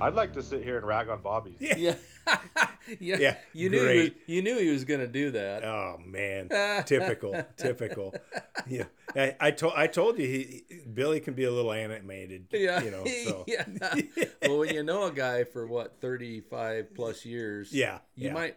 I'd 0.00 0.14
like 0.14 0.32
to 0.34 0.42
sit 0.42 0.62
here 0.62 0.76
and 0.76 0.86
rag 0.86 1.08
on 1.08 1.20
Bobby. 1.22 1.56
Yeah. 1.58 1.76
Yeah, 1.76 1.94
yeah. 3.00 3.16
Yeah, 3.18 3.36
You 3.52 3.70
knew 3.70 3.86
he 3.86 3.98
was, 3.98 4.10
you 4.26 4.42
knew 4.42 4.58
he 4.58 4.70
was 4.70 4.84
going 4.84 5.00
to 5.00 5.08
do 5.08 5.32
that. 5.32 5.64
Oh 5.64 5.98
man, 6.04 6.48
typical, 6.86 7.42
typical. 7.56 8.14
Yeah, 8.68 8.84
I, 9.16 9.36
I 9.40 9.50
told 9.50 9.74
I 9.76 9.86
told 9.86 10.18
you 10.18 10.26
he, 10.26 10.64
Billy 10.92 11.20
can 11.20 11.34
be 11.34 11.44
a 11.44 11.50
little 11.50 11.72
animated. 11.72 12.46
Yeah, 12.52 12.82
you 12.82 12.90
know. 12.90 13.04
So 13.24 13.44
yeah. 13.48 13.64
well, 14.42 14.58
when 14.58 14.74
you 14.74 14.82
know 14.82 15.04
a 15.04 15.12
guy 15.12 15.44
for 15.44 15.66
what 15.66 16.00
thirty-five 16.00 16.94
plus 16.94 17.24
years, 17.24 17.72
yeah, 17.72 17.98
you 18.14 18.28
yeah. 18.28 18.34
might 18.34 18.56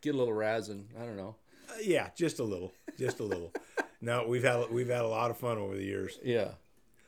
get 0.00 0.14
a 0.14 0.18
little 0.18 0.34
razzing. 0.34 0.84
I 1.00 1.04
don't 1.04 1.16
know. 1.16 1.36
Uh, 1.68 1.74
yeah, 1.82 2.10
just 2.16 2.40
a 2.40 2.44
little, 2.44 2.72
just 2.98 3.20
a 3.20 3.24
little. 3.24 3.52
no, 4.00 4.26
we've 4.26 4.44
had 4.44 4.70
we've 4.70 4.88
had 4.88 5.02
a 5.02 5.08
lot 5.08 5.30
of 5.30 5.38
fun 5.38 5.58
over 5.58 5.76
the 5.76 5.84
years. 5.84 6.18
Yeah. 6.24 6.52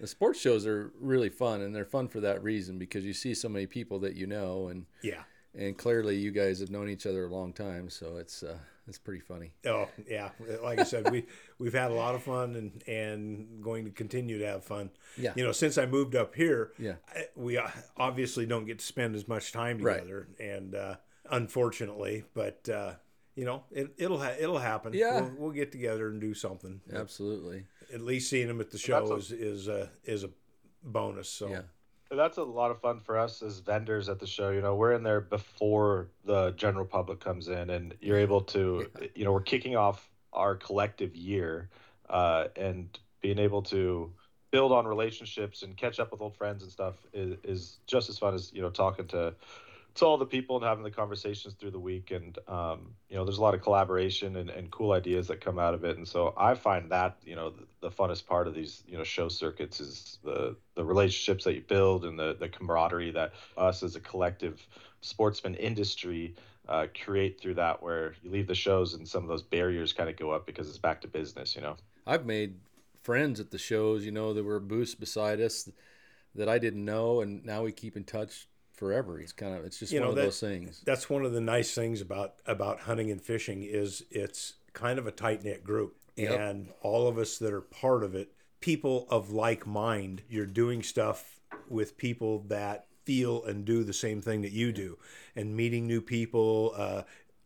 The 0.03 0.09
sports 0.09 0.41
shows 0.41 0.67
are 0.67 0.91
really 1.01 1.29
fun, 1.29 1.61
and 1.63 1.73
they're 1.73 1.85
fun 1.85 2.09
for 2.09 2.19
that 2.21 2.43
reason 2.43 2.77
because 2.77 3.05
you 3.05 3.13
see 3.13 3.35
so 3.35 3.49
many 3.49 3.67
people 3.67 4.01
that 4.01 4.17
you 4.17 4.27
know, 4.27 4.67
and 4.67 4.85
Yeah, 5.01 5.23
and 5.55 5.79
clearly 5.79 6.17
you 6.17 6.33
guys 6.33 6.59
have 6.59 6.71
known 6.71 6.89
each 6.91 7.07
other 7.07 7.25
a 7.27 7.29
long 7.33 7.53
time, 7.53 7.89
so 7.89 8.17
it's 8.17 8.43
uh, 8.43 8.59
it's 8.89 8.99
pretty 8.99 9.21
funny. 9.21 9.53
Oh 9.65 9.89
yeah, 10.09 10.31
like 10.61 10.81
I 10.81 10.83
said, 10.83 11.09
we 11.13 11.25
we've 11.61 11.73
had 11.73 11.93
a 11.93 11.95
lot 11.95 12.17
of 12.17 12.23
fun 12.25 12.57
and 12.57 12.83
and 12.89 13.63
going 13.63 13.85
to 13.85 13.93
continue 13.93 14.39
to 14.41 14.45
have 14.47 14.65
fun. 14.65 14.91
Yeah. 15.17 15.35
You 15.37 15.45
know, 15.45 15.53
since 15.53 15.79
I 15.79 15.87
moved 15.87 16.17
up 16.17 16.35
here, 16.35 16.73
Yeah. 16.81 16.97
I- 17.15 17.29
we 17.37 17.57
uh, 17.59 17.69
obviously 17.97 18.45
don't 18.45 18.65
get 18.67 18.81
to 18.81 18.85
spend 18.85 19.15
as 19.15 19.29
much 19.29 19.53
time 19.53 19.79
Right. 19.79 20.01
together, 20.01 20.27
and 20.41 20.75
uh, 20.75 20.97
unfortunately, 21.31 22.25
but 22.35 22.69
uh, 22.69 22.95
you 23.37 23.45
know, 23.45 23.63
it, 23.71 23.93
it'll 23.99 24.19
ha- 24.19 24.35
it'll 24.39 24.59
happen. 24.59 24.95
Yeah. 24.95 25.21
we'll, 25.21 25.35
we'll 25.39 25.51
get 25.53 25.71
together 25.71 26.09
and 26.09 26.21
do 26.21 26.35
something. 26.35 26.81
Absolutely. 26.93 27.67
At 27.93 28.01
least 28.01 28.31
seeing 28.31 28.49
them 28.49 28.61
at 28.61 28.71
the 28.71 28.73
That's 28.73 28.83
show 28.83 29.13
a- 29.13 29.17
is 29.17 29.33
is 29.33 29.69
a 29.69 29.91
is 30.05 30.25
a 30.25 30.31
bonus. 30.83 31.29
So 31.29 31.49
Yeah. 31.49 31.63
That's 32.11 32.37
a 32.37 32.43
lot 32.43 32.71
of 32.71 32.79
fun 32.79 33.01
for 33.01 33.19
us 33.19 33.43
as 33.43 33.61
vendors 33.61 34.11
at 34.11 34.19
the 34.19 34.27
show. 34.27 34.51
You 34.51 34.61
know, 34.61 34.75
we're 34.75 34.93
in 34.93 35.03
there 35.03 35.23
before 35.23 36.09
the 36.27 36.51
general 36.51 36.85
public 36.85 37.21
comes 37.21 37.49
in, 37.49 37.71
and 37.71 37.95
you're 38.03 38.19
able 38.19 38.43
to, 38.43 38.87
you 39.15 39.25
know, 39.25 39.33
we're 39.33 39.41
kicking 39.41 39.77
off 39.77 40.11
our 40.35 40.55
collective 40.55 41.17
year, 41.17 41.71
uh, 42.11 42.49
and 42.55 42.99
being 43.23 43.39
able 43.39 43.63
to 43.63 44.13
build 44.51 44.73
on 44.73 44.87
relationships 44.87 45.63
and 45.63 45.77
catch 45.77 45.99
up 45.99 46.13
with 46.13 46.21
old 46.21 46.37
friends 46.37 46.63
and 46.63 46.71
stuff 46.71 46.97
is, 47.15 47.39
is 47.45 47.79
just 47.87 48.11
as 48.11 48.19
fun 48.19 48.35
as 48.35 48.53
you 48.53 48.61
know 48.61 48.69
talking 48.71 49.07
to 49.07 49.35
to 49.95 50.07
all 50.07 50.17
the 50.17 50.27
people 50.27 50.57
and 50.57 50.65
having 50.65 50.85
the 50.85 50.91
conversations 50.91 51.55
through 51.55 51.71
the 51.71 51.79
week 51.79 52.11
and 52.11 52.39
um, 52.49 52.95
you 53.09 53.17
know 53.17 53.25
there's 53.25 53.39
a 53.39 53.43
lot 53.43 53.55
of 53.55 53.63
collaboration 53.63 54.37
and, 54.37 54.51
and 54.51 54.71
cool 54.71 54.93
ideas 54.93 55.27
that 55.29 55.41
come 55.41 55.59
out 55.59 55.75
of 55.75 55.85
it. 55.85 55.97
And 55.97 56.07
so 56.07 56.35
i 56.37 56.55
find 56.55 56.91
that 56.91 57.17
you 57.25 57.37
know 57.37 57.51
the, 57.51 57.67
the 57.81 57.91
funnest 57.91 58.27
part 58.27 58.49
of 58.49 58.55
these 58.55 58.83
you 58.87 58.97
know 58.97 59.05
show 59.05 59.29
circuits 59.29 59.81
is 59.81 60.19
the 60.25 60.57
the 60.75 60.85
relationships 60.85 61.45
that 61.45 61.55
you 61.55 61.63
build 61.63 62.05
and 62.05 62.19
the 62.19 62.37
the 62.39 62.49
camaraderie 62.49 63.11
that 63.13 63.33
us 63.57 63.83
as 63.83 63.97
a 63.97 64.01
collective 64.01 64.67
sportsman 65.01 65.55
industry 65.57 66.35
uh, 66.69 66.87
create 67.05 67.41
through 67.41 67.55
that 67.55 67.83
where 67.83 68.15
you 68.23 68.31
leave 68.31 68.47
the 68.47 68.55
shows 68.55 68.95
and 68.95 69.07
some 69.07 69.23
of 69.23 69.29
those 69.29 69.43
barriers 69.43 69.93
kind 69.93 70.09
of 70.09 70.17
go 70.17 70.31
up 70.31 70.47
because 70.47 70.69
it's 70.69 70.79
back 70.79 71.01
to 71.01 71.09
business 71.09 71.57
you 71.57 71.61
know? 71.61 71.77
I've 72.07 72.25
made 72.25 72.55
friends 73.03 73.41
at 73.41 73.51
the 73.51 73.59
shows, 73.59 74.05
you 74.05 74.13
know, 74.13 74.33
there 74.33 74.45
were 74.45 74.61
booths 74.61 74.95
beside 74.95 75.41
us 75.41 75.69
that 76.35 76.49
I 76.49 76.59
didn't 76.59 76.85
know, 76.85 77.21
and 77.21 77.45
now 77.45 77.65
we 77.65 77.73
keep 77.73 77.97
in 77.97 78.05
touch 78.05 78.49
forever. 78.73 79.21
It's 79.21 79.33
kind 79.33 79.55
of, 79.57 79.65
it's 79.65 79.79
just 79.79 79.93
You 79.93 80.01
one 80.01 80.07
know, 80.07 80.11
of 80.11 80.17
that- 80.17 80.23
those 80.23 80.41
things. 80.41 80.83
that's 80.85 81.09
one 81.11 81.25
of 81.25 81.33
the 81.33 81.41
nice 81.41 81.75
things 81.75 82.01
about 82.01 82.35
about 82.47 82.81
hunting 82.81 83.11
and 83.11 83.21
fishing 83.21 83.63
is 83.63 84.05
it's 84.11 84.55
kind 84.73 84.99
of 84.99 85.07
a 85.07 85.13
tight 85.13 85.45
knit 85.45 85.63
group, 85.65 85.97
Yep. 86.17 86.41
and 86.41 86.69
all 86.81 87.07
of 87.09 87.19
us 87.19 87.39
that 87.39 87.53
are 87.53 87.61
part 87.61 88.03
of 88.05 88.15
it, 88.15 88.33
people 88.61 89.07
of 89.11 89.31
like 89.33 89.67
mind. 89.67 90.23
You're 90.29 90.47
doing 90.47 90.83
stuff 90.83 91.41
with 91.69 91.97
people 91.97 92.41
that 92.49 92.87
feel 93.05 93.43
and 93.45 93.65
do 93.65 93.83
the 93.83 93.93
same 93.93 94.21
thing 94.23 94.43
that 94.43 94.53
you 94.53 94.73
do, 94.73 94.97
and 95.35 95.57
meeting 95.57 95.87
new 95.87 96.01
people. 96.01 96.73
Uh, 96.77 97.03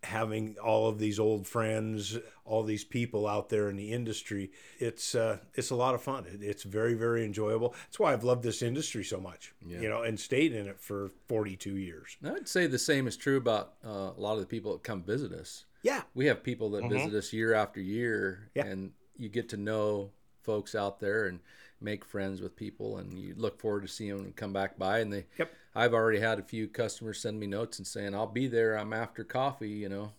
having 0.07 0.57
all 0.63 0.89
of 0.89 0.99
these 0.99 1.19
old 1.19 1.47
friends 1.47 2.17
all 2.45 2.63
these 2.63 2.85
people 2.85 3.27
out 3.27 3.49
there 3.49 3.69
in 3.69 3.77
the 3.77 3.93
industry 3.93 4.51
it's 4.79 5.15
uh, 5.15 5.39
it's 5.55 5.71
a 5.71 5.75
lot 5.77 5.95
of 5.95 6.03
fun 6.03 6.25
it, 6.33 6.43
it's 6.43 6.63
very 6.63 6.95
very 6.95 7.25
enjoyable 7.25 7.75
that's 7.87 7.99
why 7.99 8.13
i've 8.13 8.23
loved 8.25 8.43
this 8.43 8.63
industry 8.63 9.03
so 9.05 9.19
much 9.21 9.53
Yeah. 9.67 9.81
you 9.81 9.89
know 9.89 10.03
and 10.03 10.19
stayed 10.19 10.53
in 10.53 10.67
it 10.69 10.81
for 10.81 11.11
42 11.29 11.77
years 11.77 12.17
And 12.23 12.37
I'd 12.37 12.49
say 12.49 12.67
the 12.67 12.79
same 12.79 13.07
is 13.07 13.17
true 13.17 13.37
about 13.37 13.75
uh, 13.85 14.13
a 14.17 14.21
lot 14.21 14.35
of 14.35 14.41
the 14.41 14.47
people 14.47 14.73
that 14.73 14.83
come 14.83 15.03
visit 15.03 15.33
us. 15.33 15.65
yeah 15.83 16.03
We 16.15 16.27
have 16.27 16.43
people 16.43 16.71
that 16.71 16.89
visit 16.89 17.13
us 17.15 17.33
year 17.33 17.53
after 17.55 17.81
year, 17.81 18.51
Yeah. 18.55 18.67
and 18.67 18.93
you 19.17 19.29
get 19.29 19.49
to 19.51 19.57
know 19.57 20.11
folks 20.43 20.75
out 20.75 21.01
there 21.01 21.27
and 21.27 21.41
make 21.81 22.05
friends 22.05 22.41
with 22.41 22.57
people, 22.57 22.99
and 22.99 23.19
you 23.19 23.35
look 23.37 23.61
forward 23.61 23.83
to 23.83 23.89
seeing 23.89 24.17
them 24.17 24.33
come 24.35 24.53
back 24.53 24.79
by. 24.79 25.01
And 25.01 25.13
they, 25.13 25.27
Yep. 25.39 25.53
I've 25.75 25.93
already 25.95 26.21
had 26.21 26.39
a 26.39 26.43
few 26.43 26.69
customers 26.69 27.21
send 27.21 27.39
me 27.39 27.47
notes 27.47 27.79
and 27.79 27.87
saying, 27.87 28.15
"I'll 28.15 28.27
be 28.27 28.47
there. 28.47 28.79
I'm 28.79 28.93
after 28.93 29.25
coffee." 29.25 29.71
You 29.71 29.89
know, 29.89 30.13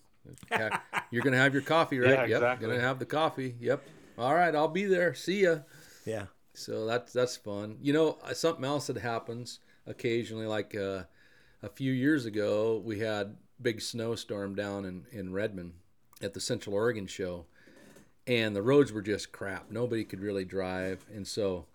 you're 1.12 1.24
gonna 1.24 1.38
have 1.38 1.54
your 1.54 1.64
coffee, 1.64 2.00
right? 2.00 2.12
Yeah, 2.12 2.26
yep, 2.26 2.38
exactly. 2.38 2.68
gonna 2.68 2.80
have 2.82 3.00
the 3.00 3.06
coffee. 3.06 3.56
Yep. 3.60 3.82
All 4.18 4.34
right, 4.36 4.56
I'll 4.56 4.68
be 4.68 4.86
there. 4.86 5.14
See 5.14 5.44
ya. 5.44 5.60
yeah 6.06 6.26
So 6.54 6.86
that's 6.86 7.14
that's 7.14 7.38
fun. 7.38 7.78
You 7.82 7.94
know, 7.94 8.18
uh, 8.24 8.34
something 8.34 8.66
else 8.66 8.88
that 8.88 8.98
happens 8.98 9.60
occasionally, 9.86 10.46
like 10.48 10.76
uh, 10.76 11.04
a 11.64 11.70
few 11.70 11.92
years 11.92 12.26
ago, 12.26 12.82
we 12.84 13.00
had 13.00 13.38
big 13.62 13.82
snowstorm 13.82 14.54
down 14.56 14.86
in 14.86 15.06
in 15.12 15.34
Redmond 15.34 15.74
at 16.22 16.34
the 16.34 16.40
Central 16.42 16.76
Oregon 16.76 17.06
show, 17.08 17.46
and 18.28 18.56
the 18.56 18.62
roads 18.62 18.92
were 18.92 19.02
just 19.02 19.32
crap. 19.32 19.72
Nobody 19.72 20.04
could 20.04 20.20
really 20.20 20.46
drive, 20.46 21.06
and 21.14 21.26
so, 21.26 21.66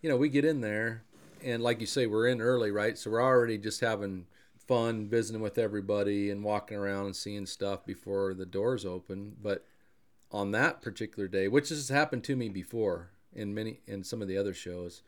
you 0.00 0.08
know, 0.08 0.16
we 0.16 0.28
get 0.28 0.44
in 0.44 0.60
there, 0.60 1.02
and 1.42 1.62
like 1.62 1.80
you 1.80 1.86
say, 1.86 2.06
we're 2.06 2.28
in 2.28 2.40
early, 2.40 2.70
right? 2.70 2.96
So 2.96 3.10
we're 3.10 3.22
already 3.22 3.58
just 3.58 3.80
having 3.80 4.26
fun 4.56 5.08
visiting 5.08 5.42
with 5.42 5.58
everybody 5.58 6.30
and 6.30 6.44
walking 6.44 6.76
around 6.76 7.06
and 7.06 7.16
seeing 7.16 7.46
stuff 7.46 7.84
before 7.84 8.34
the 8.34 8.46
doors 8.46 8.84
open, 8.84 9.36
but 9.42 9.64
on 10.30 10.50
that 10.52 10.80
particular 10.80 11.28
day, 11.28 11.48
which 11.48 11.68
has 11.68 11.88
happened 11.88 12.24
to 12.24 12.36
me 12.36 12.48
before 12.48 13.10
in 13.34 13.54
many 13.54 13.80
in 13.86 14.04
some 14.04 14.22
of 14.22 14.28
the 14.28 14.36
other 14.36 14.54
shows, 14.54 15.02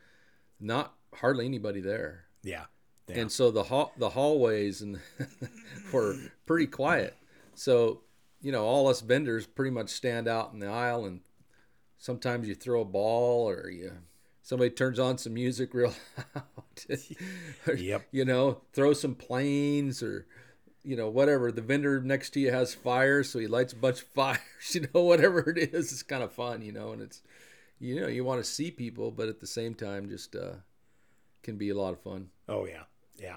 not 0.60 0.94
hardly 1.14 1.44
anybody 1.44 1.80
there. 1.80 2.24
yeah 2.42 2.64
Yeah. 3.08 3.20
And 3.20 3.32
so 3.32 3.50
the 3.50 3.64
hall 3.64 3.92
the 3.96 4.10
hallways 4.10 4.82
and 4.82 5.00
were 5.92 6.16
pretty 6.46 6.66
quiet. 6.66 7.16
So, 7.54 8.00
you 8.44 8.52
know, 8.52 8.64
all 8.64 8.88
us 8.88 9.00
vendors 9.00 9.46
pretty 9.46 9.70
much 9.70 9.88
stand 9.88 10.28
out 10.28 10.52
in 10.52 10.58
the 10.58 10.66
aisle 10.66 11.06
and 11.06 11.20
sometimes 11.96 12.46
you 12.46 12.54
throw 12.54 12.82
a 12.82 12.84
ball 12.84 13.48
or 13.48 13.70
you 13.70 13.90
somebody 14.42 14.68
turns 14.68 14.98
on 14.98 15.16
some 15.16 15.32
music 15.32 15.72
real 15.72 15.94
loud. 16.34 16.44
Or, 17.66 17.74
Yep. 17.74 18.08
You 18.12 18.26
know, 18.26 18.60
throw 18.74 18.92
some 18.92 19.14
planes 19.14 20.02
or 20.02 20.26
you 20.86 20.96
know, 20.96 21.08
whatever. 21.08 21.50
The 21.50 21.62
vendor 21.62 22.02
next 22.02 22.30
to 22.30 22.40
you 22.40 22.50
has 22.50 22.74
fire, 22.74 23.24
so 23.24 23.38
he 23.38 23.46
lights 23.46 23.72
a 23.72 23.76
bunch 23.76 24.02
of 24.02 24.08
fires, 24.14 24.74
you 24.74 24.86
know, 24.92 25.02
whatever 25.02 25.48
it 25.48 25.56
is. 25.72 25.90
It's 25.90 26.02
kind 26.02 26.22
of 26.22 26.30
fun, 26.30 26.60
you 26.60 26.72
know, 26.72 26.92
and 26.92 27.00
it's 27.00 27.22
you 27.80 27.98
know, 27.98 28.06
you 28.06 28.24
want 28.24 28.44
to 28.44 28.48
see 28.48 28.70
people, 28.70 29.10
but 29.10 29.28
at 29.30 29.40
the 29.40 29.46
same 29.46 29.74
time 29.74 30.10
just 30.10 30.36
uh 30.36 30.56
can 31.42 31.56
be 31.56 31.70
a 31.70 31.74
lot 31.74 31.94
of 31.94 32.00
fun. 32.00 32.28
Oh 32.46 32.66
yeah, 32.66 32.82
yeah. 33.16 33.36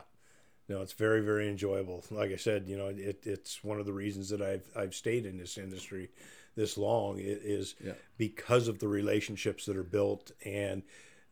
No, 0.70 0.82
it's 0.82 0.94
very 0.94 1.22
very 1.22 1.48
enjoyable. 1.48 2.04
Like 2.12 2.32
I 2.32 2.36
said, 2.36 2.68
you 2.68 2.78
know, 2.78 2.88
it, 2.88 3.22
it's 3.24 3.64
one 3.64 3.80
of 3.80 3.86
the 3.86 3.94
reasons 3.94 4.30
that 4.30 4.42
I've 4.42 4.68
I've 4.76 4.96
stayed 4.96 5.26
in 5.26 5.38
this 5.38 5.58
industry 5.58 6.10
this 6.56 6.78
long. 6.78 7.20
It 7.20 7.42
is 7.44 7.76
Yeah. 7.84 7.94
because 8.18 8.68
of 8.68 8.80
the 8.80 8.88
relationships 8.88 9.66
that 9.66 9.78
are 9.78 9.84
built 9.84 10.32
and 10.44 10.84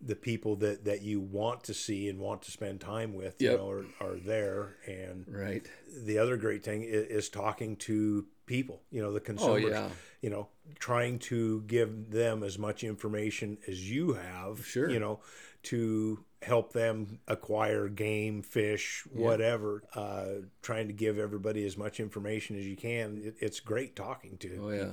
the 0.01 0.15
people 0.15 0.55
that 0.57 0.85
that 0.85 1.01
you 1.01 1.19
want 1.19 1.63
to 1.63 1.73
see 1.73 2.09
and 2.09 2.19
want 2.19 2.41
to 2.43 2.51
spend 2.51 2.79
time 2.81 3.13
with. 3.13 3.41
You 3.41 3.57
know, 3.57 3.69
are, 3.69 3.85
are 4.01 4.15
there. 4.17 4.75
And 4.85 5.25
Right. 5.27 5.65
the 6.03 6.17
other 6.19 6.37
great 6.37 6.63
thing 6.63 6.83
is, 6.83 7.07
is 7.07 7.29
talking 7.29 7.75
to 7.77 8.25
people. 8.45 8.81
You 8.91 9.01
know, 9.01 9.11
the 9.11 9.19
oh, 9.19 9.23
consumers. 9.23 9.63
Oh, 9.65 9.67
yeah. 9.67 9.89
You 10.21 10.29
know, 10.29 10.47
trying 10.79 11.19
to 11.19 11.61
give 11.61 12.11
them 12.11 12.43
as 12.43 12.57
much 12.57 12.83
information 12.83 13.57
as 13.67 13.89
you 13.89 14.13
have. 14.13 14.65
Sure. 14.65 14.89
You 14.89 14.99
know, 14.99 15.19
to 15.63 16.23
help 16.41 16.73
them 16.73 17.19
acquire 17.27 17.87
game, 17.87 18.41
fish, 18.41 19.03
whatever. 19.11 19.83
Uh, 19.93 20.45
trying 20.61 20.87
to 20.87 20.93
give 20.93 21.17
everybody 21.17 21.65
as 21.65 21.77
much 21.77 21.99
information 21.99 22.57
as 22.57 22.65
you 22.65 22.75
can. 22.75 23.17
It, 23.23 23.35
it's 23.39 23.59
great 23.59 23.95
talking 23.95 24.37
to 24.37 24.59
Oh, 24.63 24.69
yeah. 24.69 24.91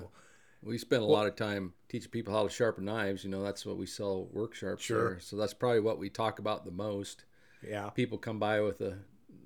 We 0.62 0.78
spend 0.78 1.02
a 1.02 1.06
lot 1.06 1.26
of 1.26 1.34
time 1.34 1.72
teaching 1.88 2.10
people 2.10 2.32
how 2.32 2.44
to 2.44 2.48
sharpen 2.48 2.84
knives. 2.84 3.24
You 3.24 3.30
know, 3.30 3.42
that's 3.42 3.66
what 3.66 3.76
we 3.76 3.86
sell 3.86 4.28
work 4.32 4.54
sharps 4.54 4.84
Sure. 4.84 5.10
there. 5.10 5.20
So 5.20 5.36
that's 5.36 5.54
probably 5.54 5.80
what 5.80 5.98
we 5.98 6.08
talk 6.08 6.38
about 6.38 6.64
the 6.64 6.70
most. 6.70 7.24
Yeah. 7.68 7.90
People 7.90 8.16
come 8.16 8.38
by 8.38 8.60
with 8.60 8.80
a, 8.80 8.98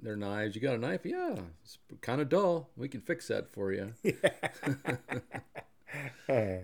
their 0.03 0.17
knives. 0.17 0.55
You 0.55 0.61
got 0.61 0.75
a 0.75 0.79
knife? 0.79 1.01
Yeah. 1.07 1.37
It's 1.63 1.79
kind 2.03 2.21
of 2.21 2.29
dull. 2.29 2.69
We 2.77 2.89
can 2.89 3.01
fix 3.01 3.29
that 3.29 3.49
for 3.51 3.73
you. 3.73 3.95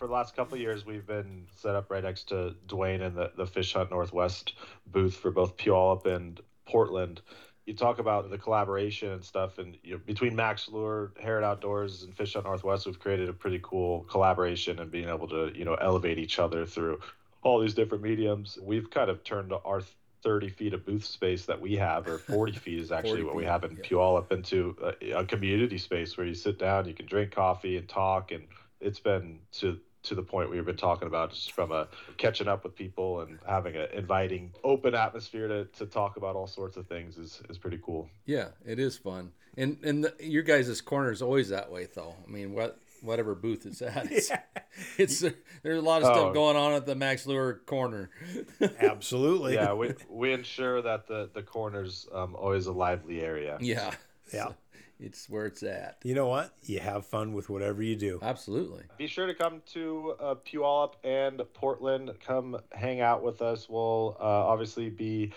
for 0.00 0.06
the 0.06 0.14
last 0.14 0.34
couple 0.34 0.54
of 0.54 0.60
years, 0.62 0.86
we've 0.86 1.06
been 1.06 1.46
set 1.54 1.74
up 1.74 1.90
right 1.90 2.02
next 2.02 2.30
to 2.30 2.56
Dwayne 2.66 3.02
and 3.02 3.14
the, 3.14 3.32
the 3.36 3.46
Fish 3.46 3.74
Hunt 3.74 3.90
Northwest 3.90 4.54
booth 4.86 5.14
for 5.14 5.30
both 5.30 5.58
Puyallup 5.58 6.06
and 6.06 6.40
Portland. 6.64 7.20
You 7.66 7.74
talk 7.74 7.98
about 7.98 8.30
the 8.30 8.38
collaboration 8.38 9.12
and 9.12 9.22
stuff, 9.22 9.58
and 9.58 9.76
you 9.82 9.92
know, 9.92 10.00
between 10.06 10.34
Mack's 10.34 10.70
Lure, 10.70 11.12
Harrod 11.22 11.44
Outdoors, 11.44 12.02
and 12.02 12.16
Fish 12.16 12.32
Hunt 12.32 12.46
Northwest, 12.46 12.86
we've 12.86 12.98
created 12.98 13.28
a 13.28 13.34
pretty 13.34 13.60
cool 13.62 14.04
collaboration 14.04 14.78
and 14.78 14.90
being 14.90 15.10
able 15.10 15.28
to 15.28 15.52
you 15.54 15.66
know 15.66 15.74
elevate 15.74 16.18
each 16.18 16.38
other 16.38 16.64
through 16.64 16.98
all 17.42 17.60
these 17.60 17.74
different 17.74 18.02
mediums. 18.02 18.58
We've 18.60 18.88
kind 18.88 19.10
of 19.10 19.22
turned 19.22 19.52
our 19.66 19.82
30 20.22 20.48
feet 20.48 20.72
of 20.72 20.86
booth 20.86 21.04
space 21.04 21.44
that 21.44 21.60
we 21.60 21.76
have, 21.76 22.08
or 22.08 22.16
40 22.16 22.52
feet 22.58 22.80
is 22.80 22.90
actually 22.90 23.20
40 23.20 23.24
what 23.24 23.36
we 23.36 23.44
have 23.44 23.64
in 23.64 23.76
yeah. 23.76 23.82
Puyallup, 23.82 24.32
into 24.32 24.74
a, 25.02 25.10
a 25.10 25.24
community 25.26 25.76
space 25.76 26.16
where 26.16 26.26
you 26.26 26.34
sit 26.34 26.58
down, 26.58 26.88
you 26.88 26.94
can 26.94 27.04
drink 27.04 27.32
coffee 27.32 27.76
and 27.76 27.86
talk, 27.86 28.32
and 28.32 28.44
it's 28.80 28.98
been 28.98 29.40
to 29.52 29.78
to 30.02 30.14
the 30.14 30.22
point 30.22 30.50
we've 30.50 30.64
been 30.64 30.76
talking 30.76 31.06
about 31.08 31.30
just 31.32 31.52
from 31.52 31.72
a 31.72 31.86
catching 32.16 32.48
up 32.48 32.64
with 32.64 32.74
people 32.74 33.20
and 33.20 33.38
having 33.46 33.76
an 33.76 33.88
inviting 33.92 34.52
open 34.64 34.94
atmosphere 34.94 35.46
to, 35.48 35.64
to 35.66 35.86
talk 35.86 36.16
about 36.16 36.36
all 36.36 36.46
sorts 36.46 36.76
of 36.76 36.86
things 36.86 37.18
is, 37.18 37.42
is 37.50 37.58
pretty 37.58 37.78
cool 37.84 38.08
Yeah, 38.24 38.48
it 38.64 38.78
is 38.78 38.96
fun. 38.96 39.32
And 39.56 39.78
and 39.82 40.04
the, 40.04 40.14
your 40.20 40.42
guys' 40.44 40.80
corner 40.80 41.10
is 41.10 41.20
always 41.22 41.48
that 41.48 41.70
way, 41.72 41.88
though. 41.92 42.14
I 42.26 42.30
mean, 42.30 42.54
what 42.54 42.78
whatever 43.02 43.34
booth 43.34 43.66
it's 43.66 43.82
at, 43.82 44.10
it's, 44.12 44.30
it's 44.98 45.20
there's 45.62 45.78
a 45.78 45.82
lot 45.84 46.02
of 46.02 46.08
Oh. 46.08 46.12
stuff 46.14 46.34
going 46.34 46.56
on 46.56 46.72
at 46.74 46.86
the 46.86 46.94
Mack's 46.94 47.26
Lure 47.26 47.54
corner. 47.66 48.10
Absolutely. 48.80 49.54
yeah 49.54 49.72
we, 49.74 49.92
we 50.08 50.32
ensure 50.32 50.80
that 50.82 51.06
the 51.08 51.28
the 51.34 51.42
corner's 51.42 52.06
um, 52.12 52.34
always 52.36 52.66
a 52.66 52.72
lively 52.72 53.20
area 53.22 53.58
Yeah, 53.60 53.90
Yeah. 54.32 54.52
It's 55.00 55.28
where 55.28 55.46
it's 55.46 55.62
at. 55.62 55.98
You 56.04 56.14
know 56.14 56.26
what? 56.26 56.52
You 56.62 56.80
have 56.80 57.06
fun 57.06 57.32
with 57.32 57.48
whatever 57.48 57.82
you 57.82 57.96
do. 57.96 58.18
Absolutely. 58.22 58.84
Be 58.98 59.06
sure 59.06 59.26
to 59.26 59.34
come 59.34 59.62
to 59.72 60.14
uh, 60.20 60.34
Puyallup 60.36 60.94
and 61.04 61.42
Portland. 61.54 62.10
Come 62.24 62.58
hang 62.72 63.00
out 63.00 63.22
with 63.22 63.42
us. 63.42 63.68
We'll 63.68 64.16
uh, 64.20 64.24
obviously 64.24 64.90
be 64.90 65.32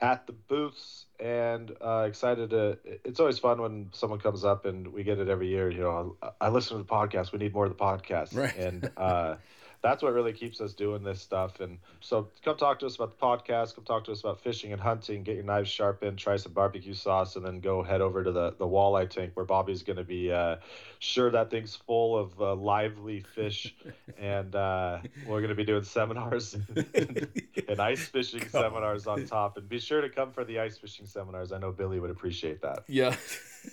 at 0.00 0.26
the 0.26 0.32
booths 0.32 1.06
and 1.18 1.72
uh, 1.80 2.04
excited 2.06 2.50
to. 2.50 2.78
It's 3.04 3.20
always 3.20 3.38
fun 3.38 3.60
when 3.60 3.90
someone 3.92 4.20
comes 4.20 4.44
up 4.44 4.64
and 4.64 4.88
we 4.88 5.02
get 5.02 5.18
it 5.18 5.28
every 5.28 5.48
year. 5.48 5.70
You 5.70 5.80
know, 5.80 6.16
I, 6.22 6.46
I 6.46 6.48
listen 6.48 6.76
to 6.76 6.82
the 6.82 6.88
podcast. 6.88 7.32
We 7.32 7.38
need 7.38 7.52
more 7.52 7.66
of 7.66 7.76
the 7.76 7.82
podcast. 7.84 8.36
Right. 8.36 8.56
And 8.56 8.90
uh, 8.96 9.36
that's 9.80 10.02
what 10.02 10.12
really 10.12 10.32
keeps 10.32 10.60
us 10.60 10.72
doing 10.72 11.02
this 11.02 11.20
stuff. 11.20 11.60
And 11.60 11.78
so 12.00 12.28
come 12.44 12.56
talk 12.56 12.80
to 12.80 12.86
us 12.86 12.96
about 12.96 13.18
the 13.18 13.24
podcast. 13.24 13.74
Come 13.74 13.84
talk 13.84 14.04
to 14.04 14.12
us 14.12 14.20
about 14.20 14.40
fishing 14.40 14.72
and 14.72 14.80
hunting. 14.80 15.22
Get 15.22 15.36
your 15.36 15.44
knives 15.44 15.68
sharpened. 15.68 16.18
Try 16.18 16.36
some 16.36 16.52
barbecue 16.52 16.94
sauce, 16.94 17.36
and 17.36 17.44
then 17.44 17.60
go 17.60 17.82
head 17.82 18.00
over 18.00 18.24
to 18.24 18.32
the 18.32 18.52
the 18.58 18.66
walleye 18.66 19.08
tank 19.08 19.32
where 19.34 19.46
Bobby's 19.46 19.82
going 19.82 19.96
to 19.96 20.04
be 20.04 20.32
uh, 20.32 20.56
sure 20.98 21.30
that 21.30 21.50
thing's 21.50 21.76
full 21.76 22.18
of 22.18 22.40
uh, 22.40 22.54
lively 22.54 23.20
fish. 23.34 23.74
and 24.18 24.54
uh, 24.54 24.98
we're 25.26 25.40
going 25.40 25.48
to 25.48 25.54
be 25.54 25.64
doing 25.64 25.84
seminars 25.84 26.54
and, 26.54 27.28
and 27.68 27.80
ice 27.80 28.06
fishing 28.06 28.40
Come 28.40 28.62
seminars 28.62 29.06
on 29.06 29.26
top. 29.26 29.56
And 29.56 29.68
be 29.68 29.78
sure 29.78 30.00
to 30.00 30.08
come 30.08 30.32
for 30.32 30.44
the 30.44 30.58
ice 30.58 30.78
fishing 30.78 31.06
seminars. 31.06 31.52
I 31.52 31.58
know 31.58 31.72
Billy 31.72 32.00
would 32.00 32.10
appreciate 32.10 32.60
that. 32.62 32.84
Yeah. 32.88 33.14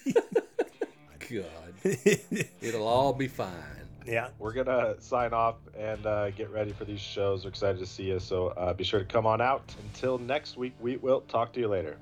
God. 1.30 1.97
It'll 2.62 2.88
all 2.88 3.14
be 3.14 3.28
fine. 3.28 3.84
Yeah. 4.06 4.30
We're 4.39 4.53
gonna 4.53 4.95
sign 4.99 5.34
off 5.34 5.56
and 5.78 6.06
uh, 6.06 6.30
get 6.32 6.49
ready 6.49 6.72
for 6.72 6.86
these 6.86 6.99
shows. 6.99 7.43
We're 7.43 7.49
excited 7.49 7.80
to 7.80 7.86
see 7.86 8.03
you. 8.03 8.20
So 8.20 8.47
uh, 8.49 8.74
be 8.74 8.84
sure 8.84 8.99
to 8.99 9.06
come 9.06 9.26
on 9.26 9.41
out. 9.41 9.64
Until 9.84 10.18
next 10.18 10.58
week, 10.58 10.74
we 10.80 10.97
will 10.97 11.22
talk 11.22 11.53
to 11.53 11.60
you 11.60 11.68
later. 11.68 11.97